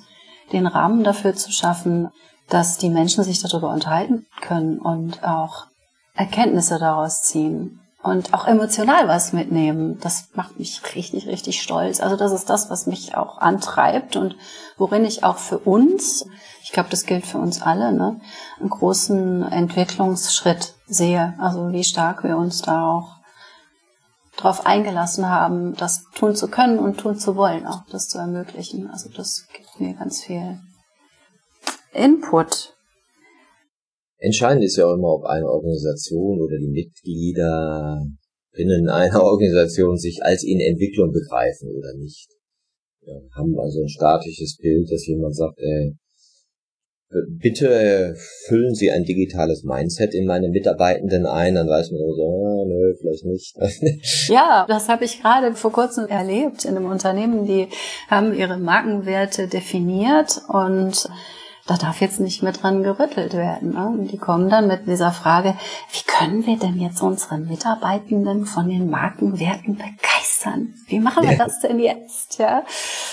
den 0.52 0.66
Rahmen 0.66 1.02
dafür 1.02 1.34
zu 1.34 1.50
schaffen, 1.50 2.10
dass 2.48 2.76
die 2.76 2.90
Menschen 2.90 3.24
sich 3.24 3.40
darüber 3.40 3.70
unterhalten 3.70 4.26
können 4.40 4.78
und 4.78 5.24
auch 5.24 5.66
Erkenntnisse 6.14 6.78
daraus 6.78 7.22
ziehen 7.22 7.81
und 8.02 8.34
auch 8.34 8.46
emotional 8.46 9.06
was 9.06 9.32
mitnehmen. 9.32 9.98
Das 10.00 10.28
macht 10.34 10.58
mich 10.58 10.82
richtig, 10.94 11.26
richtig 11.26 11.62
stolz. 11.62 12.00
Also 12.00 12.16
das 12.16 12.32
ist 12.32 12.50
das, 12.50 12.68
was 12.68 12.86
mich 12.86 13.16
auch 13.16 13.38
antreibt 13.38 14.16
und 14.16 14.36
worin 14.76 15.04
ich 15.04 15.24
auch 15.24 15.38
für 15.38 15.58
uns, 15.58 16.26
ich 16.62 16.72
glaube, 16.72 16.90
das 16.90 17.06
gilt 17.06 17.24
für 17.24 17.38
uns 17.38 17.62
alle, 17.62 17.92
ne, 17.92 18.20
einen 18.58 18.70
großen 18.70 19.44
Entwicklungsschritt 19.44 20.74
sehe. 20.86 21.34
Also 21.38 21.70
wie 21.70 21.84
stark 21.84 22.24
wir 22.24 22.36
uns 22.36 22.62
da 22.62 22.86
auch 22.86 23.16
darauf 24.36 24.66
eingelassen 24.66 25.28
haben, 25.28 25.74
das 25.76 26.04
tun 26.14 26.34
zu 26.34 26.48
können 26.48 26.78
und 26.78 26.98
tun 26.98 27.18
zu 27.18 27.36
wollen, 27.36 27.66
auch 27.66 27.82
das 27.90 28.08
zu 28.08 28.18
ermöglichen. 28.18 28.90
Also 28.90 29.10
das 29.10 29.46
gibt 29.52 29.78
mir 29.78 29.94
ganz 29.94 30.22
viel 30.22 30.60
Input 31.92 32.71
Entscheidend 34.22 34.62
ist 34.62 34.76
ja 34.76 34.86
auch 34.86 34.94
immer, 34.94 35.14
ob 35.14 35.24
eine 35.24 35.46
Organisation 35.46 36.40
oder 36.40 36.56
die 36.56 36.70
Mitglieder 36.70 38.06
innen 38.52 38.88
einer 38.88 39.22
Organisation 39.32 39.96
sich 39.96 40.22
als 40.22 40.44
in 40.44 40.60
Entwicklung 40.60 41.12
begreifen 41.12 41.68
oder 41.76 41.94
nicht. 41.94 42.28
Ja, 43.04 43.14
haben 43.36 43.58
also 43.58 43.82
ein 43.82 43.88
statisches 43.88 44.58
Bild, 44.58 44.88
dass 44.92 45.06
jemand 45.08 45.34
sagt, 45.34 45.58
äh, 45.58 45.90
bitte 47.40 48.14
füllen 48.46 48.74
Sie 48.74 48.92
ein 48.92 49.02
digitales 49.02 49.64
Mindset 49.64 50.14
in 50.14 50.24
meine 50.24 50.48
Mitarbeitenden 50.50 51.26
ein, 51.26 51.56
dann 51.56 51.66
weiß 51.66 51.90
man 51.90 51.98
so, 51.98 52.22
ah, 52.22 52.64
nö, 52.64 52.94
vielleicht 53.00 53.24
nicht. 53.24 54.28
ja, 54.28 54.64
das 54.68 54.88
habe 54.88 55.04
ich 55.04 55.20
gerade 55.20 55.54
vor 55.54 55.72
kurzem 55.72 56.06
erlebt 56.06 56.64
in 56.64 56.76
einem 56.76 56.86
Unternehmen, 56.88 57.44
die 57.44 57.66
haben 58.08 58.32
ihre 58.34 58.56
Markenwerte 58.56 59.48
definiert 59.48 60.40
und 60.48 61.08
da 61.66 61.76
darf 61.76 62.00
jetzt 62.00 62.18
nicht 62.18 62.42
mehr 62.42 62.52
dran 62.52 62.82
gerüttelt 62.82 63.34
werden. 63.34 63.74
Ne? 63.74 63.86
Und 63.86 64.08
die 64.10 64.18
kommen 64.18 64.50
dann 64.50 64.66
mit 64.66 64.86
dieser 64.86 65.12
Frage, 65.12 65.54
wie 65.92 66.02
können 66.06 66.44
wir 66.44 66.58
denn 66.58 66.80
jetzt 66.80 67.00
unsere 67.02 67.38
Mitarbeitenden 67.38 68.46
von 68.46 68.68
den 68.68 68.90
Markenwerten 68.90 69.76
begeistern? 69.76 70.74
Wie 70.86 70.98
machen 70.98 71.28
wir 71.28 71.38
das 71.38 71.60
denn 71.60 71.78
jetzt? 71.78 72.38
Ja? 72.38 72.64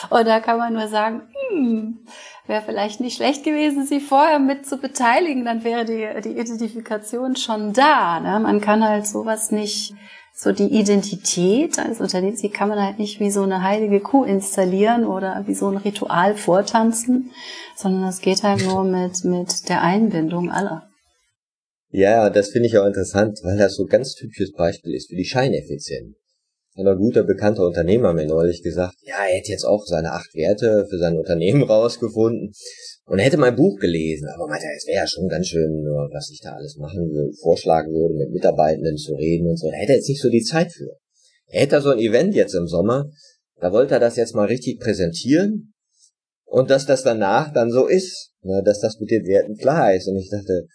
Und 0.09 0.27
da 0.27 0.39
kann 0.39 0.57
man 0.57 0.73
nur 0.73 0.87
sagen, 0.87 1.21
hm, 1.51 1.99
wäre 2.47 2.63
vielleicht 2.63 2.99
nicht 2.99 3.17
schlecht 3.17 3.43
gewesen, 3.43 3.85
sie 3.85 3.99
vorher 3.99 4.39
mit 4.39 4.65
zu 4.65 4.77
beteiligen, 4.77 5.45
dann 5.45 5.63
wäre 5.63 5.85
die, 5.85 6.07
die 6.23 6.37
Identifikation 6.37 7.35
schon 7.35 7.73
da. 7.73 8.19
Ne? 8.19 8.39
Man 8.39 8.61
kann 8.61 8.83
halt 8.83 9.05
sowas 9.05 9.51
nicht 9.51 9.93
so 10.33 10.53
die 10.53 10.73
Identität 10.73 11.77
eines 11.79 11.99
Unternehmens, 11.99 12.39
die 12.39 12.49
kann 12.49 12.69
man 12.69 12.81
halt 12.81 12.97
nicht 12.97 13.19
wie 13.19 13.29
so 13.29 13.43
eine 13.43 13.61
heilige 13.61 13.99
Kuh 13.99 14.23
installieren 14.23 15.05
oder 15.05 15.43
wie 15.47 15.53
so 15.53 15.67
ein 15.67 15.75
Ritual 15.75 16.33
vortanzen, 16.33 17.31
sondern 17.81 18.09
es 18.09 18.19
geht 18.19 18.43
halt 18.43 18.65
nur 18.65 18.83
mit, 18.83 19.23
mit 19.23 19.69
der 19.69 19.81
Einbindung 19.81 20.51
aller. 20.51 20.83
Ja, 21.91 22.29
das 22.29 22.49
finde 22.49 22.67
ich 22.67 22.77
auch 22.77 22.85
interessant, 22.85 23.39
weil 23.43 23.57
das 23.57 23.75
so 23.75 23.83
ein 23.83 23.89
ganz 23.89 24.13
typisches 24.13 24.51
Beispiel 24.51 24.93
ist 24.93 25.09
für 25.09 25.15
die 25.15 25.25
Scheineffizienz. 25.25 26.15
Ein 26.75 26.97
guter 26.97 27.23
bekannter 27.23 27.65
Unternehmer 27.65 28.13
mir 28.13 28.27
neulich 28.27 28.61
gesagt, 28.61 28.95
ja, 29.01 29.15
er 29.27 29.37
hätte 29.37 29.51
jetzt 29.51 29.65
auch 29.65 29.85
seine 29.85 30.11
acht 30.11 30.33
Werte 30.33 30.85
für 30.89 30.97
sein 30.97 31.17
Unternehmen 31.17 31.63
rausgefunden 31.69 32.53
und 33.05 33.19
er 33.19 33.25
hätte 33.25 33.37
mein 33.37 33.55
Buch 33.55 33.79
gelesen, 33.79 34.29
aber 34.33 34.47
meinte, 34.47 34.67
es 34.77 34.85
wäre 34.87 34.99
ja 34.99 35.07
schon 35.07 35.27
ganz 35.27 35.47
schön, 35.47 35.83
was 36.13 36.29
ich 36.29 36.39
da 36.41 36.53
alles 36.53 36.77
machen 36.77 37.09
würde, 37.09 37.33
vorschlagen 37.41 37.91
würde, 37.91 38.13
mit 38.13 38.31
Mitarbeitenden 38.31 38.97
zu 38.97 39.13
reden 39.15 39.47
und 39.47 39.57
so. 39.57 39.69
Da 39.71 39.77
hätte 39.77 39.93
er 39.93 39.97
jetzt 39.97 40.09
nicht 40.09 40.21
so 40.21 40.29
die 40.29 40.43
Zeit 40.43 40.71
für. 40.71 40.95
Er 41.47 41.61
hätte 41.61 41.81
so 41.81 41.89
ein 41.89 41.99
Event 41.99 42.35
jetzt 42.35 42.53
im 42.53 42.67
Sommer, 42.67 43.09
da 43.59 43.73
wollte 43.73 43.95
er 43.95 43.99
das 43.99 44.15
jetzt 44.15 44.35
mal 44.35 44.45
richtig 44.45 44.79
präsentieren 44.79 45.68
und 46.49 46.69
dass 46.69 46.85
das 46.85 47.03
danach 47.03 47.53
dann 47.53 47.71
so 47.71 47.87
ist, 47.87 48.31
ne, 48.41 48.61
dass 48.65 48.79
das 48.79 48.99
mit 48.99 49.11
den 49.11 49.25
Werten 49.25 49.55
klar 49.55 49.93
ist. 49.93 50.07
Und 50.07 50.17
ich 50.17 50.29
dachte, 50.29 50.65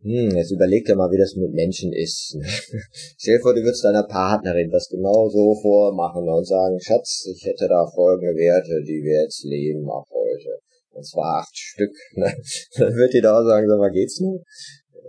hm, 0.00 0.30
jetzt 0.36 0.52
überleg 0.52 0.86
dir 0.86 0.96
mal, 0.96 1.10
wie 1.10 1.18
das 1.18 1.34
mit 1.36 1.52
Menschen 1.52 1.92
ist. 1.92 2.38
Stell 3.18 3.36
dir 3.36 3.42
vor, 3.42 3.54
du 3.54 3.62
würdest 3.62 3.84
deiner 3.84 4.04
Partnerin 4.04 4.70
das 4.70 4.88
genau 4.88 5.28
so 5.28 5.54
vormachen 5.60 6.26
und 6.28 6.46
sagen, 6.46 6.80
Schatz, 6.80 7.26
ich 7.30 7.44
hätte 7.44 7.68
da 7.68 7.86
folgende 7.94 8.34
Werte, 8.36 8.80
die 8.86 9.02
wir 9.04 9.22
jetzt 9.22 9.44
leben 9.44 9.90
ab 9.90 10.06
heute. 10.10 10.60
Und 10.92 11.04
zwar 11.04 11.42
acht 11.42 11.56
Stück. 11.56 11.92
Ne? 12.14 12.32
Dann 12.78 12.94
wird 12.94 13.12
die 13.12 13.20
da 13.20 13.38
auch 13.38 13.44
sagen, 13.44 13.68
sag 13.68 13.78
mal, 13.78 13.90
geht's 13.90 14.20
nur? 14.20 14.40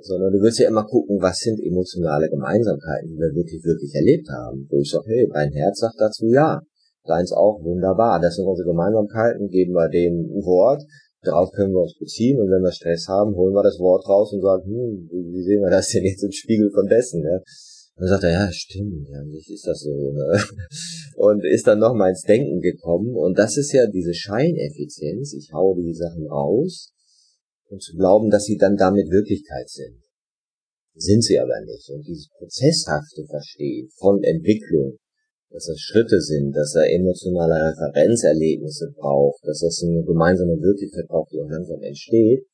Sondern 0.01 0.33
du 0.33 0.41
willst 0.41 0.59
ja 0.59 0.67
immer 0.67 0.85
gucken, 0.85 1.21
was 1.21 1.39
sind 1.39 1.59
emotionale 1.61 2.29
Gemeinsamkeiten, 2.29 3.07
die 3.07 3.17
wir 3.17 3.35
wirklich, 3.35 3.63
wirklich 3.63 3.93
erlebt 3.95 4.27
haben. 4.29 4.67
Wo 4.69 4.79
ich 4.79 4.89
sage, 4.89 5.05
hey, 5.07 5.27
mein 5.31 5.51
Herz 5.51 5.79
sagt 5.79 5.95
dazu 5.99 6.27
ja. 6.27 6.61
Deins 7.09 7.31
auch, 7.33 7.63
wunderbar. 7.63 8.19
Das 8.21 8.35
sind 8.35 8.45
unsere 8.45 8.69
Gemeinsamkeiten, 8.69 9.49
geben 9.49 9.73
wir 9.73 9.89
dem 9.89 10.29
Wort, 10.45 10.83
darauf 11.23 11.51
können 11.51 11.73
wir 11.73 11.81
uns 11.81 11.97
beziehen 11.97 12.39
und 12.39 12.49
wenn 12.51 12.61
wir 12.61 12.71
Stress 12.71 13.07
haben, 13.07 13.35
holen 13.35 13.53
wir 13.53 13.63
das 13.63 13.79
Wort 13.79 14.07
raus 14.07 14.31
und 14.31 14.41
sagen, 14.41 14.63
hm, 14.63 15.09
wie 15.33 15.43
sehen 15.43 15.61
wir 15.61 15.69
das 15.69 15.89
denn 15.89 16.05
jetzt 16.05 16.23
im 16.23 16.31
Spiegel 16.31 16.71
von 16.71 16.87
dessen, 16.87 17.21
ne? 17.21 17.41
Und 17.95 18.03
dann 18.03 18.09
sagt 18.09 18.23
er, 18.23 18.31
ja, 18.31 18.51
stimmt, 18.51 19.09
ja, 19.09 19.21
nicht 19.25 19.49
ist 19.49 19.67
das 19.67 19.81
so, 19.81 19.91
ne? 19.91 20.41
Und 21.17 21.43
ist 21.43 21.67
dann 21.67 21.79
noch 21.79 21.93
mal 21.93 22.07
ins 22.07 22.21
Denken 22.21 22.61
gekommen. 22.61 23.13
Und 23.13 23.37
das 23.37 23.57
ist 23.57 23.73
ja 23.73 23.87
diese 23.87 24.13
Scheineffizienz. 24.13 25.33
Ich 25.33 25.51
hau 25.51 25.75
die 25.75 25.93
Sachen 25.93 26.25
raus 26.27 26.93
und 27.67 27.83
zu 27.83 27.97
glauben, 27.97 28.29
dass 28.29 28.45
sie 28.45 28.55
dann 28.55 28.77
damit 28.77 29.09
Wirklichkeit 29.09 29.69
sind. 29.69 30.01
Sind 30.95 31.25
sie 31.25 31.39
aber 31.39 31.59
nicht. 31.65 31.89
Und 31.89 32.07
dieses 32.07 32.29
prozesshafte 32.37 33.25
Verstehen 33.25 33.89
von 33.97 34.23
Entwicklung, 34.23 34.97
dass 35.51 35.65
das 35.65 35.79
Schritte 35.79 36.21
sind, 36.21 36.55
dass 36.55 36.75
er 36.75 36.93
emotionale 36.93 37.55
Referenzerlebnisse 37.71 38.93
braucht, 38.95 39.45
dass 39.47 39.61
das 39.61 39.83
eine 39.83 40.03
gemeinsame 40.03 40.61
Wirklichkeit 40.61 41.07
braucht, 41.07 41.31
die 41.31 41.41
auch 41.41 41.49
langsam 41.49 41.81
entsteht, 41.81 42.45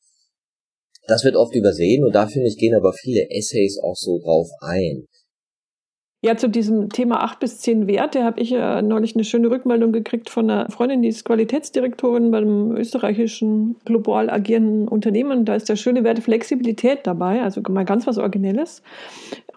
das 1.08 1.24
wird 1.24 1.36
oft 1.36 1.54
übersehen 1.56 2.04
und 2.04 2.16
da 2.16 2.28
finde 2.28 2.48
ich, 2.48 2.58
gehen 2.58 2.74
aber 2.74 2.94
viele 2.94 3.30
Essays 3.30 3.80
auch 3.84 3.96
so 3.96 4.20
drauf 4.20 4.50
ein. 4.62 5.06
Ja, 6.26 6.36
zu 6.36 6.50
diesem 6.50 6.90
Thema 6.90 7.24
acht 7.24 7.40
bis 7.40 7.60
zehn 7.60 7.86
Werte 7.86 8.24
habe 8.24 8.42
ich 8.42 8.50
ja 8.50 8.82
neulich 8.82 9.14
eine 9.14 9.24
schöne 9.24 9.52
Rückmeldung 9.52 9.92
gekriegt 9.92 10.32
von 10.32 10.50
einer 10.50 10.72
Freundin, 10.72 11.04
die 11.04 11.10
ist 11.10 11.24
Qualitätsdirektorin 11.24 12.32
beim 12.32 12.72
österreichischen 12.72 13.76
global 13.86 14.32
agierenden 14.32 14.88
Unternehmen. 14.88 15.46
Da 15.46 15.54
ist 15.54 15.70
der 15.70 15.76
schöne 15.76 16.04
Wert 16.04 16.18
Flexibilität 16.18 17.02
dabei, 17.04 17.44
also 17.44 17.62
mal 17.70 17.86
ganz 17.86 18.08
was 18.08 18.18
Originelles. 18.18 18.82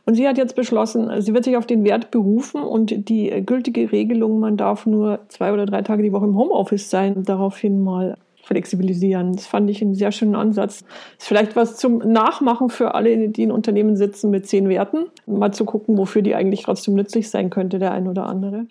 Und 0.04 0.16
sie 0.16 0.28
hat 0.28 0.36
jetzt 0.36 0.56
beschlossen, 0.56 1.10
sie 1.22 1.32
wird 1.32 1.44
sich 1.44 1.56
auf 1.56 1.64
den 1.64 1.84
Wert 1.84 2.10
berufen 2.10 2.62
und 2.62 3.08
die 3.08 3.30
gültige 3.46 3.90
Regelung, 3.90 4.38
man 4.38 4.58
darf 4.58 4.84
nur 4.84 5.20
zwei 5.28 5.54
oder 5.54 5.64
drei 5.64 5.80
Tage 5.80 6.02
die 6.02 6.12
Woche 6.12 6.26
im 6.26 6.36
Homeoffice 6.36 6.90
sein, 6.90 7.22
daraufhin 7.24 7.82
mal 7.82 8.18
flexibilisieren. 8.48 9.34
Das 9.34 9.46
fand 9.46 9.70
ich 9.70 9.80
einen 9.80 9.94
sehr 9.94 10.10
schönen 10.10 10.34
Ansatz. 10.34 10.84
Ist 11.18 11.28
vielleicht 11.28 11.54
was 11.54 11.76
zum 11.76 11.98
Nachmachen 11.98 12.70
für 12.70 12.94
alle, 12.94 13.28
die 13.28 13.42
in 13.42 13.52
Unternehmen 13.52 13.96
sitzen 13.96 14.30
mit 14.30 14.46
zehn 14.46 14.68
Werten. 14.68 15.06
Mal 15.26 15.52
zu 15.52 15.64
gucken, 15.64 15.96
wofür 15.96 16.22
die 16.22 16.34
eigentlich 16.34 16.62
trotzdem 16.64 16.94
nützlich 16.94 17.30
sein 17.30 17.50
könnte, 17.50 17.78
der 17.78 17.92
ein 17.92 18.08
oder 18.08 18.26
andere. 18.26 18.66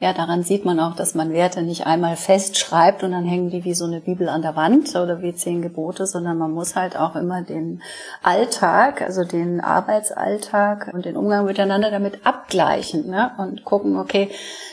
Ja, 0.00 0.12
daran 0.12 0.44
sieht 0.44 0.64
man 0.64 0.78
auch, 0.78 0.94
dass 0.94 1.16
man 1.16 1.32
Werte 1.32 1.62
nicht 1.62 1.88
einmal 1.88 2.14
festschreibt 2.14 3.02
und 3.02 3.10
dann 3.10 3.24
hängen 3.24 3.50
die 3.50 3.64
wie 3.64 3.74
so 3.74 3.84
eine 3.84 4.00
Bibel 4.00 4.28
an 4.28 4.42
der 4.42 4.54
Wand 4.54 4.94
oder 4.94 5.22
wie 5.22 5.34
zehn 5.34 5.60
Gebote, 5.60 6.06
sondern 6.06 6.38
man 6.38 6.52
muss 6.52 6.76
halt 6.76 6.96
auch 6.96 7.16
immer 7.16 7.42
den 7.42 7.82
Alltag, 8.22 9.02
also 9.02 9.24
den 9.24 9.60
Arbeitsalltag 9.60 10.92
und 10.94 11.04
den 11.04 11.16
Umgang 11.16 11.46
miteinander 11.46 11.90
damit 11.90 12.24
abgleichen 12.24 13.10
ne? 13.10 13.32
und 13.38 13.64
gucken, 13.64 13.96
okay, 13.96 14.30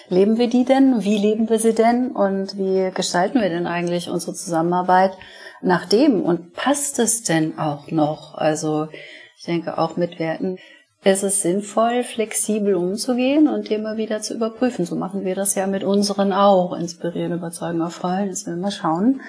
leben 0.10 0.38
wir 0.38 0.48
die 0.48 0.64
denn? 0.64 1.04
Wie 1.04 1.18
leben 1.18 1.50
wir 1.50 1.58
sie 1.58 1.74
denn? 1.74 2.12
Und 2.12 2.56
wie 2.60 2.92
gestalten 2.94 3.42
wir 3.42 3.50
denn 3.50 3.66
eigentlich 3.66 4.12
unsere 4.12 4.36
Zusammenarbeit 4.36 5.18
nach 5.60 5.88
dem? 5.88 6.22
Und 6.22 6.54
passt 6.54 7.00
es 7.00 7.24
denn 7.24 7.58
auch 7.58 7.90
noch? 7.90 8.36
Also 8.36 8.90
ich 9.38 9.46
denke 9.46 9.80
auch 9.80 9.98
mit 9.98 10.20
Werten 10.20 10.60
es 11.08 11.22
ist 11.22 11.42
sinnvoll, 11.42 12.04
flexibel 12.04 12.74
umzugehen 12.74 13.48
und 13.48 13.70
immer 13.70 13.96
wieder 13.96 14.22
zu 14.22 14.34
überprüfen. 14.34 14.86
So 14.86 14.96
machen 14.96 15.24
wir 15.24 15.36
das 15.36 15.54
ja 15.54 15.68
mit 15.68 15.84
unseren 15.84 16.34
auch. 16.34 16.76
Inspirieren, 16.76 17.32
überzeugen, 17.32 17.80
erfreuen. 17.80 18.30
Jetzt 18.30 18.48
werden 18.48 18.62
wir 18.62 18.72
schauen. 18.72 19.22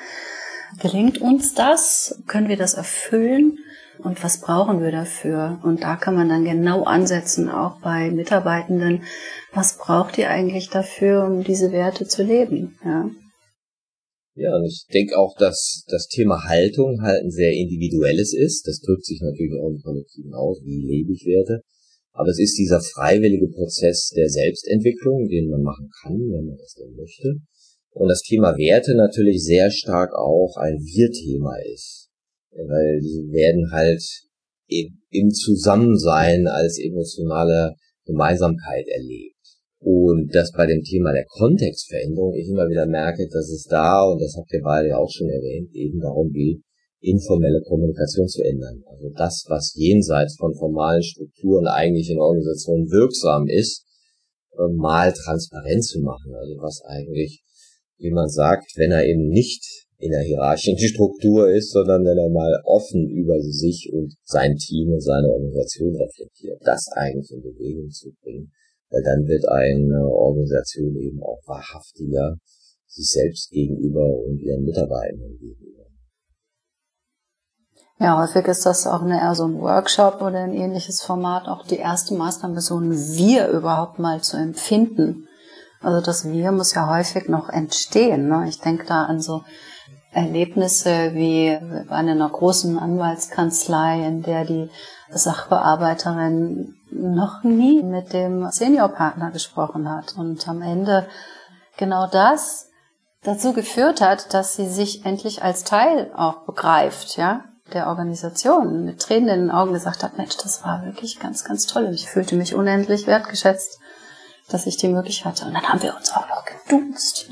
Gelingt 0.80 1.20
uns 1.20 1.52
das? 1.52 2.22
Können 2.26 2.48
wir 2.48 2.56
das 2.56 2.72
erfüllen? 2.72 3.58
Und 3.98 4.24
was 4.24 4.40
brauchen 4.40 4.82
wir 4.82 4.90
dafür? 4.90 5.58
Und 5.62 5.82
da 5.82 5.96
kann 5.96 6.14
man 6.14 6.30
dann 6.30 6.44
genau 6.44 6.84
ansetzen, 6.84 7.50
auch 7.50 7.76
bei 7.82 8.10
Mitarbeitenden. 8.10 9.02
Was 9.52 9.76
braucht 9.76 10.16
ihr 10.16 10.30
eigentlich 10.30 10.70
dafür, 10.70 11.24
um 11.26 11.44
diese 11.44 11.72
Werte 11.72 12.08
zu 12.08 12.22
leben? 12.22 12.78
Ja. 12.86 13.10
Ja, 14.38 14.54
und 14.54 14.66
ich 14.66 14.84
denke 14.92 15.18
auch, 15.18 15.34
dass 15.38 15.84
das 15.88 16.08
Thema 16.08 16.44
Haltung 16.44 17.00
halt 17.00 17.22
ein 17.22 17.30
sehr 17.30 17.52
individuelles 17.52 18.34
ist. 18.34 18.68
Das 18.68 18.80
drückt 18.80 19.06
sich 19.06 19.22
natürlich 19.22 19.54
auch 19.58 19.70
im 19.70 19.80
Kollektiven 19.80 20.34
aus, 20.34 20.60
wie 20.62 20.84
lebe 20.86 21.12
ich 21.12 21.24
Werte. 21.24 21.62
Aber 22.12 22.28
es 22.28 22.38
ist 22.38 22.58
dieser 22.58 22.80
freiwillige 22.80 23.48
Prozess 23.48 24.10
der 24.14 24.28
Selbstentwicklung, 24.28 25.26
den 25.28 25.48
man 25.48 25.62
machen 25.62 25.88
kann, 26.02 26.14
wenn 26.14 26.46
man 26.46 26.56
das 26.58 26.74
denn 26.74 26.94
möchte. 26.94 27.36
Und 27.92 28.08
das 28.08 28.20
Thema 28.20 28.58
Werte 28.58 28.94
natürlich 28.94 29.42
sehr 29.42 29.70
stark 29.70 30.12
auch 30.14 30.56
ein 30.58 30.80
Wir-Thema 30.80 31.56
ist. 31.72 32.10
Weil 32.50 33.00
die 33.00 33.32
werden 33.32 33.70
halt 33.72 34.02
im 34.68 35.30
Zusammensein 35.30 36.46
als 36.46 36.78
emotionale 36.78 37.74
Gemeinsamkeit 38.04 38.86
erlebt. 38.88 39.35
Und 39.86 40.34
dass 40.34 40.50
bei 40.50 40.66
dem 40.66 40.82
Thema 40.82 41.12
der 41.12 41.26
Kontextveränderung 41.28 42.34
ich 42.34 42.48
immer 42.48 42.66
wieder 42.66 42.86
merke, 42.86 43.28
dass 43.30 43.48
es 43.50 43.70
da, 43.70 44.02
und 44.02 44.20
das 44.20 44.34
habt 44.36 44.52
ihr 44.52 44.60
beide 44.60 44.88
ja 44.88 44.98
auch 44.98 45.08
schon 45.08 45.28
erwähnt, 45.28 45.70
eben 45.74 46.00
darum 46.00 46.32
geht, 46.32 46.58
informelle 46.98 47.62
Kommunikation 47.62 48.26
zu 48.26 48.42
ändern. 48.42 48.82
Also 48.90 49.10
das, 49.14 49.44
was 49.46 49.74
jenseits 49.76 50.34
von 50.40 50.52
formalen 50.56 51.04
Strukturen 51.04 51.68
eigentlich 51.68 52.10
in 52.10 52.18
Organisationen 52.18 52.90
wirksam 52.90 53.46
ist, 53.46 53.86
äh, 54.58 54.66
mal 54.74 55.12
transparent 55.12 55.84
zu 55.84 56.00
machen. 56.00 56.34
Also 56.34 56.56
was 56.58 56.82
eigentlich, 56.84 57.44
wie 57.98 58.10
man 58.10 58.28
sagt, 58.28 58.66
wenn 58.74 58.90
er 58.90 59.06
eben 59.06 59.28
nicht 59.28 59.86
in 59.98 60.10
der 60.10 60.22
hierarchischen 60.22 60.78
Struktur 60.82 61.48
ist, 61.48 61.70
sondern 61.70 62.02
wenn 62.02 62.18
er 62.18 62.30
mal 62.30 62.60
offen 62.64 63.06
über 63.06 63.40
sich 63.40 63.88
und 63.92 64.16
sein 64.24 64.56
Team 64.56 64.90
und 64.94 65.00
seine 65.00 65.28
Organisation 65.28 65.94
reflektiert, 65.94 66.58
das 66.64 66.88
eigentlich 66.96 67.30
in 67.30 67.42
Bewegung 67.42 67.88
zu 67.90 68.10
bringen 68.20 68.50
weil 68.90 69.02
dann 69.02 69.26
wird 69.26 69.48
eine 69.48 70.08
Organisation 70.08 70.94
eben 70.96 71.22
auch 71.22 71.40
wahrhaftiger 71.46 72.36
sich 72.86 73.10
selbst 73.10 73.50
gegenüber 73.50 74.06
und 74.26 74.38
ihren 74.38 74.64
Mitarbeitern 74.64 75.36
gegenüber. 75.38 75.84
Ja, 77.98 78.20
häufig 78.20 78.46
ist 78.46 78.66
das 78.66 78.86
auch 78.86 79.02
eine, 79.02 79.18
eher 79.18 79.34
so 79.34 79.46
ein 79.46 79.60
Workshop 79.60 80.20
oder 80.20 80.40
ein 80.40 80.52
ähnliches 80.52 81.02
Format, 81.02 81.48
auch 81.48 81.66
die 81.66 81.78
erste 81.78 82.14
Maßnahme, 82.14 82.60
so 82.60 82.78
ein 82.78 82.92
Wir 82.92 83.48
überhaupt 83.48 83.98
mal 83.98 84.20
zu 84.20 84.36
empfinden. 84.36 85.26
Also 85.80 86.04
das 86.04 86.28
Wir 86.30 86.52
muss 86.52 86.74
ja 86.74 86.90
häufig 86.90 87.28
noch 87.28 87.48
entstehen. 87.48 88.28
Ne? 88.28 88.46
Ich 88.48 88.60
denke 88.60 88.84
da 88.86 89.04
an 89.04 89.20
so 89.20 89.44
Erlebnisse 90.12 91.14
wie 91.14 91.58
bei 91.88 91.96
einer 91.96 92.28
großen 92.28 92.78
Anwaltskanzlei, 92.78 94.06
in 94.06 94.22
der 94.22 94.44
die 94.44 94.70
Sachbearbeiterin 95.10 96.75
noch 96.90 97.42
nie 97.42 97.82
mit 97.82 98.12
dem 98.12 98.50
Seniorpartner 98.50 99.30
gesprochen 99.30 99.90
hat 99.90 100.14
und 100.16 100.46
am 100.48 100.62
Ende 100.62 101.06
genau 101.76 102.06
das 102.06 102.70
dazu 103.22 103.52
geführt 103.52 104.00
hat, 104.00 104.32
dass 104.34 104.54
sie 104.54 104.68
sich 104.68 105.04
endlich 105.04 105.42
als 105.42 105.64
Teil 105.64 106.10
auch 106.14 106.44
begreift, 106.46 107.16
ja, 107.16 107.44
der 107.72 107.88
Organisation, 107.88 108.84
mit 108.84 109.00
Tränen 109.00 109.28
in 109.28 109.40
den 109.40 109.50
Augen 109.50 109.72
gesagt 109.72 110.04
hat, 110.04 110.16
Mensch, 110.16 110.36
das 110.36 110.64
war 110.64 110.84
wirklich 110.84 111.18
ganz, 111.18 111.44
ganz 111.44 111.66
toll 111.66 111.86
und 111.86 111.94
ich 111.94 112.08
fühlte 112.08 112.36
mich 112.36 112.54
unendlich 112.54 113.08
wertgeschätzt, 113.08 113.80
dass 114.48 114.66
ich 114.66 114.76
die 114.76 114.88
Möglichkeit 114.88 115.32
hatte. 115.32 115.46
Und 115.46 115.54
dann 115.54 115.68
haben 115.68 115.82
wir 115.82 115.96
uns 115.96 116.12
auch 116.12 116.28
noch 116.28 116.44
geduzt. 116.44 117.28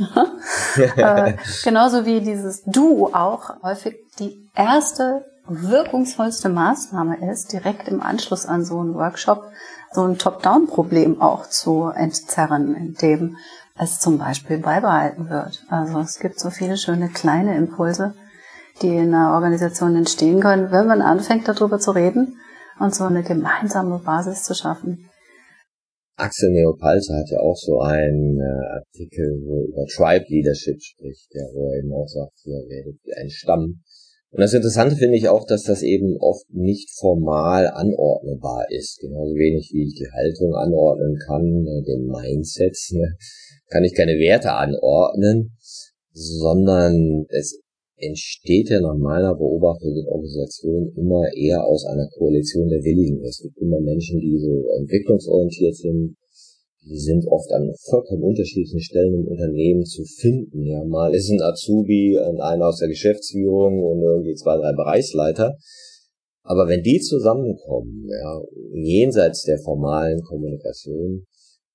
äh, 0.96 1.34
genauso 1.62 2.05
wie 2.05 2.20
dieses 2.20 2.64
Du 2.64 3.14
auch 3.14 3.62
häufig 3.62 3.96
die 4.18 4.50
erste 4.57 5.24
wirkungsvollste 5.47 6.49
Maßnahme 6.49 7.30
ist, 7.30 7.53
direkt 7.53 7.88
im 7.88 8.01
Anschluss 8.01 8.47
an 8.47 8.64
so 8.64 8.80
einen 8.80 8.95
Workshop 8.95 9.51
so 9.92 10.03
ein 10.03 10.18
Top-Down-Problem 10.18 11.20
auch 11.20 11.47
zu 11.49 11.88
entzerren, 11.88 12.74
indem 12.74 13.36
es 13.78 14.01
zum 14.01 14.18
Beispiel 14.18 14.59
beibehalten 14.59 15.28
wird. 15.30 15.64
Also 15.68 16.01
es 16.01 16.18
gibt 16.18 16.38
so 16.38 16.51
viele 16.51 16.76
schöne 16.76 17.09
kleine 17.09 17.57
Impulse, 17.57 18.14
die 18.82 18.88
in 18.88 19.14
einer 19.14 19.34
Organisation 19.34 19.97
entstehen 19.97 20.40
können, 20.40 20.70
wenn 20.70 20.86
man 20.86 21.03
anfängt, 21.03 21.47
darüber 21.47 21.78
zu 21.78 21.92
reden 21.92 22.38
und 22.80 22.95
so 22.95 23.05
eine 23.05 23.22
gemeinsame 23.22 23.99
Basis 23.99 24.42
zu 24.42 24.55
schaffen. 24.55 25.09
Axel 26.16 26.51
Neopalzer 26.51 27.16
hat 27.16 27.28
ja 27.30 27.40
auch 27.40 27.57
so 27.57 27.80
einen 27.80 28.38
äh, 28.38 28.78
Artikel, 28.78 29.42
wo 29.45 29.64
über 29.66 29.84
Tribe 29.86 30.24
Leadership 30.28 30.80
spricht, 30.80 31.34
der 31.34 31.42
wo 31.53 31.68
er 31.72 31.80
eben 31.80 31.92
auch 31.92 32.07
sagt, 32.07 32.34
ihr 32.45 32.55
werdet 32.68 33.01
wie 33.03 33.14
ein 33.14 33.30
Stamm. 33.30 33.82
Und 34.35 34.41
das 34.41 34.53
Interessante 34.53 34.97
finde 34.97 35.16
ich 35.16 35.28
auch, 35.28 35.47
dass 35.47 35.62
das 35.62 35.82
eben 35.82 36.16
oft 36.18 36.51
nicht 36.51 36.91
formal 36.99 37.68
anordnbar 37.68 38.66
ist. 38.68 38.99
Genauso 38.99 39.32
wenig 39.37 39.70
wie 39.72 39.87
ich 39.87 39.95
die 39.95 40.11
Haltung 40.11 40.57
anordnen 40.57 41.16
kann, 41.24 41.64
äh, 41.64 41.82
den 41.87 42.09
Mindset, 42.09 42.76
ne, 42.91 43.14
kann 43.70 43.85
ich 43.85 43.95
keine 43.95 44.18
Werte 44.18 44.51
anordnen, 44.51 45.57
sondern 46.11 47.26
es 47.28 47.61
entsteht 47.97 48.70
ja 48.70 48.80
nach 48.80 48.99
meiner 48.99 49.37
Beobachtung 49.37 49.95
in 49.95 50.09
Organisationen 50.09 50.93
immer 50.97 51.22
eher 51.32 51.64
aus 51.64 51.87
einer 51.87 52.09
Koalition 52.09 52.68
der 52.68 52.82
Willigen. 52.82 53.22
Es 53.22 53.39
gibt 53.41 53.57
immer 53.59 53.78
Menschen, 53.78 54.18
die 54.18 54.37
so 54.37 54.66
entwicklungsorientiert 54.80 55.76
sind, 55.76 56.16
die 56.87 56.99
sind 56.99 57.26
oft 57.28 57.51
an 57.53 57.72
vollkommen 57.89 58.22
unterschiedlichen 58.22 58.80
Stellen 58.80 59.14
im 59.14 59.26
Unternehmen 59.26 59.85
zu 59.85 60.05
finden. 60.05 60.62
Ja, 60.64 60.85
mal 60.85 61.14
ist 61.14 61.30
ein 61.30 61.41
Azubi 61.41 62.18
einer 62.18 62.68
aus 62.68 62.78
der 62.78 62.89
Geschäftsführung 62.89 63.82
und 63.82 64.03
irgendwie 64.03 64.35
zwei, 64.35 64.57
drei 64.57 64.72
Bereichsleiter. 64.72 65.57
Aber 66.43 66.68
wenn 66.68 66.82
die 66.82 67.01
zusammenkommen, 67.01 68.07
ja, 68.09 68.41
jenseits 68.72 69.45
der 69.45 69.59
formalen 69.59 70.20
Kommunikation, 70.20 71.24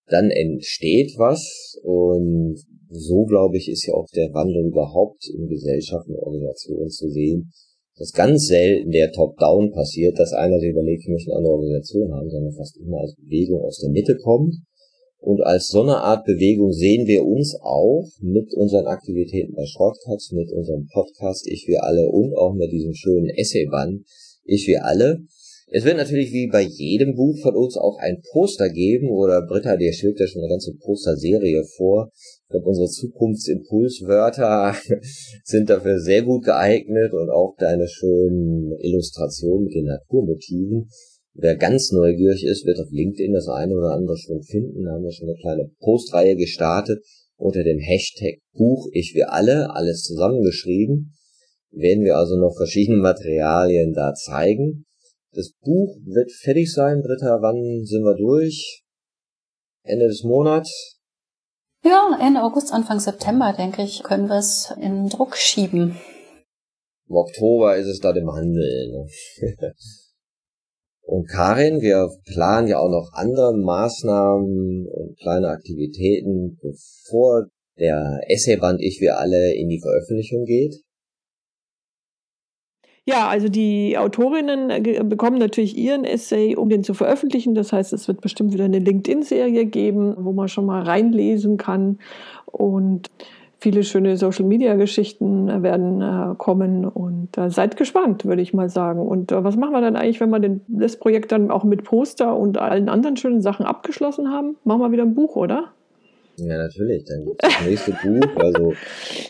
dann 0.07 0.30
entsteht 0.30 1.14
was 1.18 1.76
und 1.84 2.57
so, 2.89 3.26
glaube 3.26 3.57
ich, 3.57 3.70
ist 3.70 3.86
ja 3.88 3.93
auch 3.93 4.07
der 4.16 4.34
Wandel 4.34 4.68
überhaupt 4.68 5.28
in 5.28 5.47
Gesellschaften 5.47 6.14
und 6.14 6.22
Organisationen 6.22 6.89
zu 6.89 7.10
sehen, 7.10 7.51
dass 7.97 8.14
ganz 8.14 8.47
selten 8.47 8.91
der 8.91 9.12
Top-Down 9.12 9.72
passiert, 9.72 10.18
dass 10.18 10.34
einer 10.34 10.60
sich 10.60 10.70
überlegt, 10.70 11.03
ich 11.03 11.10
möchte 11.10 11.32
eine 11.32 11.39
andere 11.39 11.53
Organisation 11.53 12.14
haben, 12.14 12.30
sondern 12.30 12.53
fast 12.53 12.78
immer 12.78 13.01
als 13.01 13.16
Bewegung 13.16 13.62
aus 13.62 13.80
der 13.80 13.89
Mitte 13.89 14.16
kommt. 14.24 14.55
Und 15.20 15.41
als 15.41 15.67
so 15.67 15.82
eine 15.82 15.97
Art 15.97 16.26
Bewegung 16.26 16.72
sehen 16.72 17.05
wir 17.05 17.26
uns 17.26 17.57
auch 17.61 18.07
mit 18.22 18.53
unseren 18.53 18.88
Aktivitäten 18.88 19.53
bei 19.53 19.65
Shortcuts, 19.65 20.32
mit 20.32 20.51
unserem 20.51 20.88
Podcast 20.88 21.45
Ich 21.47 21.67
wir 21.67 21.84
alle 21.84 22.09
und 22.09 22.36
auch 22.36 22.53
mit 22.53 22.72
diesem 22.72 22.93
schönen 22.93 23.30
Essayband 23.30 24.05
Ich 24.45 24.65
wir 24.67 24.86
alle, 24.86 25.26
es 25.72 25.86
wird 25.86 25.97
natürlich 25.97 26.32
wie 26.32 26.47
bei 26.47 26.61
jedem 26.63 27.15
Buch 27.15 27.38
von 27.43 27.55
uns 27.55 27.78
auch 27.78 27.99
ein 27.99 28.24
Poster 28.32 28.70
geben 28.70 29.09
oder 29.11 29.45
Britta, 29.45 29.78
dir 29.78 29.93
schwebt 29.93 30.20
ja 30.20 30.26
schon 30.26 30.41
eine 30.41 30.49
ganze 30.49 30.74
Posterserie 30.74 31.63
vor. 31.63 32.11
Ich 32.15 32.49
glaube, 32.49 32.65
unsere 32.65 32.88
Zukunftsimpulswörter 32.88 34.76
sind 35.43 35.70
dafür 35.70 35.99
sehr 35.99 36.24
gut 36.24 36.45
geeignet 36.45 37.13
und 37.13 37.30
auch 37.30 37.55
deine 37.59 37.88
schönen 37.88 38.72
Illustrationen 38.80 39.65
mit 39.65 39.76
den 39.76 39.86
Naturmotiven. 39.86 40.89
Wer 41.34 41.55
ganz 41.55 41.91
neugierig 41.91 42.43
ist, 42.43 42.65
wird 42.65 42.80
auf 42.80 42.91
LinkedIn 42.91 43.34
das 43.34 43.47
eine 43.47 43.75
oder 43.75 43.91
andere 43.91 44.17
schon 44.17 44.41
finden. 44.43 44.84
Da 44.84 44.91
haben 44.91 45.03
wir 45.03 45.11
schon 45.11 45.30
eine 45.30 45.38
kleine 45.38 45.71
Postreihe 45.80 46.36
gestartet 46.36 47.03
unter 47.38 47.63
dem 47.63 47.80
Hashtag 47.80 48.39
Buch 48.53 48.88
Ich 48.91 49.13
wir 49.15 49.32
alle, 49.32 49.73
alles 49.73 50.03
zusammengeschrieben. 50.03 51.13
Werden 51.71 52.03
wir 52.03 52.17
also 52.17 52.36
noch 52.36 52.55
verschiedene 52.55 52.97
Materialien 53.01 53.93
da 53.93 54.13
zeigen. 54.13 54.86
Das 55.32 55.51
Buch 55.61 55.95
wird 56.05 56.32
fertig 56.32 56.73
sein, 56.73 57.01
Britta. 57.01 57.41
Wann 57.41 57.86
sind 57.86 58.03
wir 58.03 58.15
durch? 58.15 58.84
Ende 59.84 60.07
des 60.07 60.23
Monats? 60.23 60.97
Ja, 61.84 62.17
Ende 62.19 62.41
August, 62.41 62.73
Anfang 62.73 62.99
September, 62.99 63.53
denke 63.57 63.84
ich, 63.84 64.03
können 64.03 64.27
wir 64.27 64.39
es 64.39 64.73
in 64.82 65.07
Druck 65.07 65.38
schieben. 65.38 65.95
Im 67.07 67.15
Oktober 67.15 67.77
ist 67.77 67.88
es 67.88 67.99
dann 67.99 68.17
im 68.17 68.30
Handel. 68.32 68.91
Ne? 68.91 69.07
und 71.10 71.28
Karin, 71.28 71.82
wir 71.82 72.07
planen 72.26 72.68
ja 72.68 72.78
auch 72.78 72.89
noch 72.89 73.10
andere 73.14 73.57
Maßnahmen 73.57 74.86
und 74.86 75.18
kleine 75.20 75.47
Aktivitäten, 75.47 76.60
bevor 76.62 77.47
der 77.80 78.22
Essayband 78.28 78.80
Ich 78.80 79.01
wir 79.01 79.18
alle 79.18 79.55
in 79.55 79.70
die 79.70 79.82
Veröffentlichung 79.82 80.45
geht. 80.45 80.76
Ja, 83.05 83.28
also 83.28 83.49
die 83.49 83.97
Autorinnen 83.97 84.70
äh, 84.70 85.03
bekommen 85.03 85.39
natürlich 85.39 85.76
ihren 85.76 86.05
Essay, 86.05 86.55
um 86.55 86.70
den 86.70 86.84
zu 86.84 86.93
veröffentlichen. 86.93 87.55
Das 87.55 87.74
heißt, 87.74 87.91
es 87.91 88.07
wird 88.07 88.22
bestimmt 88.22 88.53
wieder 88.53 88.66
eine 88.66 88.78
LinkedIn-Serie 88.78 89.66
geben, 89.66 90.14
wo 90.20 90.32
man 90.32 90.47
schon 90.47 90.68
mal 90.68 90.84
reinlesen 90.84 91.57
kann. 91.57 91.97
Und 92.45 93.10
viele 93.60 93.84
schöne 93.84 94.18
Social-Media-Geschichten 94.18 95.64
werden 95.64 96.01
äh, 96.01 96.36
kommen. 96.38 96.86
Und 96.86 97.38
äh, 97.38 97.49
seid 97.49 97.78
gespannt, 97.78 98.26
würde 98.26 98.41
ich 98.41 98.53
mal 98.53 98.70
sagen. 98.70 99.01
Und 99.01 99.32
äh, 99.32 99.43
was 99.43 99.55
machen 99.55 99.74
wir 99.74 99.82
dann 99.82 99.95
eigentlich, 99.95 100.20
wenn 100.22 100.30
wir 100.30 100.39
den, 100.39 100.62
das 100.68 100.97
Projekt 100.97 101.32
dann 101.32 101.51
auch 101.51 101.64
mit 101.64 101.84
Poster 101.84 102.36
und 102.36 102.57
allen 102.57 102.89
anderen 102.89 103.18
schönen 103.18 103.41
Sachen 103.41 103.66
abgeschlossen 103.66 104.30
haben? 104.30 104.57
Machen 104.64 104.82
wir 104.82 104.91
wieder 104.91 105.03
ein 105.03 105.16
Buch, 105.16 105.36
oder? 105.36 105.74
Ja, 106.38 106.57
natürlich. 106.57 107.03
Dann 107.05 107.26
gibt 107.26 107.43
das 107.43 107.66
nächste 107.66 107.91
Buch. 107.91 108.36
Also 108.38 108.74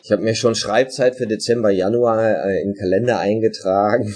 ich 0.04 0.12
habe 0.12 0.22
mir 0.22 0.36
schon 0.36 0.56
Schreibzeit 0.56 1.16
für 1.16 1.26
Dezember, 1.26 1.72
Januar 1.72 2.46
äh, 2.46 2.62
in 2.62 2.70
den 2.70 2.76
Kalender 2.76 3.20
eingetragen. 3.20 4.14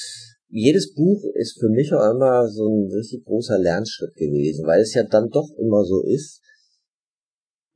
Jedes 0.48 0.94
Buch 0.94 1.24
ist 1.34 1.58
für 1.58 1.68
mich 1.68 1.92
auch 1.92 2.08
immer 2.08 2.46
so 2.48 2.68
ein 2.68 2.88
richtig 2.92 3.24
großer 3.24 3.58
Lernschritt 3.58 4.14
gewesen, 4.14 4.64
weil 4.66 4.80
es 4.80 4.94
ja 4.94 5.02
dann 5.02 5.28
doch 5.30 5.48
immer 5.58 5.84
so 5.84 6.02
ist, 6.02 6.40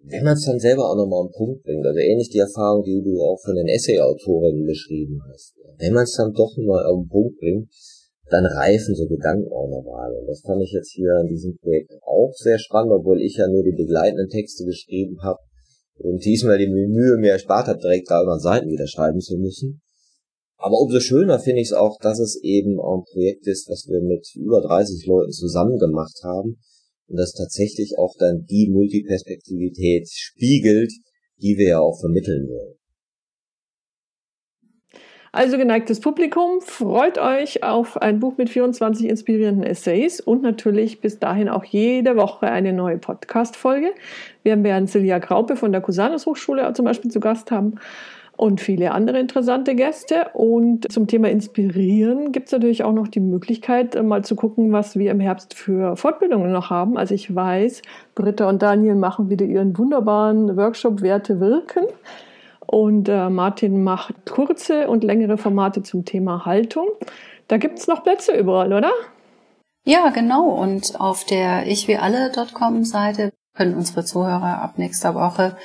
wenn 0.03 0.25
man 0.25 0.35
es 0.35 0.47
dann 0.47 0.59
selber 0.59 0.91
auch 0.91 0.97
nochmal 0.97 1.27
am 1.27 1.33
Punkt 1.33 1.63
bringt, 1.63 1.87
also 1.87 1.99
ähnlich 1.99 2.31
die 2.31 2.39
Erfahrung, 2.39 2.83
die 2.85 3.03
du 3.05 3.21
auch 3.21 3.39
von 3.45 3.55
den 3.55 3.69
Essay-Autorinnen 3.69 4.65
beschrieben 4.65 5.21
hast, 5.31 5.55
wenn 5.79 5.93
man 5.93 6.05
es 6.05 6.15
dann 6.17 6.33
doch 6.33 6.57
mal 6.57 6.85
am 6.87 7.07
Punkt 7.09 7.39
bringt, 7.39 7.69
dann 8.31 8.47
reifen 8.47 8.95
so 8.95 9.07
Gedanken 9.07 9.51
auch 9.53 9.69
nochmal. 9.69 10.15
Und 10.15 10.27
das 10.27 10.41
fand 10.41 10.63
ich 10.63 10.73
jetzt 10.73 10.93
hier 10.93 11.13
in 11.21 11.29
diesem 11.29 11.57
Projekt 11.59 11.93
auch 12.03 12.33
sehr 12.33 12.59
spannend, 12.59 12.93
obwohl 12.93 13.21
ich 13.21 13.37
ja 13.37 13.49
nur 13.49 13.63
die 13.63 13.77
begleitenden 13.77 14.29
Texte 14.29 14.65
geschrieben 14.65 15.19
habe 15.23 15.39
und 15.99 16.25
diesmal 16.25 16.59
die 16.59 16.69
Mühe 16.69 17.17
mir 17.19 17.33
erspart 17.33 17.67
habe, 17.67 17.79
direkt 17.79 18.11
da 18.11 18.23
über 18.23 18.39
Seiten 18.39 18.71
wieder 18.71 18.87
schreiben 18.87 19.21
zu 19.21 19.37
müssen. 19.37 19.83
Aber 20.57 20.79
umso 20.79 21.01
schöner 21.01 21.39
finde 21.39 21.61
ich 21.61 21.69
es 21.69 21.73
auch, 21.73 21.99
dass 22.01 22.21
es 22.21 22.39
eben 22.43 22.79
auch 22.79 22.99
ein 22.99 23.13
Projekt 23.13 23.47
ist, 23.47 23.69
was 23.69 23.87
wir 23.89 24.01
mit 24.01 24.27
über 24.37 24.61
30 24.61 25.07
Leuten 25.07 25.33
zusammen 25.33 25.79
gemacht 25.79 26.21
haben 26.23 26.59
und 27.11 27.17
das 27.17 27.33
tatsächlich 27.33 27.99
auch 27.99 28.15
dann 28.19 28.47
die 28.49 28.71
Multiperspektivität 28.71 30.09
spiegelt, 30.09 30.93
die 31.43 31.57
wir 31.59 31.69
ja 31.69 31.81
auch 31.81 31.99
vermitteln 31.99 32.47
wollen. 32.49 32.77
Also 35.33 35.59
geneigtes 35.59 36.01
Publikum, 36.01 36.61
freut 36.61 37.19
euch 37.19 37.63
auf 37.63 37.97
ein 37.97 38.19
Buch 38.19 38.37
mit 38.37 38.51
24 38.51 39.09
inspirierenden 39.09 39.63
Essays 39.65 40.21
und 40.21 40.43
natürlich 40.43 41.01
bis 41.01 41.21
dahin 41.21 41.49
auch 41.49 41.65
jede 41.65 42.17
Woche 42.17 42.47
eine 42.47 42.73
neue 42.73 42.99
Podcast-Folge. 42.99 43.93
Wir 44.43 44.61
werden 44.65 44.89
Silja 44.89 45.19
Graupe 45.19 45.55
von 45.55 45.71
der 45.71 45.83
Cusanus 45.83 46.27
Hochschule 46.27 46.73
zum 46.73 46.85
Beispiel 46.85 47.13
zu 47.13 47.21
Gast 47.21 47.53
haben 47.53 47.77
und 48.41 48.63
viele 48.63 48.93
andere 48.93 49.21
interessante 49.21 49.75
Gäste. 49.75 50.31
Und 50.33 50.91
zum 50.91 51.07
Thema 51.07 51.29
Inspirieren 51.29 52.33
gibt 52.33 52.47
es 52.47 52.53
natürlich 52.53 52.83
auch 52.85 52.95
noch 52.95 53.07
die 53.07 53.21
Möglichkeit, 53.21 53.95
äh, 53.95 54.03
mal 54.03 54.25
zu 54.25 54.35
gucken, 54.35 54.73
was 54.73 54.97
wir 54.97 55.11
im 55.11 55.21
Herbst 55.21 55.53
für 55.53 55.95
Fortbildungen 55.95 56.51
noch 56.51 56.71
haben. 56.71 56.97
Also 56.97 57.15
ich 57.15 57.35
weiß, 57.35 57.83
Britta 58.15 58.49
und 58.49 58.63
Daniel 58.63 58.95
machen 58.95 59.29
wieder 59.29 59.45
ihren 59.45 59.77
wunderbaren 59.77 60.57
Workshop 60.57 61.03
Werte 61.03 61.39
wirken. 61.39 61.85
Und 62.67 63.11
äh, 63.11 63.29
Martin 63.29 63.85
macht 63.85 64.15
kurze 64.31 64.89
und 64.89 65.05
längere 65.05 65.37
Formate 65.37 65.83
zum 65.83 66.07
Thema 66.07 66.47
Haltung. 66.47 66.89
Da 67.47 67.59
gibt 67.59 67.79
es 67.79 67.89
noch 67.89 68.03
Plätze 68.05 68.35
überall, 68.35 68.73
oder? 68.73 68.93
Ja, 69.85 70.09
genau. 70.09 70.49
Und 70.49 70.99
auf 70.99 71.27
der 71.27 71.67
ichwiralle.com 71.67 72.85
Seite 72.85 73.35
können 73.55 73.75
unsere 73.75 74.03
Zuhörer 74.03 74.63
ab 74.63 74.79
nächster 74.79 75.15
Woche 75.15 75.59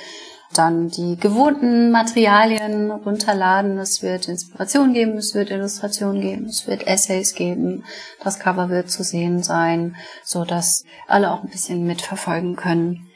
dann 0.58 0.90
die 0.90 1.18
gewohnten 1.18 1.92
Materialien 1.92 2.92
runterladen. 2.92 3.78
Es 3.78 4.02
wird 4.02 4.28
Inspiration 4.28 4.94
geben, 4.94 5.18
es 5.18 5.36
wird 5.36 5.52
Illustration 5.52 6.22
geben, 6.22 6.46
es 6.46 6.68
wird 6.68 6.88
Essays 6.88 7.34
geben. 7.34 7.84
Das 8.24 8.40
Cover 8.40 8.70
wird 8.70 8.90
zu 8.90 9.04
sehen 9.04 9.44
sein, 9.44 9.96
so 10.24 10.46
dass 10.46 10.84
alle 11.08 11.32
auch 11.32 11.44
ein 11.44 11.50
bisschen 11.50 11.86
mitverfolgen 11.86 12.56
können, 12.56 13.08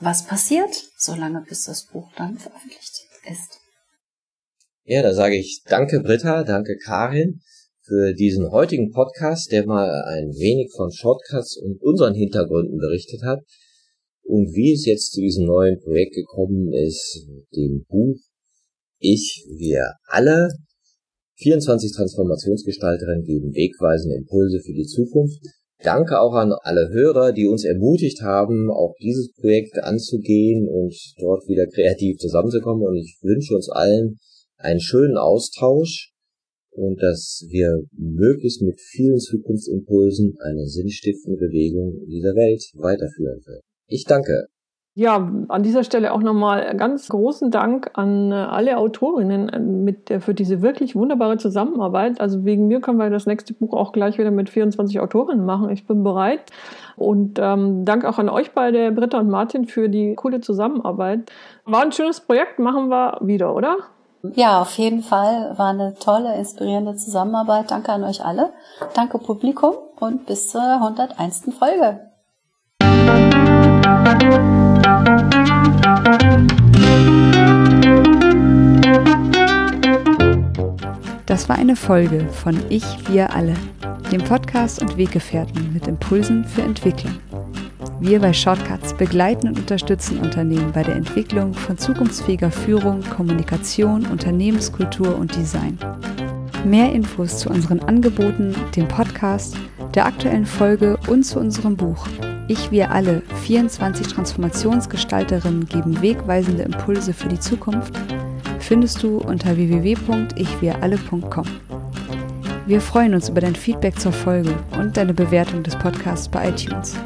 was 0.00 0.26
passiert, 0.26 0.74
solange 0.96 1.42
bis 1.42 1.64
das 1.64 1.86
Buch 1.86 2.10
dann 2.16 2.38
veröffentlicht 2.38 3.00
ist. 3.30 3.60
Ja, 4.84 5.02
da 5.02 5.14
sage 5.14 5.36
ich 5.36 5.62
danke 5.66 6.00
Britta, 6.00 6.44
danke 6.44 6.76
Karin 6.84 7.40
für 7.82 8.14
diesen 8.14 8.50
heutigen 8.50 8.90
Podcast, 8.92 9.52
der 9.52 9.66
mal 9.66 9.90
ein 10.06 10.28
wenig 10.28 10.72
von 10.76 10.90
Shortcuts 10.90 11.56
und 11.56 11.80
unseren 11.82 12.14
Hintergründen 12.14 12.78
berichtet 12.78 13.22
hat 13.24 13.40
und 14.24 14.54
wie 14.54 14.72
es 14.72 14.86
jetzt 14.86 15.12
zu 15.12 15.20
diesem 15.20 15.46
neuen 15.46 15.78
Projekt 15.80 16.14
gekommen 16.14 16.72
ist, 16.72 17.26
dem 17.54 17.84
Buch 17.88 18.16
Ich, 18.98 19.44
wir 19.48 19.92
alle, 20.06 20.48
24 21.36 21.92
Transformationsgestalterinnen 21.92 23.24
geben 23.24 23.54
wegweisende 23.54 24.16
Impulse 24.16 24.60
für 24.60 24.72
die 24.72 24.86
Zukunft. 24.86 25.38
danke 25.82 26.18
auch 26.18 26.32
an 26.32 26.52
alle 26.62 26.88
Hörer, 26.88 27.32
die 27.32 27.46
uns 27.46 27.64
ermutigt 27.64 28.22
haben, 28.22 28.70
auch 28.70 28.94
dieses 29.00 29.32
Projekt 29.34 29.76
anzugehen 29.82 30.68
und 30.68 30.94
dort 31.18 31.46
wieder 31.46 31.66
kreativ 31.66 32.16
zusammenzukommen. 32.18 32.86
Und 32.86 32.96
ich 32.96 33.18
wünsche 33.20 33.54
uns 33.54 33.68
allen 33.68 34.16
einen 34.56 34.80
schönen 34.80 35.18
Austausch 35.18 36.12
und 36.70 37.02
dass 37.02 37.44
wir 37.48 37.82
möglichst 37.92 38.62
mit 38.62 38.80
vielen 38.80 39.18
Zukunftsimpulsen 39.18 40.36
eine 40.40 40.66
sinnstiftende 40.66 41.38
Bewegung 41.38 42.00
in 42.04 42.08
dieser 42.08 42.34
Welt 42.34 42.62
weiterführen 42.74 43.40
können. 43.44 43.73
Ich 43.86 44.04
danke. 44.04 44.48
Ja, 44.96 45.28
an 45.48 45.62
dieser 45.64 45.82
Stelle 45.82 46.12
auch 46.12 46.20
nochmal 46.20 46.76
ganz 46.76 47.08
großen 47.08 47.50
Dank 47.50 47.90
an 47.94 48.30
äh, 48.30 48.36
alle 48.36 48.78
Autorinnen 48.78 49.48
äh, 49.48 49.58
mit 49.58 50.08
für 50.20 50.34
diese 50.34 50.62
wirklich 50.62 50.94
wunderbare 50.94 51.36
Zusammenarbeit. 51.36 52.20
Also 52.20 52.44
wegen 52.44 52.68
mir 52.68 52.80
können 52.80 52.98
wir 52.98 53.10
das 53.10 53.26
nächste 53.26 53.54
Buch 53.54 53.74
auch 53.74 53.90
gleich 53.90 54.18
wieder 54.18 54.30
mit 54.30 54.50
24 54.50 55.00
Autorinnen 55.00 55.44
machen. 55.44 55.68
Ich 55.70 55.84
bin 55.88 56.04
bereit. 56.04 56.42
Und 56.96 57.40
ähm, 57.42 57.84
Dank 57.84 58.04
auch 58.04 58.18
an 58.18 58.28
euch 58.28 58.52
beide, 58.52 58.92
Britta 58.92 59.18
und 59.18 59.30
Martin, 59.30 59.64
für 59.64 59.88
die 59.88 60.14
coole 60.14 60.40
Zusammenarbeit. 60.40 61.28
War 61.64 61.82
ein 61.82 61.90
schönes 61.90 62.20
Projekt, 62.20 62.60
machen 62.60 62.88
wir 62.88 63.18
wieder, 63.20 63.52
oder? 63.52 63.78
Ja, 64.34 64.62
auf 64.62 64.78
jeden 64.78 65.02
Fall. 65.02 65.58
War 65.58 65.70
eine 65.70 65.94
tolle, 65.98 66.36
inspirierende 66.38 66.94
Zusammenarbeit. 66.94 67.72
Danke 67.72 67.90
an 67.90 68.04
euch 68.04 68.24
alle. 68.24 68.52
Danke 68.94 69.18
Publikum 69.18 69.74
und 69.98 70.24
bis 70.26 70.50
zur 70.50 70.62
101. 70.62 71.50
Folge. 71.58 72.13
Das 81.26 81.48
war 81.48 81.56
eine 81.56 81.74
Folge 81.74 82.28
von 82.30 82.56
Ich, 82.68 82.84
wir 83.10 83.34
alle, 83.34 83.54
dem 84.12 84.22
Podcast 84.22 84.80
und 84.80 84.96
Weggefährten 84.96 85.72
mit 85.72 85.88
Impulsen 85.88 86.44
für 86.44 86.62
Entwicklung. 86.62 87.14
Wir 88.00 88.20
bei 88.20 88.32
Shortcuts 88.32 88.94
begleiten 88.94 89.48
und 89.48 89.58
unterstützen 89.58 90.20
Unternehmen 90.20 90.72
bei 90.72 90.82
der 90.82 90.94
Entwicklung 90.94 91.52
von 91.52 91.76
zukunftsfähiger 91.76 92.50
Führung, 92.50 93.02
Kommunikation, 93.02 94.06
Unternehmenskultur 94.06 95.18
und 95.18 95.34
Design. 95.34 95.78
Mehr 96.64 96.92
Infos 96.92 97.38
zu 97.38 97.50
unseren 97.50 97.80
Angeboten, 97.80 98.54
dem 98.76 98.88
Podcast, 98.88 99.56
der 99.94 100.06
aktuellen 100.06 100.46
Folge 100.46 100.98
und 101.08 101.24
zu 101.24 101.40
unserem 101.40 101.76
Buch 101.76 102.06
Ich, 102.46 102.70
wir 102.70 102.90
alle, 102.90 103.22
24 103.42 104.06
Transformationsgestalterinnen 104.08 105.66
geben 105.66 106.02
wegweisende 106.02 106.64
Impulse 106.64 107.14
für 107.14 107.28
die 107.28 107.40
Zukunft, 107.40 107.94
findest 108.58 109.02
du 109.02 109.16
unter 109.18 109.56
www.ichwiralle.com. 109.56 111.46
Wir 112.66 112.80
freuen 112.80 113.14
uns 113.14 113.30
über 113.30 113.40
dein 113.40 113.54
Feedback 113.54 113.98
zur 113.98 114.12
Folge 114.12 114.54
und 114.78 114.96
deine 114.96 115.14
Bewertung 115.14 115.62
des 115.62 115.76
Podcasts 115.76 116.28
bei 116.28 116.50
iTunes. 116.50 116.96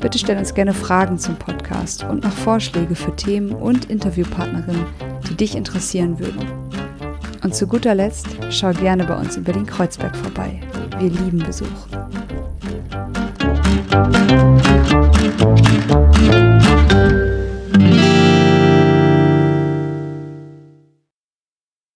Bitte 0.00 0.18
stell 0.18 0.38
uns 0.38 0.54
gerne 0.54 0.74
Fragen 0.74 1.18
zum 1.18 1.36
Podcast 1.36 2.04
und 2.04 2.24
noch 2.24 2.32
Vorschläge 2.32 2.96
für 2.96 3.14
Themen 3.14 3.52
und 3.52 3.86
Interviewpartnerinnen, 3.86 4.86
die 5.28 5.34
dich 5.36 5.56
interessieren 5.56 6.18
würden. 6.18 6.46
Und 7.44 7.54
zu 7.54 7.66
guter 7.66 7.94
Letzt 7.94 8.26
schau 8.50 8.72
gerne 8.72 9.04
bei 9.04 9.16
uns 9.16 9.36
über 9.36 9.52
den 9.52 9.66
Kreuzberg 9.66 10.16
vorbei. 10.16 10.60
Wir 10.98 11.10
lieben 11.10 11.38
Besuch. 11.38 11.86
Thank 13.94 15.90
you. 15.90 16.03